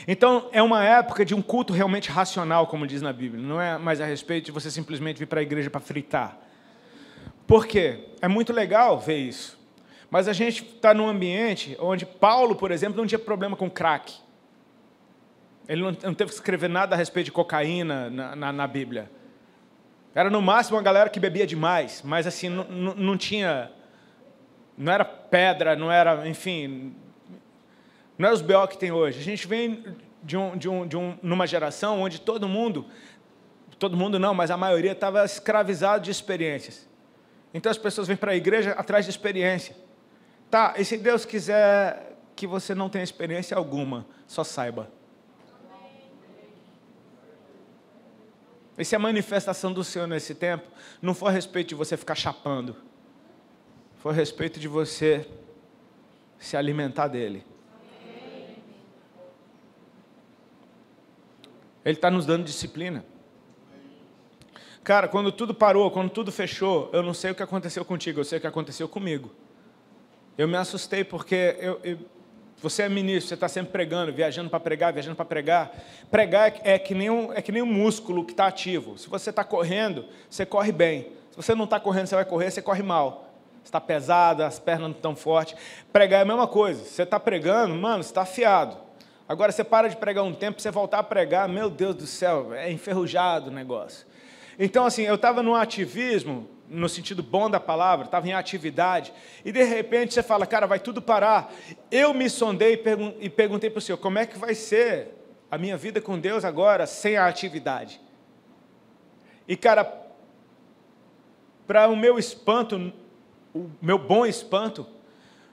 Então, 0.06 0.50
é 0.52 0.62
uma 0.62 0.84
época 0.84 1.24
de 1.24 1.34
um 1.34 1.42
culto 1.42 1.72
realmente 1.72 2.10
racional, 2.10 2.68
como 2.68 2.86
diz 2.86 3.02
na 3.02 3.14
Bíblia. 3.14 3.42
Não 3.42 3.62
é 3.62 3.78
mais 3.78 4.02
a 4.02 4.06
respeito 4.06 4.46
de 4.46 4.52
você 4.52 4.70
simplesmente 4.70 5.18
vir 5.18 5.28
para 5.28 5.40
a 5.40 5.44
igreja 5.44 5.70
para 5.70 5.80
fritar. 5.80 6.38
Por 7.46 7.66
quê? 7.66 8.10
É 8.22 8.28
muito 8.28 8.52
legal 8.52 9.00
ver 9.00 9.18
isso. 9.18 9.58
Mas 10.10 10.28
a 10.28 10.34
gente 10.34 10.64
está 10.64 10.94
num 10.94 11.08
ambiente 11.08 11.78
onde 11.80 12.06
Paulo, 12.06 12.56
por 12.56 12.72
exemplo, 12.72 12.98
não 12.98 13.08
tinha 13.08 13.20
problema 13.20 13.56
com 13.56 13.70
crack. 13.70 14.14
Ele 15.68 15.82
não, 15.82 15.92
não 15.92 16.14
teve 16.14 16.30
que 16.30 16.36
escrever 16.36 16.70
nada 16.70 16.96
a 16.96 16.98
respeito 16.98 17.26
de 17.26 17.32
cocaína 17.32 18.10
na, 18.10 18.36
na, 18.36 18.54
na 18.54 18.68
Bíblia. 18.68 19.10
Era 20.16 20.30
no 20.30 20.42
máximo 20.42 20.78
uma 20.78 20.84
galera 20.84 21.10
que 21.10 21.20
bebia 21.20 21.46
demais, 21.46 22.02
mas 22.04 22.26
assim, 22.26 22.50
não, 22.50 23.18
tinha. 23.18 23.72
Não 24.78 24.92
era 24.92 25.06
pedra, 25.06 25.76
não 25.76 25.92
era, 25.92 26.28
enfim. 26.28 26.96
Não 28.18 28.28
era 28.28 28.34
os 28.34 28.42
BO 28.42 28.68
que 28.68 28.78
tem 28.78 28.92
hoje. 28.92 29.20
A 29.20 29.24
gente 29.24 29.46
vem 29.48 29.84
de, 30.24 30.36
um, 30.36 30.58
de, 30.58 30.68
um, 30.68 30.88
de 30.88 30.98
um, 30.98 31.18
numa 31.22 31.46
geração 31.46 32.02
onde 32.02 32.20
todo 32.20 32.48
mundo, 32.48 32.86
todo 33.78 33.96
mundo 33.96 34.18
não, 34.18 34.34
mas 34.34 34.50
a 34.50 34.58
maioria 34.58 34.94
estava 34.94 35.24
escravizado 35.24 36.04
de 36.04 36.12
experiências. 36.12 36.88
Então 37.54 37.70
as 37.70 37.78
pessoas 37.78 38.08
vêm 38.08 38.18
para 38.18 38.32
a 38.32 38.36
igreja 38.36 38.72
atrás 38.72 39.06
de 39.06 39.12
experiência. 39.12 39.76
Tá, 40.50 40.76
e 40.78 40.86
se 40.86 40.98
Deus 40.98 41.26
quiser 41.26 42.18
que 42.36 42.48
você 42.48 42.74
não 42.74 42.90
tenha 42.90 43.04
experiência 43.04 43.56
alguma, 43.56 44.06
só 44.26 44.44
saiba. 44.44 44.97
E 48.78 48.86
se 48.86 48.96
a 48.96 49.00
manifestação 49.00 49.74
do 49.74 49.84
Senhor 49.84 50.08
nesse 50.08 50.36
tempo 50.36 50.68
não 51.02 51.14
for 51.14 51.28
a 51.28 51.32
respeito 51.32 51.70
de 51.70 51.76
você 51.76 51.98
ficar 51.98 52.16
chapando, 52.16 52.76
for 53.98 54.10
a 54.10 54.14
respeito 54.14 54.60
de 54.60 54.68
você 54.68 55.28
se 56.38 56.56
alimentar 56.56 57.08
dele. 57.08 57.44
Ele 61.84 61.96
está 61.96 62.12
nos 62.12 62.26
dando 62.26 62.44
disciplina. 62.44 63.04
Cara, 64.84 65.08
quando 65.08 65.32
tudo 65.32 65.54
parou, 65.54 65.90
quando 65.90 66.10
tudo 66.10 66.32
fechou, 66.32 66.90
eu 66.94 67.02
não 67.02 67.14
sei 67.14 67.32
o 67.32 67.36
que 67.36 67.44
aconteceu 67.44 67.84
contigo, 67.84 68.20
eu 68.20 68.24
sei 68.24 68.38
o 68.38 68.42
que 68.42 68.48
aconteceu 68.48 68.88
comigo. 68.88 69.32
Eu 70.38 70.48
me 70.48 70.56
assustei 70.56 71.04
porque 71.04 71.58
eu, 71.60 71.80
eu 71.84 71.98
você 72.62 72.84
é 72.84 72.90
ministro, 72.90 73.30
você 73.30 73.34
está 73.36 73.48
sempre 73.48 73.72
pregando, 73.72 74.12
viajando 74.12 74.50
para 74.50 74.60
pregar, 74.60 74.92
viajando 74.92 75.16
para 75.16 75.26
pregar. 75.26 75.72
Pregar 76.10 76.50
é, 76.50 76.74
é, 76.74 76.80
que 76.80 76.96
nem 76.96 77.10
um, 77.10 77.32
é 77.32 77.42
que 77.42 77.52
nem 77.52 77.62
um 77.62 77.68
músculo 77.68 78.26
que 78.26 78.32
está 78.32 78.48
ativo. 78.48 78.98
Se 78.98 79.08
você 79.08 79.30
está 79.30 79.44
correndo, 79.44 80.06
você 80.28 80.46
corre 80.46 80.72
bem. 80.72 81.12
Se 81.32 81.38
você 81.38 81.54
não 81.54 81.66
está 81.66 81.80
correndo, 81.80 82.08
você 82.08 82.16
vai 82.16 82.26
correr, 82.26 82.50
você 82.50 82.62
corre 82.62 82.82
mal. 82.82 83.30
Você 83.62 83.70
está 83.70 83.80
pesado, 83.80 84.44
as 84.44 84.58
pernas 84.58 84.90
não 84.90 84.96
estão 84.96 85.16
fortes. 85.16 85.56
Pregar 85.94 86.22
é 86.22 86.24
a 86.24 86.26
mesma 86.26 86.48
coisa. 86.48 86.84
Você 86.84 87.04
está 87.04 87.20
pregando, 87.20 87.76
mano, 87.76 88.02
você 88.02 88.10
está 88.10 88.24
afiado. 88.24 88.78
Agora 89.30 89.52
você 89.52 89.64
para 89.64 89.88
de 89.88 89.96
pregar 89.96 90.24
um 90.24 90.34
tempo, 90.34 90.60
você 90.60 90.72
voltar 90.72 91.00
a 91.00 91.04
pregar, 91.04 91.48
meu 91.48 91.70
Deus 91.70 91.94
do 91.94 92.08
céu, 92.08 92.54
é 92.56 92.72
enferrujado 92.72 93.52
o 93.52 93.54
negócio. 93.54 94.08
Então, 94.58 94.86
assim, 94.86 95.04
eu 95.04 95.16
estava 95.16 95.44
num 95.44 95.54
ativismo 95.54 96.48
no 96.70 96.90
sentido 96.90 97.24
bom 97.24 97.50
da 97.50 97.60
palavra, 97.60 98.06
estava 98.06 98.28
em 98.28 98.34
atividade, 98.34 99.14
e 99.46 99.52
de 99.52 99.64
repente 99.64 100.14
você 100.14 100.22
fala, 100.22 100.46
cara, 100.46 100.68
vai 100.68 100.80
tudo 100.80 101.02
parar. 101.02 101.54
Eu 101.90 102.14
me 102.14 102.30
sondei 102.30 102.82
e 103.20 103.30
perguntei 103.30 103.70
para 103.70 103.80
o 103.80 103.82
Senhor, 103.82 103.98
como 103.98 104.20
é 104.20 104.26
que 104.26 104.38
vai 104.38 104.54
ser 104.54 105.14
a 105.50 105.58
minha 105.58 105.78
vida 105.78 106.02
com 106.02 106.20
Deus 106.20 106.44
agora 106.44 106.86
sem 106.86 107.16
a 107.16 107.28
atividade? 107.28 108.02
E, 109.48 109.56
cara, 109.56 109.86
para 111.66 111.88
o 111.88 111.96
meu 111.96 112.20
espanto, 112.20 112.92
o 113.54 113.70
meu 113.82 113.98
bom 113.98 114.26
espanto, 114.26 114.86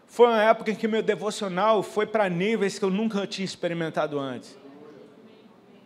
foi 0.06 0.26
uma 0.26 0.42
época 0.42 0.72
em 0.72 0.74
que 0.74 0.88
meu 0.88 1.02
devocional 1.02 1.82
foi 1.82 2.06
para 2.06 2.28
níveis 2.28 2.78
que 2.78 2.84
eu 2.84 2.90
nunca 2.90 3.26
tinha 3.26 3.44
experimentado 3.44 4.18
antes. 4.18 4.56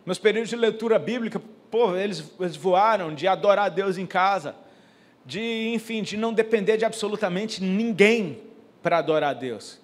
Nos 0.05 0.18
períodos 0.18 0.49
de 0.49 0.57
leitura 0.57 0.99
bíblica, 0.99 1.41
pô, 1.70 1.95
eles, 1.95 2.33
eles 2.41 2.57
voaram 2.57 3.14
de 3.14 3.29
adorar 3.29 3.66
a 3.66 3.68
Deus 3.68 3.99
em 3.99 4.07
casa 4.07 4.55
de, 5.29 5.74
enfim, 5.74 6.03
de 6.03 6.16
não 6.16 6.33
depender 6.33 6.79
de 6.79 6.87
absolutamente 6.87 7.62
ninguém 7.62 8.41
para 8.83 8.97
adorar 8.97 9.33
a 9.33 9.35
Deus. 9.35 9.79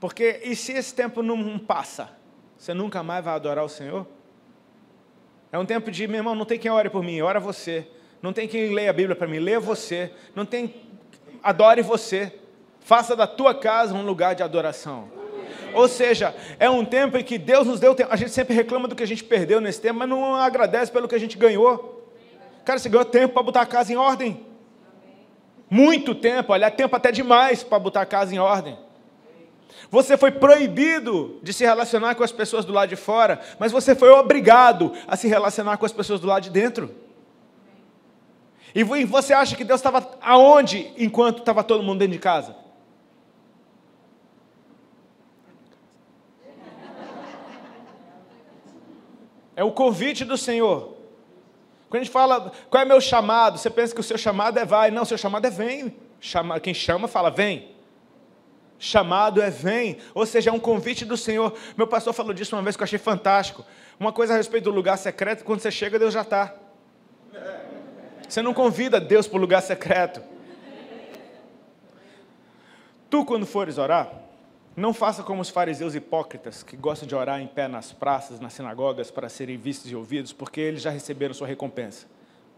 Porque 0.00 0.40
e 0.44 0.56
se 0.56 0.72
esse 0.72 0.94
tempo 0.94 1.22
não 1.22 1.58
passa? 1.58 2.08
Você 2.56 2.72
nunca 2.72 3.02
mais 3.02 3.22
vai 3.22 3.34
adorar 3.34 3.62
o 3.62 3.68
Senhor? 3.68 4.06
É 5.52 5.58
um 5.58 5.66
tempo 5.66 5.90
de, 5.90 6.08
meu 6.08 6.20
irmão, 6.20 6.34
não 6.34 6.46
tem 6.46 6.58
quem 6.58 6.70
ore 6.70 6.88
por 6.88 7.02
mim, 7.04 7.20
ora 7.20 7.38
você. 7.38 7.86
Não 8.22 8.32
tem 8.32 8.48
quem 8.48 8.72
leia 8.72 8.88
a 8.88 8.94
Bíblia 8.94 9.14
para 9.14 9.28
mim, 9.28 9.40
leia 9.40 9.60
você. 9.60 10.10
Não 10.34 10.46
tem, 10.46 10.74
adore 11.42 11.82
você. 11.82 12.32
Faça 12.80 13.14
da 13.14 13.26
tua 13.26 13.54
casa 13.54 13.92
um 13.92 14.06
lugar 14.06 14.34
de 14.34 14.42
adoração. 14.42 15.10
Ou 15.74 15.86
seja, 15.86 16.34
é 16.58 16.70
um 16.70 16.82
tempo 16.82 17.18
em 17.18 17.22
que 17.22 17.36
Deus 17.36 17.66
nos 17.66 17.78
deu 17.78 17.94
tempo. 17.94 18.10
A 18.10 18.16
gente 18.16 18.30
sempre 18.30 18.54
reclama 18.54 18.88
do 18.88 18.96
que 18.96 19.02
a 19.02 19.06
gente 19.06 19.22
perdeu 19.22 19.60
nesse 19.60 19.82
tempo, 19.82 19.98
mas 19.98 20.08
não 20.08 20.34
agradece 20.34 20.90
pelo 20.90 21.06
que 21.06 21.14
a 21.14 21.20
gente 21.20 21.36
ganhou. 21.36 21.97
Cara, 22.68 22.78
você 22.78 22.90
ganhou 22.90 23.06
tempo 23.06 23.32
para 23.32 23.42
botar 23.42 23.62
a 23.62 23.66
casa 23.66 23.90
em 23.90 23.96
ordem. 23.96 24.46
Muito 25.70 26.14
tempo, 26.14 26.52
olha, 26.52 26.70
tempo 26.70 26.94
até 26.94 27.10
demais 27.10 27.62
para 27.62 27.78
botar 27.78 28.02
a 28.02 28.06
casa 28.06 28.34
em 28.34 28.38
ordem. 28.38 28.78
Você 29.90 30.18
foi 30.18 30.32
proibido 30.32 31.40
de 31.42 31.54
se 31.54 31.64
relacionar 31.64 32.14
com 32.14 32.22
as 32.22 32.30
pessoas 32.30 32.66
do 32.66 32.72
lado 32.74 32.90
de 32.90 32.96
fora, 32.96 33.40
mas 33.58 33.72
você 33.72 33.94
foi 33.94 34.10
obrigado 34.10 34.92
a 35.06 35.16
se 35.16 35.26
relacionar 35.26 35.78
com 35.78 35.86
as 35.86 35.92
pessoas 35.92 36.20
do 36.20 36.26
lado 36.26 36.42
de 36.42 36.50
dentro. 36.50 36.94
E 38.74 38.84
você 38.84 39.32
acha 39.32 39.56
que 39.56 39.64
Deus 39.64 39.80
estava 39.80 40.18
aonde 40.20 40.92
enquanto 40.98 41.38
estava 41.38 41.64
todo 41.64 41.82
mundo 41.82 42.00
dentro 42.00 42.12
de 42.12 42.18
casa? 42.18 42.54
É 49.56 49.64
o 49.64 49.72
convite 49.72 50.22
do 50.22 50.36
Senhor. 50.36 50.97
Quando 51.88 52.02
a 52.02 52.04
gente 52.04 52.12
fala, 52.12 52.52
qual 52.68 52.82
é 52.82 52.84
meu 52.84 53.00
chamado? 53.00 53.58
Você 53.58 53.70
pensa 53.70 53.94
que 53.94 54.00
o 54.00 54.04
seu 54.04 54.18
chamado 54.18 54.58
é 54.58 54.64
vai. 54.64 54.90
Não, 54.90 55.02
o 55.02 55.06
seu 55.06 55.16
chamado 55.16 55.46
é 55.46 55.50
vem. 55.50 55.96
Chama, 56.20 56.60
quem 56.60 56.74
chama, 56.74 57.08
fala 57.08 57.30
vem. 57.30 57.74
Chamado 58.78 59.40
é 59.40 59.48
vem. 59.48 59.98
Ou 60.14 60.26
seja, 60.26 60.50
é 60.50 60.52
um 60.52 60.60
convite 60.60 61.04
do 61.04 61.16
Senhor. 61.16 61.54
Meu 61.76 61.86
pastor 61.86 62.12
falou 62.12 62.34
disso 62.34 62.54
uma 62.54 62.62
vez 62.62 62.76
que 62.76 62.82
eu 62.82 62.84
achei 62.84 62.98
fantástico. 62.98 63.64
Uma 63.98 64.12
coisa 64.12 64.34
a 64.34 64.36
respeito 64.36 64.64
do 64.64 64.70
lugar 64.70 64.98
secreto, 64.98 65.44
quando 65.44 65.60
você 65.60 65.70
chega, 65.70 65.98
Deus 65.98 66.12
já 66.12 66.20
está. 66.20 66.54
Você 68.28 68.42
não 68.42 68.52
convida 68.52 69.00
Deus 69.00 69.26
para 69.26 69.38
o 69.38 69.40
lugar 69.40 69.62
secreto. 69.62 70.22
Tu, 73.08 73.24
quando 73.24 73.46
fores 73.46 73.78
orar, 73.78 74.12
não 74.78 74.94
faça 74.94 75.22
como 75.22 75.42
os 75.42 75.50
fariseus 75.50 75.94
hipócritas 75.94 76.62
que 76.62 76.76
gostam 76.76 77.06
de 77.08 77.14
orar 77.14 77.40
em 77.40 77.46
pé 77.46 77.66
nas 77.66 77.92
praças, 77.92 78.38
nas 78.38 78.52
sinagogas, 78.52 79.10
para 79.10 79.28
serem 79.28 79.56
vistos 79.56 79.90
e 79.90 79.96
ouvidos, 79.96 80.32
porque 80.32 80.60
eles 80.60 80.82
já 80.82 80.90
receberam 80.90 81.34
sua 81.34 81.48
recompensa. 81.48 82.06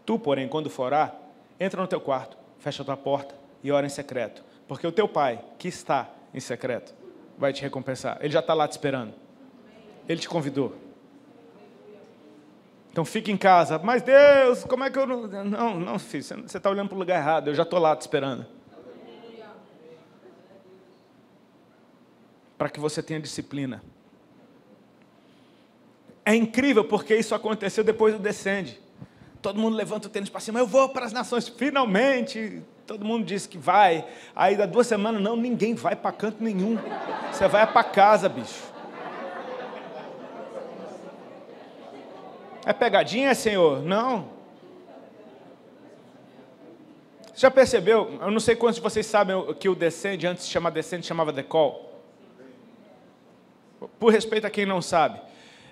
Tu, 0.05 0.19
porém, 0.19 0.47
quando 0.47 0.69
for 0.69 0.83
orar, 0.83 1.15
entra 1.59 1.81
no 1.81 1.87
teu 1.87 1.99
quarto, 1.99 2.37
fecha 2.59 2.83
a 2.83 2.85
tua 2.85 2.97
porta 2.97 3.33
e 3.63 3.71
ora 3.71 3.85
em 3.85 3.89
secreto, 3.89 4.43
porque 4.67 4.85
o 4.85 4.91
teu 4.91 5.07
pai, 5.07 5.43
que 5.57 5.67
está 5.67 6.09
em 6.33 6.39
secreto, 6.39 6.93
vai 7.37 7.51
te 7.51 7.61
recompensar. 7.61 8.17
Ele 8.21 8.31
já 8.31 8.39
está 8.39 8.53
lá 8.53 8.67
te 8.67 8.71
esperando. 8.71 9.13
Ele 10.07 10.19
te 10.19 10.29
convidou. 10.29 10.75
Então 12.91 13.03
fique 13.03 13.31
em 13.31 13.37
casa. 13.37 13.79
Mas 13.79 14.03
Deus, 14.03 14.63
como 14.65 14.83
é 14.83 14.91
que 14.91 14.99
eu 14.99 15.07
não. 15.07 15.27
Não, 15.27 15.79
não, 15.79 15.99
filho, 15.99 16.23
você 16.23 16.57
está 16.57 16.69
olhando 16.69 16.89
para 16.89 16.95
o 16.95 16.99
lugar 16.99 17.17
errado. 17.17 17.47
Eu 17.47 17.55
já 17.55 17.63
estou 17.63 17.79
lá 17.79 17.95
te 17.95 18.01
esperando. 18.01 18.45
Para 22.61 22.69
que 22.69 22.79
você 22.79 23.01
tenha 23.01 23.19
disciplina. 23.19 23.81
É 26.23 26.35
incrível 26.35 26.85
porque 26.85 27.15
isso 27.15 27.33
aconteceu 27.33 27.83
depois 27.83 28.13
do 28.13 28.19
descende. 28.19 28.79
Todo 29.41 29.59
mundo 29.59 29.75
levanta 29.75 30.07
o 30.07 30.11
tênis 30.11 30.29
para 30.29 30.39
cima, 30.41 30.59
eu 30.59 30.67
vou 30.67 30.87
para 30.89 31.07
as 31.07 31.11
nações, 31.11 31.47
finalmente. 31.47 32.61
Todo 32.85 33.03
mundo 33.03 33.25
diz 33.25 33.47
que 33.47 33.57
vai. 33.57 34.07
Aí 34.35 34.55
dá 34.55 34.67
duas 34.67 34.85
semanas, 34.85 35.19
não, 35.19 35.35
ninguém 35.35 35.73
vai 35.73 35.95
para 35.95 36.11
canto 36.11 36.43
nenhum. 36.43 36.77
Você 37.31 37.47
vai 37.47 37.65
para 37.65 37.83
casa, 37.83 38.29
bicho. 38.29 38.61
É 42.63 42.73
pegadinha, 42.73 43.33
Senhor? 43.33 43.81
Não. 43.81 44.29
Já 47.33 47.49
percebeu? 47.49 48.19
Eu 48.21 48.29
não 48.29 48.39
sei 48.39 48.55
quantos 48.55 48.75
de 48.75 48.81
vocês 48.81 49.07
sabem 49.07 49.51
que 49.55 49.67
o 49.67 49.73
descende, 49.73 50.27
antes 50.27 50.45
de 50.45 50.51
chamar 50.51 50.69
descende, 50.69 51.07
chamava 51.07 51.33
decol 51.33 51.89
por 53.99 54.11
respeito 54.11 54.45
a 54.45 54.49
quem 54.49 54.65
não 54.65 54.81
sabe, 54.81 55.19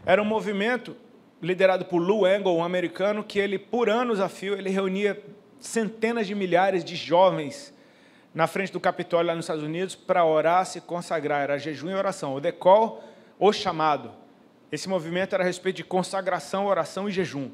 era 0.06 0.22
um 0.22 0.26
movimento 0.26 0.96
liderado 1.42 1.86
por 1.86 2.00
Lou 2.00 2.28
Engle, 2.28 2.56
um 2.56 2.64
americano, 2.64 3.24
que 3.24 3.40
ele, 3.40 3.58
por 3.58 3.90
anos 3.90 4.20
a 4.20 4.28
fio, 4.28 4.56
ele 4.56 4.70
reunia 4.70 5.22
centenas 5.60 6.28
de 6.28 6.36
milhares 6.36 6.84
de 6.84 6.96
jovens 6.96 7.74
na 8.34 8.48
frente 8.48 8.72
do 8.72 8.80
Capitólio 8.80 9.28
lá 9.28 9.36
nos 9.36 9.46
Estados 9.46 9.64
Unidos 9.64 9.96
para 9.96 10.24
orar, 10.24 10.66
se 10.66 10.82
consagrar. 10.82 11.42
Era 11.42 11.58
jejum 11.58 11.90
e 11.90 11.94
oração. 11.94 12.36
O 12.36 12.40
decol, 12.40 13.04
o 13.38 13.52
chamado. 13.52 14.12
Esse 14.72 14.88
movimento 14.88 15.34
era 15.34 15.44
a 15.44 15.48
respeito 15.48 15.78
de 15.78 15.84
consagração, 15.84 16.68
oração 16.68 17.10
e 17.10 17.12
jejum. 17.12 17.50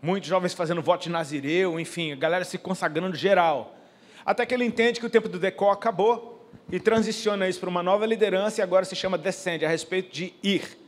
Muitos 0.00 0.28
jovens 0.28 0.52
fazendo 0.52 0.82
voto 0.82 1.04
de 1.04 1.10
Nazireu, 1.10 1.78
enfim, 1.80 2.12
a 2.12 2.16
galera 2.16 2.44
se 2.44 2.58
consagrando 2.58 3.16
geral. 3.16 3.76
Até 4.24 4.44
que 4.44 4.52
ele 4.52 4.64
entende 4.64 5.00
que 5.00 5.06
o 5.06 5.10
tempo 5.10 5.28
do 5.28 5.38
decol 5.38 5.70
acabou 5.70 6.31
e 6.70 6.80
transiciona 6.80 7.48
isso 7.48 7.60
para 7.60 7.68
uma 7.68 7.82
nova 7.82 8.06
liderança 8.06 8.60
e 8.60 8.62
agora 8.62 8.84
se 8.84 8.96
chama 8.96 9.18
Descende, 9.18 9.64
a 9.64 9.68
respeito 9.68 10.12
de 10.12 10.34
ir. 10.42 10.78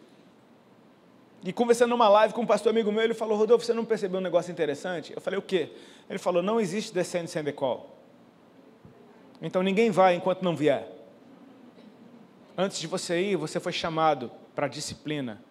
E 1.45 1.53
conversando 1.53 1.91
numa 1.91 2.09
live 2.09 2.33
com 2.33 2.41
um 2.41 2.47
pastor 2.47 2.71
amigo 2.71 2.91
meu, 2.91 3.03
ele 3.03 3.13
falou, 3.13 3.37
Rodolfo, 3.37 3.67
você 3.67 3.75
não 3.75 3.85
percebeu 3.85 4.19
um 4.19 4.23
negócio 4.23 4.51
interessante? 4.51 5.13
Eu 5.15 5.21
falei, 5.21 5.39
o 5.39 5.43
quê? 5.43 5.71
Ele 6.09 6.19
falou, 6.19 6.43
não 6.43 6.59
existe 6.59 6.93
Descende 6.93 7.31
sem 7.31 7.45
decol. 7.45 7.95
Então 9.43 9.63
ninguém 9.63 9.91
vai 9.91 10.15
enquanto 10.15 10.43
não 10.43 10.57
vier. 10.57 10.91
Antes 12.57 12.79
de 12.79 12.87
você 12.87 13.21
ir, 13.21 13.37
você 13.37 13.61
foi 13.61 13.73
chamado 13.73 14.31
para 14.55 14.69
disciplina, 14.69 15.43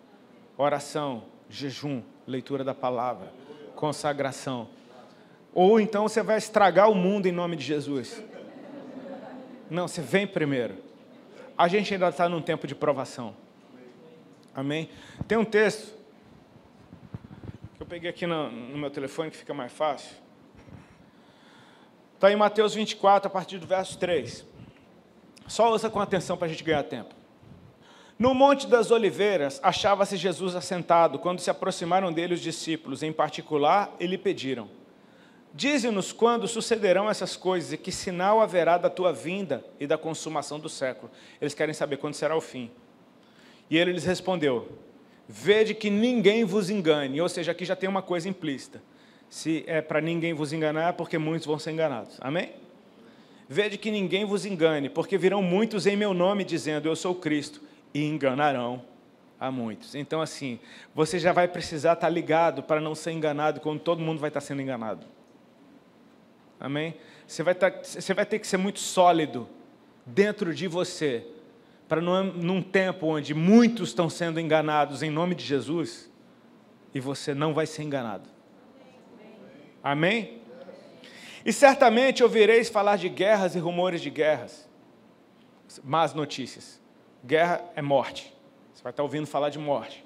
oração, 0.57 1.25
jejum, 1.47 2.01
leitura 2.25 2.63
da 2.63 2.73
palavra, 2.73 3.31
consagração. 3.75 4.67
Ou 5.53 5.79
então 5.79 6.07
você 6.07 6.23
vai 6.23 6.37
estragar 6.37 6.89
o 6.89 6.95
mundo 6.95 7.27
em 7.27 7.31
nome 7.31 7.55
de 7.55 7.63
Jesus. 7.63 8.19
Não, 9.69 9.87
você 9.87 10.01
vem 10.01 10.27
primeiro. 10.27 10.75
A 11.57 11.67
gente 11.67 11.93
ainda 11.93 12.09
está 12.09 12.27
num 12.27 12.41
tempo 12.41 12.67
de 12.67 12.75
provação. 12.75 13.35
Amém? 14.53 14.89
Tem 15.27 15.37
um 15.37 15.45
texto 15.45 15.97
que 17.75 17.81
eu 17.81 17.85
peguei 17.85 18.09
aqui 18.09 18.25
no, 18.25 18.51
no 18.51 18.77
meu 18.77 18.89
telefone 18.89 19.31
que 19.31 19.37
fica 19.37 19.53
mais 19.53 19.71
fácil. 19.71 20.15
Está 22.15 22.31
em 22.31 22.35
Mateus 22.35 22.73
24, 22.73 23.27
a 23.27 23.29
partir 23.29 23.57
do 23.57 23.67
verso 23.67 23.97
3. 23.97 24.45
Só 25.47 25.71
ouça 25.71 25.89
com 25.89 25.99
atenção 25.99 26.37
para 26.37 26.47
a 26.47 26.49
gente 26.49 26.63
ganhar 26.63 26.83
tempo. 26.83 27.13
No 28.17 28.33
Monte 28.33 28.67
das 28.67 28.91
Oliveiras 28.91 29.59
achava-se 29.63 30.15
Jesus 30.15 30.55
assentado, 30.55 31.19
quando 31.19 31.39
se 31.39 31.49
aproximaram 31.49 32.13
dele 32.13 32.33
os 32.35 32.41
discípulos, 32.41 33.03
em 33.03 33.11
particular, 33.11 33.93
e 33.99 34.07
lhe 34.07 34.17
pediram 34.17 34.69
Dize-nos 35.53 36.11
quando 36.11 36.47
sucederão 36.47 37.07
essas 37.09 37.35
coisas 37.35 37.73
e 37.73 37.77
que 37.77 37.91
sinal 37.91 38.41
haverá 38.41 38.77
da 38.77 38.89
tua 38.89 39.13
vinda 39.13 39.63
e 39.79 39.85
da 39.85 39.97
consumação 39.97 40.59
do 40.59 40.67
século. 40.67 41.11
Eles 41.39 41.53
querem 41.53 41.73
saber 41.73 41.97
quando 41.97 42.15
será 42.15 42.35
o 42.35 42.41
fim. 42.41 42.71
E 43.69 43.77
ele 43.77 43.91
lhes 43.91 44.03
respondeu: 44.03 44.67
Vede 45.27 45.75
que 45.75 45.91
ninguém 45.91 46.43
vos 46.43 46.71
engane. 46.71 47.21
Ou 47.21 47.29
seja, 47.29 47.51
aqui 47.51 47.65
já 47.65 47.75
tem 47.75 47.87
uma 47.87 48.01
coisa 48.01 48.27
implícita. 48.27 48.81
Se 49.29 49.63
é 49.67 49.81
para 49.81 50.01
ninguém 50.01 50.33
vos 50.33 50.53
enganar, 50.53 50.89
é 50.89 50.91
porque 50.91 51.19
muitos 51.19 51.45
vão 51.45 51.59
ser 51.59 51.71
enganados. 51.71 52.17
Amém? 52.19 52.53
Vede 53.47 53.77
que 53.77 53.91
ninguém 53.91 54.25
vos 54.25 54.45
engane, 54.45 54.89
porque 54.89 55.17
virão 55.17 55.43
muitos 55.43 55.85
em 55.85 55.95
meu 55.95 56.15
nome 56.15 56.43
dizendo: 56.43 56.87
Eu 56.87 56.95
sou 56.95 57.13
Cristo, 57.13 57.61
e 57.93 58.03
enganarão 58.03 58.81
a 59.39 59.51
muitos. 59.51 59.93
Então, 59.93 60.21
assim, 60.21 60.59
você 60.95 61.19
já 61.19 61.31
vai 61.31 61.47
precisar 61.47 61.93
estar 61.93 62.09
ligado 62.09 62.63
para 62.63 62.81
não 62.81 62.95
ser 62.95 63.11
enganado 63.11 63.59
quando 63.59 63.79
todo 63.79 64.01
mundo 64.01 64.19
vai 64.19 64.29
estar 64.29 64.41
sendo 64.41 64.61
enganado. 64.61 65.05
Amém? 66.63 66.95
Você 67.27 67.43
vai, 67.43 67.53
tá, 67.53 67.69
você 67.69 68.13
vai 68.13 68.25
ter 68.25 68.39
que 68.39 68.47
ser 68.47 68.55
muito 68.55 68.79
sólido 68.79 69.49
dentro 70.05 70.55
de 70.55 70.65
você, 70.65 71.27
para 71.89 71.99
num 71.99 72.61
tempo 72.61 73.07
onde 73.07 73.33
muitos 73.33 73.89
estão 73.89 74.09
sendo 74.09 74.39
enganados 74.39 75.03
em 75.03 75.09
nome 75.09 75.35
de 75.35 75.43
Jesus, 75.43 76.09
e 76.93 77.01
você 77.01 77.33
não 77.33 77.53
vai 77.53 77.65
ser 77.65 77.83
enganado. 77.83 78.29
Amém? 79.83 80.41
E 81.45 81.51
certamente 81.51 82.23
ouvireis 82.23 82.69
falar 82.69 82.95
de 82.95 83.09
guerras 83.09 83.55
e 83.55 83.59
rumores 83.59 83.99
de 83.99 84.09
guerras. 84.09 84.69
Más 85.83 86.13
notícias. 86.13 86.81
Guerra 87.25 87.61
é 87.75 87.81
morte. 87.81 88.33
Você 88.73 88.81
vai 88.81 88.91
estar 88.91 89.03
ouvindo 89.03 89.27
falar 89.27 89.49
de 89.49 89.59
morte. 89.59 90.05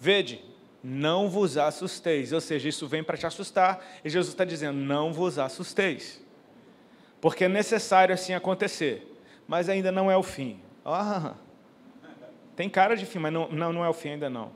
Vede, 0.00 0.44
não 0.88 1.28
vos 1.28 1.58
assusteis. 1.58 2.32
Ou 2.32 2.40
seja, 2.40 2.68
isso 2.68 2.86
vem 2.86 3.02
para 3.02 3.16
te 3.16 3.26
assustar, 3.26 3.84
e 4.04 4.08
Jesus 4.08 4.32
está 4.32 4.44
dizendo: 4.44 4.78
não 4.78 5.12
vos 5.12 5.36
assusteis. 5.36 6.24
Porque 7.20 7.44
é 7.44 7.48
necessário 7.48 8.14
assim 8.14 8.34
acontecer, 8.34 9.04
mas 9.48 9.68
ainda 9.68 9.90
não 9.90 10.08
é 10.08 10.16
o 10.16 10.22
fim. 10.22 10.60
Ah, 10.84 11.34
tem 12.54 12.70
cara 12.70 12.96
de 12.96 13.04
fim, 13.04 13.18
mas 13.18 13.32
não, 13.32 13.48
não, 13.48 13.72
não 13.72 13.84
é 13.84 13.88
o 13.88 13.92
fim 13.92 14.10
ainda 14.10 14.30
não. 14.30 14.52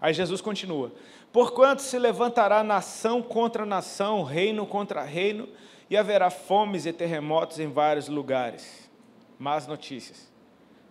Aí 0.00 0.14
Jesus 0.14 0.40
continua: 0.40 0.90
Porquanto 1.30 1.82
se 1.82 1.98
levantará 1.98 2.64
nação 2.64 3.20
contra 3.20 3.66
nação, 3.66 4.22
reino 4.22 4.64
contra 4.64 5.02
reino, 5.02 5.46
e 5.90 5.98
haverá 5.98 6.30
fomes 6.30 6.86
e 6.86 6.92
terremotos 6.94 7.58
em 7.58 7.70
vários 7.70 8.08
lugares. 8.08 8.90
Más 9.38 9.66
notícias. 9.66 10.32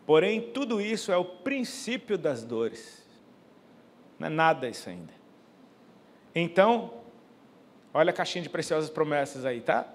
Porém, 0.06 0.40
tudo 0.40 0.80
isso 0.80 1.12
é 1.12 1.18
o 1.18 1.26
princípio 1.26 2.18
das 2.18 2.44
dores. 2.44 3.01
Não 4.22 4.28
é 4.28 4.30
nada 4.30 4.70
isso 4.70 4.88
ainda. 4.88 5.12
Então, 6.36 6.94
olha 7.92 8.12
a 8.12 8.14
caixinha 8.14 8.44
de 8.44 8.50
preciosas 8.50 8.88
promessas 8.88 9.46
aí, 9.46 9.62
tá? 9.62 9.88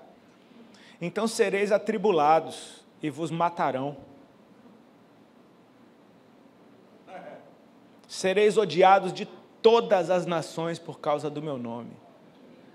Então 1.01 1.29
sereis 1.29 1.71
atribulados 1.71 2.85
e 3.01 3.09
vos 3.09 3.31
matarão. 3.31 3.97
Sereis 8.09 8.57
odiados 8.57 9.13
de 9.13 9.27
todas 9.63 10.11
as 10.11 10.27
nações 10.27 10.77
por 10.77 10.99
causa 10.99 11.31
do 11.31 11.41
meu 11.41 11.57
nome. 11.57 11.93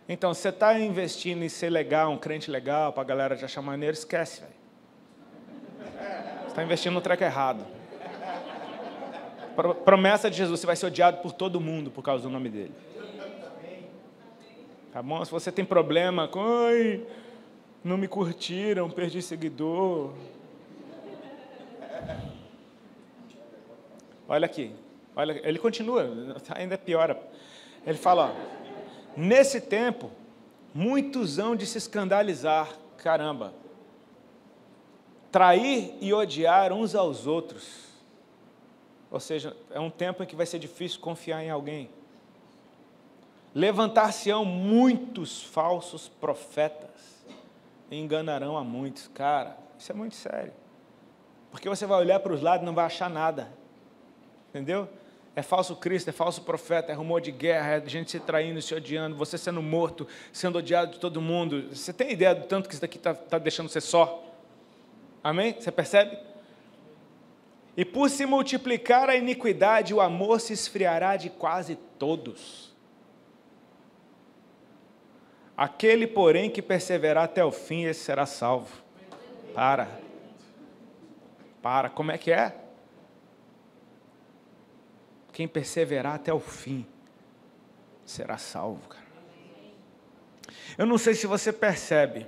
Então, 0.08 0.34
você 0.34 0.50
está 0.50 0.78
investindo 0.80 1.44
em 1.44 1.50
ser 1.50 1.70
legal, 1.70 2.12
um 2.12 2.18
crente 2.18 2.50
legal, 2.50 2.92
para 2.92 3.02
a 3.02 3.06
galera 3.06 3.36
te 3.36 3.46
achar 3.46 3.62
maneiro, 3.62 3.94
esquece, 3.94 4.42
velho. 4.42 4.54
Você 6.44 6.48
está 6.48 6.64
investindo 6.64 6.94
no 6.94 7.02
treco 7.02 7.24
errado. 7.24 7.66
Promessa 9.86 10.30
de 10.30 10.38
Jesus, 10.38 10.60
você 10.60 10.66
vai 10.66 10.76
ser 10.76 10.86
odiado 10.86 11.18
por 11.22 11.34
todo 11.34 11.60
mundo 11.60 11.92
por 11.92 12.02
causa 12.02 12.24
do 12.24 12.30
nome 12.30 12.50
dele. 12.50 12.74
Tá 14.92 15.02
bom? 15.02 15.24
Se 15.24 15.32
você 15.32 15.52
tem 15.52 15.64
problema 15.64 16.28
com, 16.28 16.42
não 17.84 17.98
me 17.98 18.08
curtiram, 18.08 18.90
perdi 18.90 19.22
seguidor. 19.22 20.12
Olha 24.28 24.46
aqui, 24.46 24.72
olha, 25.16 25.42
ele 25.44 25.60
continua, 25.60 26.10
ainda 26.56 26.78
piora. 26.78 27.22
Ele 27.86 27.98
fala, 27.98 28.34
ó, 28.34 28.62
Nesse 29.16 29.60
tempo, 29.60 30.10
muitos 30.74 31.38
hão 31.38 31.56
de 31.56 31.66
se 31.66 31.78
escandalizar, 31.78 32.70
caramba, 32.98 33.54
trair 35.32 35.96
e 36.00 36.14
odiar 36.14 36.72
uns 36.72 36.96
aos 36.96 37.28
outros. 37.28 37.91
Ou 39.12 39.20
seja, 39.20 39.56
é 39.72 39.80
um 39.80 39.90
tempo 39.90 40.24
em 40.24 40.26
que 40.26 40.36
vai 40.36 40.46
ser 40.46 40.58
difícil 40.58 41.02
confiar 41.02 41.44
em 41.44 41.50
alguém. 41.50 41.90
Levantar-se-ão 43.54 44.46
muitos 44.46 45.44
falsos 45.44 46.08
profetas 46.08 47.26
e 47.92 48.00
enganarão 48.00 48.58
a 48.58 48.64
muitos. 48.64 49.10
Cara, 49.10 49.58
isso 49.78 49.92
é 49.92 49.96
muito 49.96 50.16
sério. 50.16 50.54
Porque 51.52 51.68
você 51.68 51.86
vai 51.86 52.00
olhar 52.00 52.22
para 52.22 52.32
os 52.32 52.42
lados 52.42 52.64
e 52.64 52.66
não 52.66 52.74
vai 52.74 52.86
achar 52.86 53.10
nada. 53.10 53.52
Entendeu? 54.50 54.88
É 55.36 55.42
falso 55.42 55.76
Cristo, 55.76 56.10
é 56.10 56.14
falso 56.14 56.42
profeta, 56.44 56.92
é 56.92 56.96
rumor 56.96 57.20
de 57.20 57.32
guerra, 57.32 57.76
é 57.76 57.90
gente 57.90 58.12
se 58.12 58.20
traindo, 58.20 58.62
se 58.62 58.74
odiando, 58.74 59.16
você 59.16 59.38
sendo 59.38 59.62
morto, 59.62 60.08
sendo 60.32 60.58
odiado 60.58 60.94
de 60.94 61.00
todo 61.00 61.22
mundo. 61.22 61.70
Você 61.74 61.92
tem 61.92 62.12
ideia 62.12 62.34
do 62.34 62.46
tanto 62.48 62.70
que 62.70 62.76
isso 62.76 62.82
daqui 62.82 62.98
está 62.98 63.14
tá 63.14 63.38
deixando 63.38 63.68
você 63.68 63.82
só? 63.82 64.24
Amém? 65.22 65.54
Você 65.54 65.72
percebe? 65.72 66.31
E 67.76 67.86
por 67.86 68.10
se 68.10 68.26
multiplicar 68.26 69.10
a 69.10 69.16
iniquidade, 69.16 69.94
o 69.94 70.02
amor 70.02 70.42
se 70.42 70.54
esfriará 70.54 71.16
de 71.16 71.30
quase 71.30 71.76
todos. 71.98 72.76
Aquele, 75.56 76.06
porém, 76.06 76.50
que 76.50 76.62
perseverar 76.62 77.26
até 77.26 77.44
o 77.46 77.52
fim, 77.52 77.84
esse 77.84 78.04
será 78.04 78.26
salvo. 78.26 78.82
Para. 79.54 79.88
Para. 81.62 81.90
Como 81.90 82.12
é 82.12 82.18
que 82.18 82.32
é? 82.32 82.56
Quem 85.32 85.48
perseverar 85.48 86.16
até 86.16 86.34
o 86.34 86.40
fim 86.40 86.86
será 88.06 88.38
salvo, 88.38 88.88
cara. 88.90 89.06
Eu 90.78 90.86
não 90.86 90.98
sei 90.98 91.14
se 91.14 91.26
você 91.26 91.54
percebe 91.54 92.28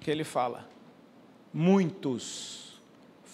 que 0.00 0.10
ele 0.10 0.24
fala, 0.24 0.68
muitos 1.52 2.63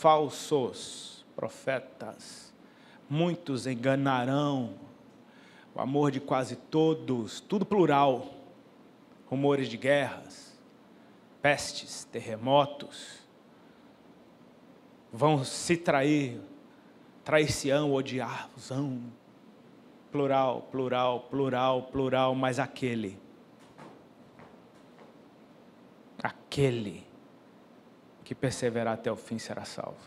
falsos 0.00 1.26
profetas, 1.36 2.54
muitos 3.06 3.66
enganarão 3.66 4.72
o 5.74 5.80
amor 5.80 6.10
de 6.10 6.18
quase 6.18 6.56
todos, 6.56 7.38
tudo 7.38 7.66
plural, 7.66 8.26
rumores 9.28 9.68
de 9.68 9.76
guerras, 9.76 10.58
pestes, 11.42 12.04
terremotos, 12.04 13.18
vão 15.12 15.44
se 15.44 15.76
trair 15.76 16.40
traicião, 17.22 17.92
odiarzão. 17.92 19.02
Plural, 20.10 20.62
plural, 20.72 21.20
plural, 21.28 21.82
plural, 21.82 22.34
mas 22.34 22.58
aquele. 22.58 23.18
Aquele 26.22 27.09
que 28.30 28.34
perseverar 28.36 28.94
até 28.94 29.10
o 29.10 29.16
fim 29.16 29.40
será 29.40 29.64
salvo. 29.64 29.98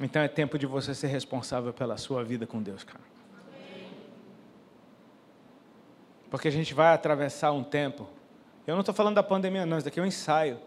Então 0.00 0.22
é 0.22 0.26
tempo 0.26 0.58
de 0.58 0.64
você 0.64 0.94
ser 0.94 1.08
responsável 1.08 1.70
pela 1.70 1.98
sua 1.98 2.24
vida 2.24 2.46
com 2.46 2.62
Deus, 2.62 2.82
cara. 2.82 3.04
Porque 6.30 6.48
a 6.48 6.50
gente 6.50 6.72
vai 6.72 6.94
atravessar 6.94 7.52
um 7.52 7.62
tempo. 7.62 8.08
Eu 8.66 8.72
não 8.72 8.80
estou 8.80 8.94
falando 8.94 9.16
da 9.16 9.22
pandemia, 9.22 9.66
não, 9.66 9.76
isso 9.76 9.84
daqui 9.84 10.00
é 10.00 10.02
um 10.02 10.06
ensaio. 10.06 10.58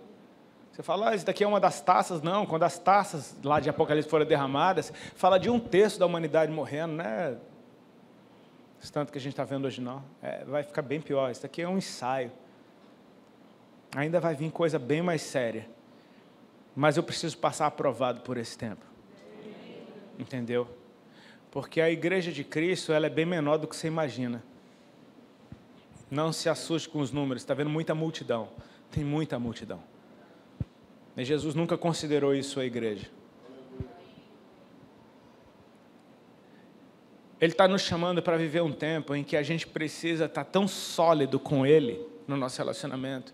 Você 0.71 0.83
fala, 0.83 1.09
ah, 1.09 1.15
isso 1.15 1.25
daqui 1.25 1.43
é 1.43 1.47
uma 1.47 1.59
das 1.59 1.81
taças. 1.81 2.21
Não, 2.21 2.45
quando 2.45 2.61
as 2.61 2.77
taças 2.77 3.35
lá 3.43 3.59
de 3.59 3.67
Apocalipse 3.67 4.07
foram 4.07 4.27
derramadas, 4.27 4.93
fala 5.15 5.39
de 5.39 5.49
um 5.49 5.59
terço 5.59 5.97
da 5.97 6.05
humanidade 6.05 6.51
morrendo, 6.51 6.93
né? 6.93 7.35
Esse 8.79 8.91
tanto 8.91 9.11
que 9.11 9.17
a 9.17 9.21
gente 9.21 9.33
está 9.33 9.43
vendo 9.43 9.65
hoje 9.65 9.81
não. 9.81 10.03
É, 10.21 10.45
vai 10.45 10.61
ficar 10.61 10.83
bem 10.83 11.01
pior. 11.01 11.31
Isso 11.31 11.41
daqui 11.41 11.63
é 11.63 11.67
um 11.67 11.79
ensaio. 11.79 12.31
Ainda 13.95 14.19
vai 14.19 14.35
vir 14.35 14.51
coisa 14.51 14.77
bem 14.77 15.01
mais 15.01 15.21
séria. 15.21 15.69
Mas 16.75 16.97
eu 16.97 17.03
preciso 17.03 17.37
passar 17.37 17.65
aprovado 17.65 18.19
por 18.19 18.35
esse 18.35 18.57
tempo. 18.57 18.85
Entendeu? 20.19 20.67
Porque 21.49 21.79
a 21.79 21.89
igreja 21.89 22.29
de 22.29 22.43
Cristo 22.43 22.91
ela 22.91 23.05
é 23.05 23.09
bem 23.09 23.25
menor 23.25 23.57
do 23.57 23.67
que 23.67 23.75
você 23.75 23.87
imagina. 23.87 24.43
Não 26.11 26.33
se 26.33 26.49
assuste 26.49 26.89
com 26.89 26.99
os 26.99 27.11
números, 27.11 27.41
está 27.41 27.53
vendo 27.53 27.69
muita 27.69 27.95
multidão. 27.95 28.49
Tem 28.91 29.03
muita 29.03 29.39
multidão. 29.39 29.81
Mas 31.15 31.25
Jesus 31.25 31.55
nunca 31.55 31.77
considerou 31.77 32.35
isso 32.35 32.59
a 32.59 32.65
igreja. 32.65 33.09
Ele 37.39 37.53
está 37.53 37.67
nos 37.67 37.81
chamando 37.81 38.21
para 38.21 38.35
viver 38.37 38.61
um 38.61 38.73
tempo 38.73 39.15
em 39.15 39.23
que 39.23 39.37
a 39.37 39.43
gente 39.43 39.65
precisa 39.65 40.25
estar 40.25 40.43
tá 40.43 40.49
tão 40.49 40.67
sólido 40.67 41.39
com 41.39 41.65
Ele 41.65 42.05
no 42.27 42.35
nosso 42.35 42.57
relacionamento, 42.57 43.33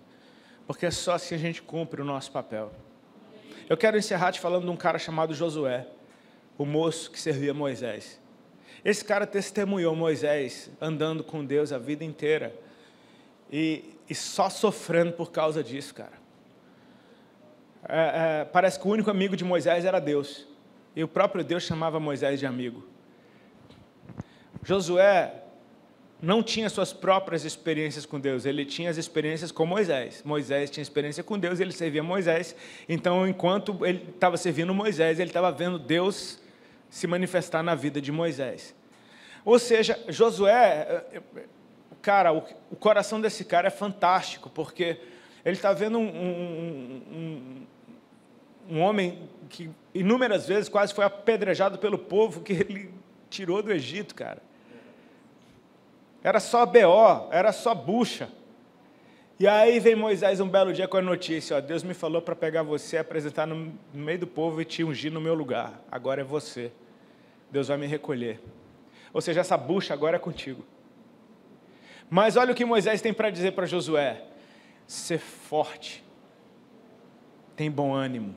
porque 0.72 0.86
é 0.86 0.92
só 0.92 1.16
assim 1.16 1.36
a 1.36 1.38
gente 1.38 1.62
cumpre 1.62 2.02
o 2.02 2.06
nosso 2.06 2.32
papel. 2.32 2.72
Eu 3.68 3.76
quero 3.76 3.98
encerrar 3.98 4.32
te 4.32 4.40
falando 4.40 4.64
de 4.64 4.70
um 4.70 4.78
cara 4.78 4.98
chamado 4.98 5.34
Josué, 5.34 5.86
o 6.58 6.66
moço 6.66 7.12
que 7.12 7.20
servia 7.20 7.54
Moisés. 7.54 8.22
Esse 8.84 9.04
cara 9.04 9.28
testemunhou 9.28 9.94
Moisés 9.96 10.72
andando 10.80 11.26
com 11.26 11.44
Deus 11.44 11.74
a 11.74 11.78
vida 11.78 12.06
inteira 12.06 12.56
e, 13.52 13.98
e 14.10 14.16
só 14.16 14.50
sofrendo 14.50 15.12
por 15.12 15.30
causa 15.30 15.62
disso, 15.62 15.94
cara 15.94 16.22
é, 17.90 18.42
é, 18.42 18.46
parece 18.46 18.80
que 18.80 18.88
o 18.88 18.92
único 18.92 19.12
amigo 19.12 19.36
de 19.36 19.44
Moisés 19.44 19.84
era 19.84 20.00
Deus. 20.00 20.48
E 20.96 21.04
o 21.04 21.08
próprio 21.08 21.44
Deus 21.44 21.64
chamava 21.64 22.00
Moisés 22.00 22.40
de 22.40 22.46
amigo. 22.46 22.88
Josué 24.64 25.41
não 26.22 26.44
tinha 26.44 26.70
suas 26.70 26.94
próprias 26.94 27.44
experiências 27.44 28.06
com 28.06 28.20
Deus, 28.20 28.46
ele 28.46 28.64
tinha 28.64 28.90
as 28.90 28.98
experiências 28.98 29.52
com 29.52 29.66
Moisés. 29.66 30.22
Moisés 30.24 30.70
tinha 30.70 30.82
experiência 30.82 31.24
com 31.24 31.40
Deus, 31.40 31.60
ele 31.60 31.72
servia 31.72 32.04
Moisés. 32.04 32.56
Então, 32.88 33.28
enquanto 33.28 33.86
ele 33.86 34.08
estava 34.14 34.38
servindo 34.38 34.74
Moisés, 34.74 35.20
ele 35.20 35.30
estava 35.30 35.52
vendo 35.52 35.80
Deus 35.80 36.40
se 36.90 37.08
manifestar 37.08 37.64
na 37.64 37.74
vida 37.74 38.00
de 38.00 38.12
Moisés. 38.12 38.76
Ou 39.44 39.58
seja, 39.58 40.00
Josué, 40.08 41.04
cara, 42.02 42.32
o, 42.32 42.44
o 42.70 42.76
coração 42.76 43.20
desse 43.20 43.44
cara 43.44 43.68
é 43.70 43.72
fantástico, 43.72 44.50
porque 44.50 45.00
ele 45.44 45.56
está 45.56 45.74
vendo 45.74 45.98
um, 45.98 46.08
um, 46.08 47.02
um, 47.12 47.68
um, 48.70 48.80
homem 48.82 49.28
que 49.50 49.72
inúmeras 49.94 50.48
vezes 50.48 50.70
quase 50.70 50.94
foi 50.94 51.04
apedrejado 51.04 51.80
pelo 51.80 51.98
povo 51.98 52.42
que 52.42 52.54
ele 52.54 52.94
tirou 53.30 53.64
do 53.64 53.72
Egito, 53.72 54.14
cara. 54.14 54.51
Era 56.24 56.40
só 56.40 56.66
BO, 56.66 57.30
era 57.32 57.52
só 57.52 57.74
bucha. 57.74 58.30
E 59.40 59.48
aí 59.48 59.80
vem 59.80 59.96
Moisés 59.96 60.40
um 60.40 60.48
belo 60.48 60.72
dia 60.72 60.88
com 60.88 60.98
a 60.98 61.02
notícia: 61.02 61.58
ó, 61.58 61.62
Deus 61.62 61.84
me 61.84 61.96
falou 61.96 62.22
para 62.22 62.36
pegar 62.36 62.62
você, 62.62 62.98
apresentar 62.98 63.48
no, 63.48 63.74
meio 63.92 64.20
do 64.20 64.28
povo 64.28 64.62
e 64.62 64.66
te 64.66 64.84
ungir 64.84 65.12
no 65.12 65.20
meu 65.20 65.34
lugar. 65.34 65.82
Agora 65.92 66.22
é 66.22 66.24
você. 66.24 66.72
Deus 67.50 67.68
vai 67.68 67.78
me 67.78 67.88
recolher. 67.88 68.40
Ou 69.12 69.20
seja, 69.20 69.42
essa 69.42 69.58
bucha 69.58 69.94
agora 69.94 70.18
é 70.18 70.20
contigo. 70.20 70.64
Mas 72.10 72.36
olha 72.36 72.52
o 72.52 72.56
que 72.56 72.64
Moisés 72.64 73.02
tem 73.02 73.14
para 73.14 73.32
dizer 73.32 73.54
para 73.54 73.66
Josué: 73.66 74.22
ser 74.86 75.18
forte, 75.18 76.04
tem 77.56 77.72
bom 77.72 77.94
ânimo. 77.96 78.36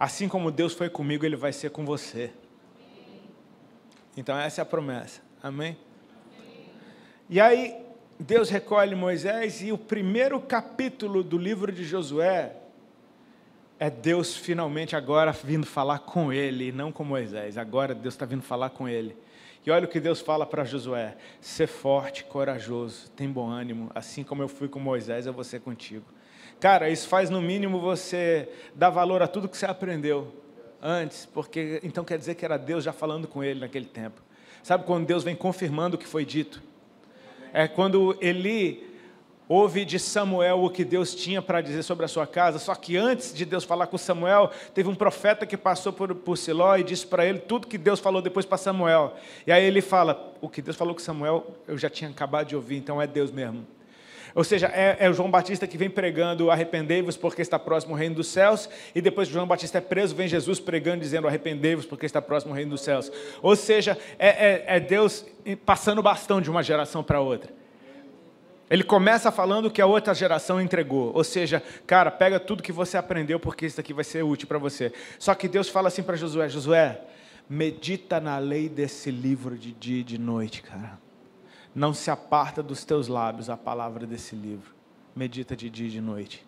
Assim 0.00 0.28
como 0.28 0.50
Deus 0.50 0.72
foi 0.72 0.88
comigo, 0.88 1.26
Ele 1.26 1.36
vai 1.36 1.52
ser 1.52 1.70
com 1.70 1.84
você. 1.84 2.30
Então, 4.16 4.38
essa 4.38 4.60
é 4.60 4.62
a 4.62 4.66
promessa. 4.66 5.20
Amém? 5.42 5.76
E 7.30 7.38
aí, 7.40 7.76
Deus 8.18 8.48
recolhe 8.48 8.94
Moisés, 8.94 9.60
e 9.62 9.70
o 9.70 9.76
primeiro 9.76 10.40
capítulo 10.40 11.22
do 11.22 11.36
livro 11.36 11.70
de 11.70 11.84
Josué 11.84 12.56
é 13.78 13.90
Deus 13.90 14.34
finalmente 14.34 14.96
agora 14.96 15.30
vindo 15.30 15.66
falar 15.66 15.98
com 15.98 16.32
ele, 16.32 16.72
não 16.72 16.90
com 16.90 17.04
Moisés. 17.04 17.58
Agora 17.58 17.94
Deus 17.94 18.14
está 18.14 18.24
vindo 18.24 18.42
falar 18.42 18.70
com 18.70 18.88
ele. 18.88 19.14
E 19.64 19.70
olha 19.70 19.84
o 19.84 19.88
que 19.88 20.00
Deus 20.00 20.22
fala 20.22 20.46
para 20.46 20.64
Josué: 20.64 21.18
ser 21.38 21.66
forte, 21.66 22.24
corajoso, 22.24 23.10
tem 23.10 23.30
bom 23.30 23.46
ânimo, 23.46 23.90
assim 23.94 24.24
como 24.24 24.42
eu 24.42 24.48
fui 24.48 24.66
com 24.66 24.80
Moisés, 24.80 25.26
eu 25.26 25.32
vou 25.34 25.44
ser 25.44 25.60
contigo. 25.60 26.06
Cara, 26.58 26.88
isso 26.88 27.06
faz 27.06 27.28
no 27.28 27.42
mínimo 27.42 27.78
você 27.78 28.48
dar 28.74 28.88
valor 28.88 29.20
a 29.20 29.28
tudo 29.28 29.50
que 29.50 29.56
você 29.58 29.66
aprendeu 29.66 30.34
antes, 30.80 31.26
porque 31.26 31.78
então 31.82 32.04
quer 32.04 32.16
dizer 32.16 32.36
que 32.36 32.44
era 32.46 32.56
Deus 32.56 32.84
já 32.84 32.92
falando 32.94 33.28
com 33.28 33.44
ele 33.44 33.60
naquele 33.60 33.84
tempo. 33.84 34.22
Sabe 34.62 34.84
quando 34.84 35.06
Deus 35.06 35.22
vem 35.22 35.36
confirmando 35.36 35.96
o 35.96 35.98
que 35.98 36.06
foi 36.06 36.24
dito? 36.24 36.66
É 37.52 37.68
quando 37.68 38.16
Eli 38.20 38.88
ouve 39.48 39.84
de 39.84 39.98
Samuel 39.98 40.62
o 40.62 40.70
que 40.70 40.84
Deus 40.84 41.14
tinha 41.14 41.40
para 41.40 41.60
dizer 41.60 41.82
sobre 41.82 42.04
a 42.04 42.08
sua 42.08 42.26
casa, 42.26 42.58
só 42.58 42.74
que 42.74 42.96
antes 42.96 43.32
de 43.32 43.44
Deus 43.46 43.64
falar 43.64 43.86
com 43.86 43.96
Samuel, 43.96 44.50
teve 44.74 44.88
um 44.88 44.94
profeta 44.94 45.46
que 45.46 45.56
passou 45.56 45.92
por, 45.92 46.14
por 46.14 46.36
Siló 46.36 46.76
e 46.76 46.84
disse 46.84 47.06
para 47.06 47.24
ele 47.24 47.38
tudo 47.38 47.66
que 47.66 47.78
Deus 47.78 47.98
falou 47.98 48.20
depois 48.20 48.44
para 48.44 48.58
Samuel. 48.58 49.14
E 49.46 49.52
aí 49.52 49.64
ele 49.64 49.80
fala: 49.80 50.34
O 50.40 50.48
que 50.48 50.60
Deus 50.60 50.76
falou 50.76 50.94
com 50.94 51.00
Samuel, 51.00 51.46
eu 51.66 51.78
já 51.78 51.88
tinha 51.88 52.10
acabado 52.10 52.48
de 52.48 52.56
ouvir, 52.56 52.76
então 52.76 53.00
é 53.00 53.06
Deus 53.06 53.30
mesmo. 53.30 53.66
Ou 54.34 54.44
seja, 54.44 54.66
é, 54.68 54.96
é 55.00 55.10
o 55.10 55.12
João 55.12 55.30
Batista 55.30 55.66
que 55.66 55.78
vem 55.78 55.90
pregando: 55.90 56.50
arrependei-vos 56.50 57.16
porque 57.16 57.42
está 57.42 57.58
próximo 57.58 57.94
o 57.94 57.96
reino 57.96 58.14
dos 58.14 58.28
céus, 58.28 58.68
e 58.94 59.00
depois 59.00 59.28
que 59.28 59.34
João 59.34 59.46
Batista 59.46 59.78
é 59.78 59.80
preso, 59.80 60.14
vem 60.14 60.28
Jesus 60.28 60.60
pregando, 60.60 61.00
dizendo: 61.00 61.26
arrependei-vos 61.26 61.86
porque 61.86 62.06
está 62.06 62.20
próximo 62.20 62.52
o 62.52 62.56
reino 62.56 62.72
dos 62.72 62.80
céus. 62.80 63.10
Ou 63.42 63.56
seja, 63.56 63.96
é, 64.18 64.28
é, 64.28 64.64
é 64.76 64.80
Deus 64.80 65.24
passando 65.64 65.98
o 65.98 66.02
bastão 66.02 66.40
de 66.40 66.50
uma 66.50 66.62
geração 66.62 67.02
para 67.02 67.20
outra. 67.20 67.52
Ele 68.70 68.82
começa 68.82 69.32
falando 69.32 69.70
que 69.70 69.80
a 69.80 69.86
outra 69.86 70.12
geração 70.12 70.60
entregou. 70.60 71.10
Ou 71.14 71.24
seja, 71.24 71.62
cara, 71.86 72.10
pega 72.10 72.38
tudo 72.38 72.62
que 72.62 72.72
você 72.72 72.98
aprendeu, 72.98 73.40
porque 73.40 73.64
isso 73.64 73.80
aqui 73.80 73.94
vai 73.94 74.04
ser 74.04 74.22
útil 74.22 74.46
para 74.46 74.58
você. 74.58 74.92
Só 75.18 75.34
que 75.34 75.48
Deus 75.48 75.68
fala 75.68 75.88
assim 75.88 76.02
para 76.02 76.16
Josué: 76.16 76.48
Josué, 76.48 77.00
medita 77.48 78.20
na 78.20 78.38
lei 78.38 78.68
desse 78.68 79.10
livro 79.10 79.56
de 79.56 79.72
dia 79.72 80.00
e 80.00 80.04
de 80.04 80.18
noite, 80.18 80.62
cara. 80.62 81.07
Não 81.78 81.94
se 81.94 82.10
aparta 82.10 82.60
dos 82.60 82.84
teus 82.84 83.06
lábios 83.06 83.48
a 83.48 83.56
palavra 83.56 84.04
desse 84.04 84.34
livro. 84.34 84.74
Medita 85.14 85.54
de 85.54 85.70
dia 85.70 85.86
e 85.86 85.90
de 85.90 86.00
noite. 86.00 86.44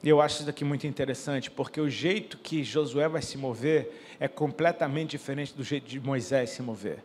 E 0.00 0.08
eu 0.08 0.20
acho 0.20 0.42
isso 0.42 0.48
aqui 0.48 0.64
muito 0.64 0.86
interessante, 0.86 1.50
porque 1.50 1.80
o 1.80 1.90
jeito 1.90 2.38
que 2.38 2.62
Josué 2.62 3.08
vai 3.08 3.20
se 3.20 3.36
mover 3.36 4.14
é 4.20 4.28
completamente 4.28 5.10
diferente 5.10 5.52
do 5.52 5.64
jeito 5.64 5.88
de 5.88 5.98
Moisés 5.98 6.50
se 6.50 6.62
mover. 6.62 7.02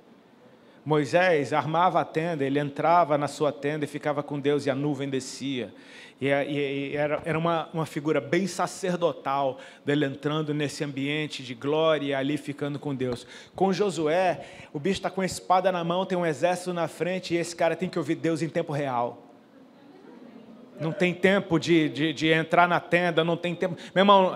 Moisés 0.86 1.52
armava 1.52 2.00
a 2.00 2.06
tenda, 2.06 2.46
ele 2.46 2.60
entrava 2.60 3.18
na 3.18 3.28
sua 3.28 3.52
tenda 3.52 3.86
e 3.86 3.88
ficava 3.88 4.22
com 4.22 4.40
Deus 4.40 4.68
e 4.68 4.70
a 4.70 4.76
nuvem 4.76 5.10
descia. 5.10 5.74
E, 6.22 6.28
e 6.28 6.96
era, 6.96 7.22
era 7.26 7.38
uma, 7.38 7.68
uma 7.74 7.86
figura 7.86 8.22
bem 8.22 8.46
sacerdotal 8.46 9.58
dele 9.84 10.06
entrando 10.06 10.54
nesse 10.54 10.84
ambiente 10.84 11.44
de 11.44 11.54
glória 11.56 12.06
e 12.06 12.14
ali 12.14 12.38
ficando 12.38 12.78
com 12.78 12.94
Deus. 12.94 13.26
Com 13.56 13.74
Josué, 13.74 14.46
o 14.72 14.80
bicho 14.80 15.00
está 15.00 15.10
com 15.10 15.22
a 15.22 15.26
espada 15.26 15.72
na 15.72 15.84
mão, 15.84 16.06
tem 16.06 16.18
um 16.18 16.26
exército 16.26 16.72
na 16.72 16.88
frente 16.88 17.34
e 17.34 17.38
esse 17.38 17.56
cara 17.56 17.76
tem 17.76 17.90
que 17.90 17.98
ouvir 17.98 18.16
Deus 18.16 18.42
em 18.42 18.48
tempo 18.48 18.72
real. 18.72 19.24
Não 20.80 20.92
tem 20.92 21.14
tempo 21.14 21.60
de, 21.60 21.90
de, 21.90 22.14
de 22.14 22.28
entrar 22.28 22.68
na 22.68 22.80
tenda, 22.80 23.24
não 23.24 23.36
tem 23.36 23.56
tempo. 23.56 23.76
Meu 23.94 24.02
irmão, 24.02 24.36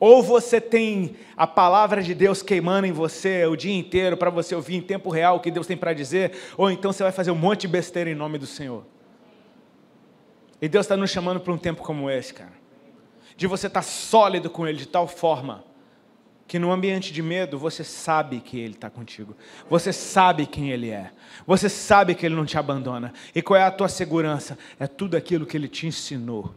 ou 0.00 0.22
você 0.22 0.60
tem 0.60 1.14
a 1.36 1.46
palavra 1.46 2.02
de 2.02 2.14
Deus 2.14 2.42
queimando 2.42 2.86
em 2.86 2.92
você 2.92 3.44
o 3.44 3.54
dia 3.54 3.76
inteiro 3.76 4.16
para 4.16 4.30
você 4.30 4.54
ouvir 4.54 4.76
em 4.76 4.80
tempo 4.80 5.10
real 5.10 5.36
o 5.36 5.40
que 5.40 5.50
Deus 5.50 5.66
tem 5.66 5.76
para 5.76 5.92
dizer, 5.92 6.32
ou 6.56 6.70
então 6.70 6.90
você 6.90 7.02
vai 7.02 7.12
fazer 7.12 7.30
um 7.30 7.36
monte 7.36 7.62
de 7.62 7.68
besteira 7.68 8.08
em 8.08 8.14
nome 8.14 8.38
do 8.38 8.46
Senhor. 8.46 8.86
E 10.60 10.68
Deus 10.68 10.86
está 10.86 10.96
nos 10.96 11.10
chamando 11.10 11.38
para 11.38 11.52
um 11.52 11.58
tempo 11.58 11.82
como 11.82 12.10
esse, 12.10 12.32
cara. 12.32 12.52
De 13.36 13.46
você 13.46 13.66
estar 13.66 13.80
tá 13.80 13.86
sólido 13.86 14.48
com 14.48 14.66
Ele 14.66 14.78
de 14.78 14.88
tal 14.88 15.06
forma 15.06 15.64
que 16.46 16.58
no 16.58 16.72
ambiente 16.72 17.12
de 17.12 17.22
medo 17.22 17.58
você 17.58 17.84
sabe 17.84 18.40
que 18.40 18.58
Ele 18.58 18.74
está 18.74 18.90
contigo. 18.90 19.36
Você 19.68 19.92
sabe 19.92 20.46
quem 20.46 20.70
Ele 20.70 20.90
é. 20.90 21.12
Você 21.46 21.68
sabe 21.68 22.14
que 22.14 22.26
Ele 22.26 22.34
não 22.34 22.44
te 22.44 22.58
abandona. 22.58 23.12
E 23.34 23.40
qual 23.40 23.58
é 23.58 23.62
a 23.62 23.70
tua 23.70 23.88
segurança? 23.88 24.58
É 24.78 24.86
tudo 24.86 25.16
aquilo 25.16 25.46
que 25.46 25.56
Ele 25.56 25.68
te 25.68 25.86
ensinou. 25.86 26.52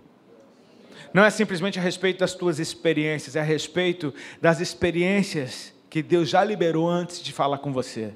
Não 1.14 1.24
é 1.24 1.30
simplesmente 1.30 1.78
a 1.78 1.82
respeito 1.82 2.20
das 2.20 2.34
tuas 2.34 2.57
experiências, 2.59 3.36
é 3.36 3.39
a 3.39 3.43
respeito 3.43 4.14
das 4.41 4.59
experiências 4.59 5.74
que 5.89 6.01
Deus 6.01 6.28
já 6.28 6.43
liberou 6.43 6.89
antes 6.89 7.22
de 7.22 7.32
falar 7.32 7.59
com 7.59 7.72
você. 7.72 8.16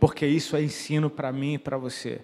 Porque 0.00 0.26
isso 0.26 0.56
é 0.56 0.62
ensino 0.62 1.08
para 1.08 1.30
mim 1.30 1.54
e 1.54 1.58
para 1.58 1.78
você. 1.78 2.20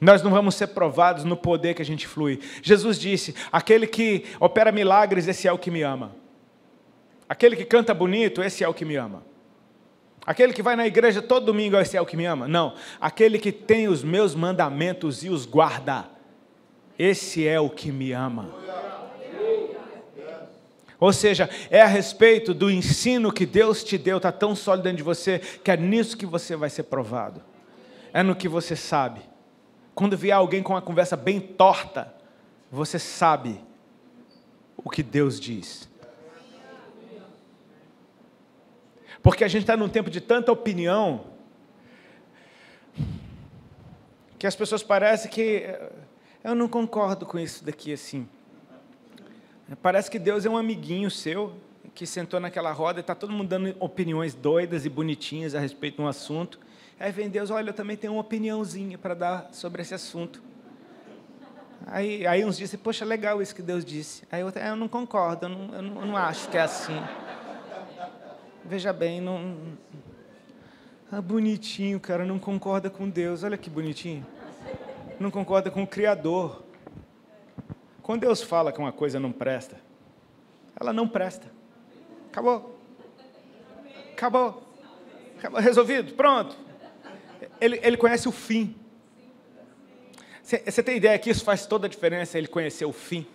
Nós 0.00 0.22
não 0.22 0.30
vamos 0.32 0.56
ser 0.56 0.66
provados 0.68 1.22
no 1.22 1.36
poder 1.36 1.74
que 1.74 1.82
a 1.82 1.84
gente 1.84 2.08
flui. 2.08 2.40
Jesus 2.60 2.98
disse: 2.98 3.32
aquele 3.52 3.86
que 3.86 4.24
opera 4.40 4.72
milagres, 4.72 5.28
esse 5.28 5.46
é 5.46 5.52
o 5.52 5.58
que 5.58 5.70
me 5.70 5.82
ama. 5.82 6.16
Aquele 7.28 7.54
que 7.54 7.64
canta 7.64 7.94
bonito, 7.94 8.42
esse 8.42 8.64
é 8.64 8.68
o 8.68 8.74
que 8.74 8.84
me 8.84 8.96
ama. 8.96 9.24
Aquele 10.26 10.52
que 10.52 10.62
vai 10.62 10.74
na 10.74 10.86
igreja 10.86 11.22
todo 11.22 11.46
domingo, 11.46 11.76
esse 11.76 11.96
é 11.96 12.00
o 12.00 12.06
que 12.06 12.16
me 12.16 12.24
ama. 12.24 12.48
Não. 12.48 12.74
Aquele 13.00 13.38
que 13.38 13.52
tem 13.52 13.88
os 13.88 14.02
meus 14.02 14.34
mandamentos 14.34 15.22
e 15.22 15.28
os 15.28 15.46
guarda, 15.46 16.06
esse 16.98 17.46
é 17.46 17.58
o 17.58 17.68
que 17.68 17.90
me 17.90 18.12
ama. 18.12 18.54
Ou 21.00 21.12
seja, 21.12 21.50
é 21.70 21.82
a 21.82 21.86
respeito 21.86 22.54
do 22.54 22.70
ensino 22.70 23.32
que 23.32 23.44
Deus 23.44 23.82
te 23.84 23.98
deu, 23.98 24.16
está 24.16 24.32
tão 24.32 24.54
sólido 24.54 24.84
dentro 24.84 24.98
de 24.98 25.02
você, 25.02 25.38
que 25.38 25.70
é 25.70 25.76
nisso 25.76 26.16
que 26.16 26.24
você 26.24 26.56
vai 26.56 26.70
ser 26.70 26.84
provado. 26.84 27.42
É 28.12 28.22
no 28.22 28.34
que 28.34 28.48
você 28.48 28.76
sabe. 28.76 29.20
Quando 29.94 30.16
vier 30.16 30.36
alguém 30.36 30.62
com 30.62 30.72
uma 30.72 30.82
conversa 30.82 31.16
bem 31.16 31.40
torta, 31.40 32.14
você 32.70 32.98
sabe 32.98 33.60
o 34.76 34.88
que 34.88 35.02
Deus 35.02 35.38
diz. 35.38 35.88
Porque 39.22 39.44
a 39.44 39.48
gente 39.48 39.62
está 39.62 39.76
num 39.76 39.88
tempo 39.88 40.10
de 40.10 40.20
tanta 40.20 40.52
opinião, 40.52 41.24
que 44.38 44.46
as 44.46 44.54
pessoas 44.54 44.82
parecem 44.82 45.30
que 45.30 45.66
eu 46.44 46.54
não 46.54 46.68
concordo 46.68 47.24
com 47.24 47.38
isso 47.38 47.64
daqui 47.64 47.92
assim. 47.92 48.28
Parece 49.82 50.10
que 50.10 50.18
Deus 50.18 50.44
é 50.44 50.50
um 50.50 50.58
amiguinho 50.58 51.10
seu 51.10 51.54
que 51.94 52.06
sentou 52.06 52.38
naquela 52.38 52.70
roda 52.70 52.98
e 52.98 53.00
está 53.00 53.14
todo 53.14 53.32
mundo 53.32 53.48
dando 53.48 53.74
opiniões 53.80 54.34
doidas 54.34 54.84
e 54.84 54.90
bonitinhas 54.90 55.54
a 55.54 55.60
respeito 55.60 55.96
de 55.96 56.02
um 56.02 56.06
assunto. 56.06 56.60
Aí 57.00 57.10
vem 57.10 57.30
Deus, 57.30 57.50
olha, 57.50 57.70
eu 57.70 57.74
também 57.74 57.96
tenho 57.96 58.12
uma 58.12 58.20
opiniãozinha 58.20 58.98
para 58.98 59.14
dar 59.14 59.48
sobre 59.52 59.80
esse 59.80 59.94
assunto. 59.94 60.42
Aí, 61.86 62.26
aí 62.26 62.44
uns 62.44 62.58
dizem, 62.58 62.78
poxa, 62.78 63.04
legal 63.04 63.40
isso 63.40 63.54
que 63.54 63.62
Deus 63.62 63.84
disse. 63.84 64.24
Aí 64.30 64.44
outro, 64.44 64.62
ah, 64.62 64.68
eu 64.68 64.76
não 64.76 64.88
concordo, 64.88 65.46
eu 65.46 65.48
não, 65.48 65.74
eu 65.74 65.82
não, 65.82 66.00
eu 66.00 66.06
não 66.06 66.16
acho 66.16 66.48
que 66.48 66.58
é 66.58 66.62
assim. 66.62 67.00
Veja 68.64 68.92
bem, 68.92 69.20
não. 69.20 69.56
Ah, 71.10 71.22
bonitinho, 71.22 71.98
cara, 72.00 72.24
não 72.24 72.38
concorda 72.38 72.90
com 72.90 73.08
Deus. 73.08 73.42
Olha 73.42 73.56
que 73.56 73.70
bonitinho. 73.70 74.26
Não 75.24 75.30
concorda 75.30 75.70
com 75.70 75.82
o 75.82 75.86
Criador. 75.86 76.62
Quando 78.02 78.20
Deus 78.20 78.42
fala 78.42 78.70
que 78.70 78.78
uma 78.78 78.92
coisa 78.92 79.18
não 79.18 79.32
presta, 79.32 79.80
ela 80.78 80.92
não 80.92 81.08
presta. 81.08 81.50
Acabou. 82.30 82.78
Acabou. 84.12 84.62
Acabou. 85.38 85.60
Resolvido. 85.62 86.12
Pronto. 86.12 86.54
Ele, 87.58 87.80
ele 87.82 87.96
conhece 87.96 88.28
o 88.28 88.32
fim. 88.32 88.76
Você 90.42 90.82
tem 90.82 90.98
ideia 90.98 91.18
que 91.18 91.30
isso 91.30 91.42
faz 91.42 91.64
toda 91.64 91.86
a 91.86 91.88
diferença, 91.88 92.36
ele 92.36 92.46
conhecer 92.46 92.84
o 92.84 92.92
fim? 92.92 93.26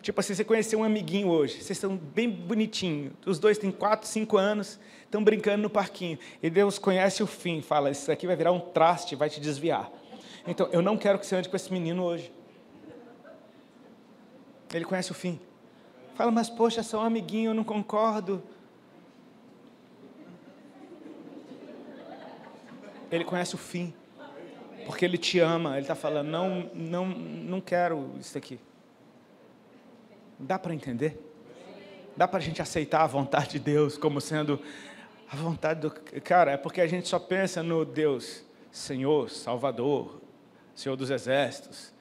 Tipo 0.00 0.20
assim, 0.20 0.34
você 0.34 0.42
conheceu 0.42 0.78
um 0.78 0.84
amiguinho 0.84 1.28
hoje, 1.28 1.56
vocês 1.56 1.72
estão 1.72 1.98
bem 1.98 2.30
bonitinhos, 2.30 3.12
os 3.26 3.38
dois 3.38 3.58
têm 3.58 3.70
4, 3.70 4.08
5 4.08 4.38
anos, 4.38 4.80
estão 5.04 5.22
brincando 5.22 5.64
no 5.64 5.68
parquinho, 5.68 6.18
e 6.42 6.48
Deus 6.48 6.78
conhece 6.78 7.22
o 7.22 7.26
fim, 7.26 7.60
fala, 7.60 7.90
isso 7.90 8.10
aqui 8.10 8.26
vai 8.26 8.36
virar 8.36 8.52
um 8.52 8.60
traste, 8.60 9.14
vai 9.14 9.28
te 9.28 9.38
desviar. 9.38 9.90
Então, 10.46 10.68
eu 10.70 10.80
não 10.80 10.96
quero 10.96 11.18
que 11.18 11.26
você 11.26 11.36
ande 11.36 11.48
com 11.48 11.56
esse 11.56 11.72
menino 11.72 12.04
hoje. 12.04 12.32
Ele 14.72 14.84
conhece 14.84 15.10
o 15.10 15.14
fim. 15.14 15.40
Fala, 16.14 16.30
mas 16.30 16.48
poxa, 16.48 16.82
sou 16.82 17.00
um 17.00 17.04
amiguinho, 17.04 17.50
eu 17.50 17.54
não 17.54 17.64
concordo. 17.64 18.42
Ele 23.10 23.24
conhece 23.24 23.54
o 23.54 23.58
fim. 23.58 23.92
Porque 24.84 25.04
ele 25.04 25.18
te 25.18 25.40
ama. 25.40 25.72
Ele 25.72 25.82
está 25.82 25.94
falando, 25.94 26.28
não, 26.28 26.70
não, 26.74 27.06
não 27.06 27.60
quero 27.60 28.12
isso 28.20 28.38
aqui. 28.38 28.60
Dá 30.38 30.58
para 30.58 30.74
entender? 30.74 31.20
Dá 32.16 32.28
para 32.28 32.38
a 32.38 32.42
gente 32.42 32.62
aceitar 32.62 33.02
a 33.02 33.06
vontade 33.06 33.50
de 33.52 33.58
Deus 33.58 33.98
como 33.98 34.20
sendo 34.20 34.60
a 35.30 35.36
vontade 35.36 35.80
do. 35.80 35.90
Cara, 36.22 36.52
é 36.52 36.56
porque 36.56 36.80
a 36.80 36.86
gente 36.86 37.08
só 37.08 37.18
pensa 37.18 37.62
no 37.62 37.84
Deus, 37.84 38.44
Senhor, 38.70 39.28
Salvador, 39.28 40.20
Senhor 40.76 40.94
dos 40.94 41.10
Exércitos. 41.10 41.92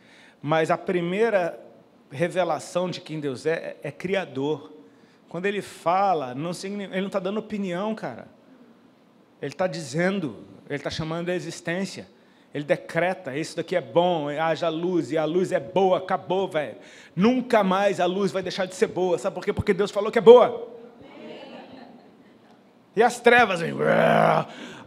Mas 0.42 0.70
a 0.70 0.78
primeira 0.78 1.60
revelação 2.12 2.90
de 2.90 3.02
quem 3.02 3.20
Deus 3.20 3.46
é, 3.46 3.78
é, 3.82 3.88
é 3.88 3.92
criador. 3.92 4.74
Quando 5.28 5.48
ele 5.48 5.62
fala, 5.62 6.36
não, 6.36 6.52
ele 6.64 7.02
não 7.02 7.08
está 7.08 7.20
dando 7.20 7.40
opinião, 7.40 7.96
cara. 7.96 8.28
Ele 9.42 9.54
está 9.54 9.66
dizendo, 9.66 10.46
ele 10.68 10.78
está 10.78 10.90
chamando 10.90 11.30
a 11.30 11.36
existência. 11.36 12.08
Ele 12.54 12.64
decreta: 12.64 13.36
isso 13.36 13.56
daqui 13.56 13.76
é 13.76 13.82
bom, 13.82 14.30
haja 14.30 14.70
luz, 14.70 15.12
e 15.12 15.18
a 15.18 15.26
luz 15.26 15.52
é 15.52 15.60
boa, 15.60 15.98
acabou, 15.98 16.48
velho. 16.48 16.78
Nunca 17.16 17.64
mais 17.64 18.00
a 18.00 18.06
luz 18.06 18.32
vai 18.32 18.42
deixar 18.42 18.66
de 18.66 18.76
ser 18.76 18.88
boa. 18.88 19.18
Sabe 19.18 19.34
por 19.34 19.44
quê? 19.44 19.52
Porque 19.52 19.74
Deus 19.74 19.92
falou 19.92 20.12
que 20.12 20.20
é 20.20 20.22
boa. 20.22 20.70
E 22.96 23.04
as 23.04 23.20
trevas. 23.20 23.60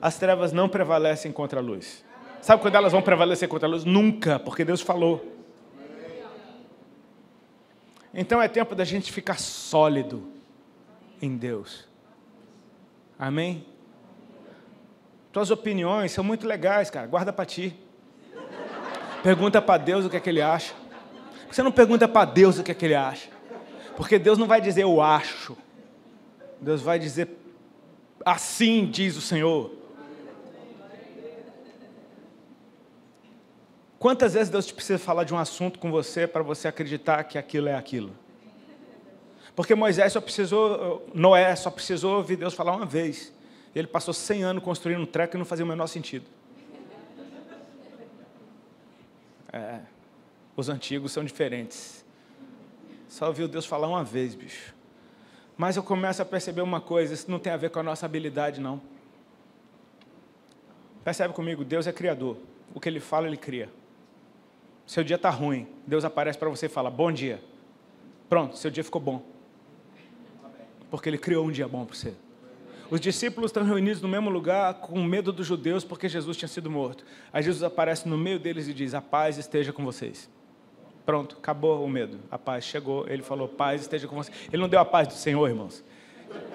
As 0.00 0.18
trevas 0.18 0.52
não 0.52 0.68
prevalecem 0.68 1.30
contra 1.30 1.60
a 1.60 1.62
luz. 1.62 2.07
Sabe 2.48 2.62
quando 2.62 2.76
elas 2.76 2.92
vão 2.92 3.02
prevalecer 3.02 3.46
contra 3.46 3.68
a 3.68 3.70
luz? 3.70 3.84
Nunca, 3.84 4.38
porque 4.38 4.64
Deus 4.64 4.80
falou. 4.80 5.36
Então 8.14 8.40
é 8.40 8.48
tempo 8.48 8.74
da 8.74 8.84
gente 8.86 9.12
ficar 9.12 9.38
sólido 9.38 10.32
em 11.20 11.36
Deus. 11.36 11.86
Amém? 13.18 13.66
Tuas 15.30 15.50
opiniões 15.50 16.10
são 16.10 16.24
muito 16.24 16.46
legais, 16.46 16.88
cara. 16.88 17.06
Guarda 17.06 17.34
para 17.34 17.44
ti. 17.44 17.78
Pergunta 19.22 19.60
para 19.60 19.76
Deus 19.76 20.06
o 20.06 20.08
que 20.08 20.16
é 20.16 20.20
que 20.20 20.30
ele 20.30 20.40
acha. 20.40 20.72
Você 21.50 21.62
não 21.62 21.70
pergunta 21.70 22.08
para 22.08 22.24
Deus 22.24 22.58
o 22.58 22.62
que 22.62 22.70
é 22.70 22.74
que 22.74 22.86
ele 22.86 22.94
acha. 22.94 23.28
Porque 23.94 24.18
Deus 24.18 24.38
não 24.38 24.46
vai 24.46 24.62
dizer 24.62 24.84
eu 24.84 25.02
acho. 25.02 25.54
Deus 26.62 26.80
vai 26.80 26.98
dizer 26.98 27.28
assim 28.24 28.86
diz 28.86 29.18
o 29.18 29.20
Senhor. 29.20 29.77
Quantas 33.98 34.34
vezes 34.34 34.48
Deus 34.48 34.66
te 34.66 34.72
precisa 34.72 34.98
falar 34.98 35.24
de 35.24 35.34
um 35.34 35.38
assunto 35.38 35.78
com 35.78 35.90
você 35.90 36.26
para 36.26 36.42
você 36.42 36.68
acreditar 36.68 37.24
que 37.24 37.36
aquilo 37.36 37.68
é 37.68 37.74
aquilo? 37.74 38.12
Porque 39.56 39.74
Moisés 39.74 40.12
só 40.12 40.20
precisou, 40.20 41.04
Noé 41.12 41.56
só 41.56 41.68
precisou 41.68 42.18
ouvir 42.18 42.36
Deus 42.36 42.54
falar 42.54 42.76
uma 42.76 42.86
vez. 42.86 43.32
Ele 43.74 43.88
passou 43.88 44.14
100 44.14 44.44
anos 44.44 44.62
construindo 44.62 45.00
um 45.02 45.06
treco 45.06 45.36
e 45.36 45.38
não 45.38 45.44
fazia 45.44 45.64
o 45.64 45.68
menor 45.68 45.88
sentido. 45.88 46.26
É, 49.52 49.80
os 50.56 50.68
antigos 50.68 51.10
são 51.10 51.24
diferentes. 51.24 52.04
Só 53.08 53.26
ouviu 53.26 53.48
Deus 53.48 53.66
falar 53.66 53.88
uma 53.88 54.04
vez, 54.04 54.34
bicho. 54.34 54.74
Mas 55.56 55.76
eu 55.76 55.82
começo 55.82 56.22
a 56.22 56.24
perceber 56.24 56.60
uma 56.60 56.80
coisa: 56.80 57.14
isso 57.14 57.28
não 57.28 57.40
tem 57.40 57.52
a 57.52 57.56
ver 57.56 57.70
com 57.70 57.80
a 57.80 57.82
nossa 57.82 58.06
habilidade, 58.06 58.60
não. 58.60 58.80
Percebe 61.02 61.34
comigo? 61.34 61.64
Deus 61.64 61.86
é 61.88 61.92
criador. 61.92 62.36
O 62.72 62.78
que 62.78 62.88
Ele 62.88 63.00
fala, 63.00 63.26
Ele 63.26 63.36
cria. 63.36 63.68
Seu 64.88 65.04
dia 65.04 65.16
está 65.16 65.28
ruim, 65.28 65.66
Deus 65.86 66.02
aparece 66.02 66.38
para 66.38 66.48
você 66.48 66.64
e 66.64 66.68
fala: 66.70 66.88
Bom 66.88 67.12
dia. 67.12 67.42
Pronto, 68.26 68.56
seu 68.56 68.70
dia 68.70 68.82
ficou 68.82 68.98
bom. 68.98 69.22
Porque 70.90 71.10
Ele 71.10 71.18
criou 71.18 71.44
um 71.44 71.50
dia 71.50 71.68
bom 71.68 71.84
para 71.84 71.94
você. 71.94 72.14
Os 72.90 72.98
discípulos 72.98 73.50
estão 73.50 73.64
reunidos 73.64 74.00
no 74.00 74.08
mesmo 74.08 74.30
lugar 74.30 74.72
com 74.76 75.02
medo 75.04 75.30
dos 75.30 75.46
judeus 75.46 75.84
porque 75.84 76.08
Jesus 76.08 76.38
tinha 76.38 76.48
sido 76.48 76.70
morto. 76.70 77.04
Aí 77.30 77.42
Jesus 77.42 77.62
aparece 77.62 78.08
no 78.08 78.16
meio 78.16 78.38
deles 78.38 78.66
e 78.66 78.72
diz: 78.72 78.94
A 78.94 79.02
paz 79.02 79.36
esteja 79.36 79.74
com 79.74 79.84
vocês. 79.84 80.30
Pronto, 81.04 81.36
acabou 81.38 81.84
o 81.84 81.88
medo. 81.88 82.18
A 82.30 82.38
paz 82.38 82.64
chegou, 82.64 83.06
ele 83.10 83.22
falou: 83.22 83.46
Paz 83.46 83.82
esteja 83.82 84.08
com 84.08 84.16
vocês. 84.16 84.34
Ele 84.50 84.62
não 84.62 84.70
deu 84.70 84.80
a 84.80 84.86
paz 84.86 85.06
do 85.06 85.12
Senhor, 85.12 85.46
irmãos. 85.46 85.84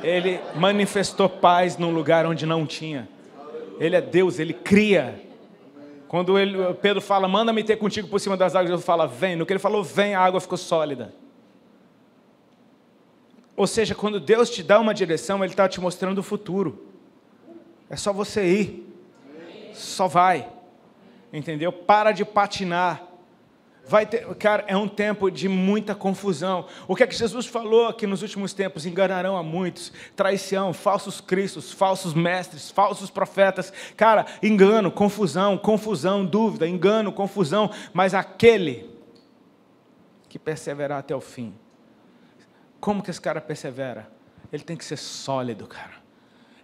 Ele 0.02 0.40
manifestou 0.56 1.30
paz 1.30 1.78
num 1.78 1.94
lugar 1.94 2.26
onde 2.26 2.48
não 2.48 2.66
tinha. 2.66 3.08
Ele 3.80 3.96
é 3.96 4.02
Deus, 4.02 4.40
ele 4.40 4.56
cria. 4.56 5.22
Quando 6.14 6.38
ele, 6.38 6.76
Pedro 6.76 7.02
fala, 7.02 7.28
manda-me 7.28 7.64
ter 7.64 7.76
contigo 7.76 8.08
por 8.08 8.20
cima 8.20 8.38
das 8.38 8.54
águas, 8.56 8.70
Jesus 8.70 8.86
fala, 8.86 9.08
vem. 9.08 9.36
No 9.36 9.48
que 9.48 9.54
ele 9.54 9.58
falou, 9.60 9.84
vem, 9.84 10.14
a 10.14 10.22
água 10.22 10.40
ficou 10.40 10.60
sólida. 10.60 11.12
Ou 13.56 13.66
seja, 13.66 13.96
quando 13.96 14.20
Deus 14.20 14.52
te 14.52 14.62
dá 14.62 14.80
uma 14.80 14.94
direção, 14.94 15.44
Ele 15.44 15.54
está 15.54 15.68
te 15.68 15.82
mostrando 15.82 16.20
o 16.20 16.24
futuro. 16.24 16.86
É 17.90 17.96
só 17.96 18.14
você 18.14 18.46
ir. 18.46 18.96
Só 19.74 20.08
vai. 20.08 20.48
Entendeu? 21.34 21.74
Para 21.74 22.12
de 22.12 22.24
patinar. 22.24 23.02
Vai 23.86 24.06
ter, 24.06 24.24
cara, 24.36 24.64
é 24.68 24.78
um 24.78 24.88
tempo 24.88 25.30
de 25.30 25.50
muita 25.50 25.94
confusão. 25.94 26.68
O 26.88 26.96
que 26.96 27.04
é 27.04 27.08
que 27.08 27.16
Jesus 27.16 27.46
falou 27.46 27.88
aqui 27.88 28.08
nos 28.08 28.22
últimos 28.22 28.54
tempos? 28.54 28.86
Enganarão 28.86 29.36
a 29.36 29.44
muitos, 29.44 29.92
traição, 30.16 30.72
falsos 30.72 31.20
cristos, 31.20 31.72
falsos 31.74 32.14
mestres, 32.14 32.72
falsos 32.72 33.10
profetas. 33.10 33.74
Cara, 33.98 34.26
engano, 34.42 34.90
confusão, 34.90 35.58
confusão, 35.58 36.26
dúvida, 36.26 36.66
engano, 36.66 37.12
confusão, 37.12 37.70
mas 37.94 38.14
aquele 38.14 38.90
que 40.30 40.40
perseverar 40.40 41.00
até 41.00 41.14
o 41.14 41.22
fim. 41.22 41.54
Como 42.80 43.04
que 43.04 43.12
esse 43.12 43.22
cara 43.22 43.42
persevera? 43.42 44.10
Ele 44.52 44.64
tem 44.64 44.78
que 44.78 44.86
ser 44.86 44.98
sólido, 44.98 45.68
cara. 45.68 46.03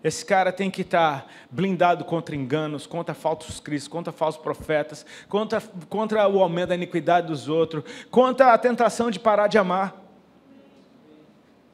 Esse 0.02 0.26
cara 0.26 0.52
tem 0.52 0.72
que 0.72 0.82
estar 0.82 1.28
blindado 1.52 2.06
contra 2.06 2.34
enganos, 2.34 2.88
contra 2.88 3.14
falsos 3.14 3.60
cristos, 3.60 3.89
contra 3.89 4.14
falsos 4.14 4.41
profetas, 4.41 5.06
contra, 5.28 5.62
contra 5.89 6.28
o 6.28 6.41
aumento 6.41 6.70
da 6.70 6.76
iniquidade 6.76 7.28
dos 7.28 7.50
outros, 7.50 7.84
contra 8.10 8.54
a 8.54 8.58
tentação 8.58 9.12
de 9.12 9.20
parar 9.20 9.47
de 9.47 9.58
amar. 9.58 10.02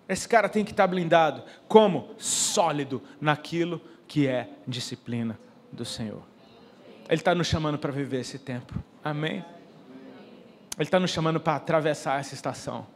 Esse 0.10 0.28
cara 0.28 0.50
tem 0.50 0.66
que 0.66 0.72
estar 0.72 0.88
blindado. 0.88 1.44
Como? 1.68 2.16
Sólido 2.18 3.02
naquilo 3.22 3.80
que 4.08 4.28
é 4.28 4.50
disciplina 4.68 5.38
do 5.72 5.86
Senhor. 5.86 6.22
Ele 7.08 7.22
está 7.22 7.36
nos 7.36 7.46
chamando 7.46 7.78
para 7.78 7.92
viver 7.92 8.22
esse 8.22 8.40
tempo. 8.40 8.74
Amém? 9.04 9.46
Ele 10.78 10.88
está 10.88 11.00
nos 11.00 11.12
chamando 11.12 11.40
para 11.40 11.56
atravessar 11.56 12.20
essa 12.20 12.34
estação. 12.34 12.88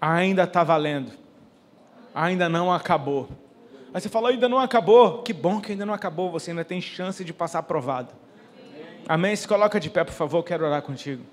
Ainda 0.00 0.44
está 0.44 0.62
valendo. 0.62 1.12
Ainda 2.14 2.48
não 2.48 2.72
acabou 2.72 3.28
Aí 3.92 4.00
você 4.00 4.08
fala, 4.08 4.30
ainda 4.30 4.48
não 4.48 4.58
acabou. 4.58 5.22
Que 5.22 5.32
bom 5.32 5.60
que 5.60 5.72
ainda 5.72 5.86
não 5.86 5.94
acabou, 5.94 6.30
você 6.30 6.50
ainda 6.50 6.64
tem 6.64 6.80
chance 6.80 7.24
de 7.24 7.32
passar 7.32 7.60
aprovado. 7.60 8.12
Amém? 9.08 9.34
Se 9.34 9.48
coloca 9.48 9.80
de 9.80 9.88
pé, 9.88 10.04
por 10.04 10.12
favor, 10.12 10.42
quero 10.42 10.66
orar 10.66 10.82
contigo. 10.82 11.24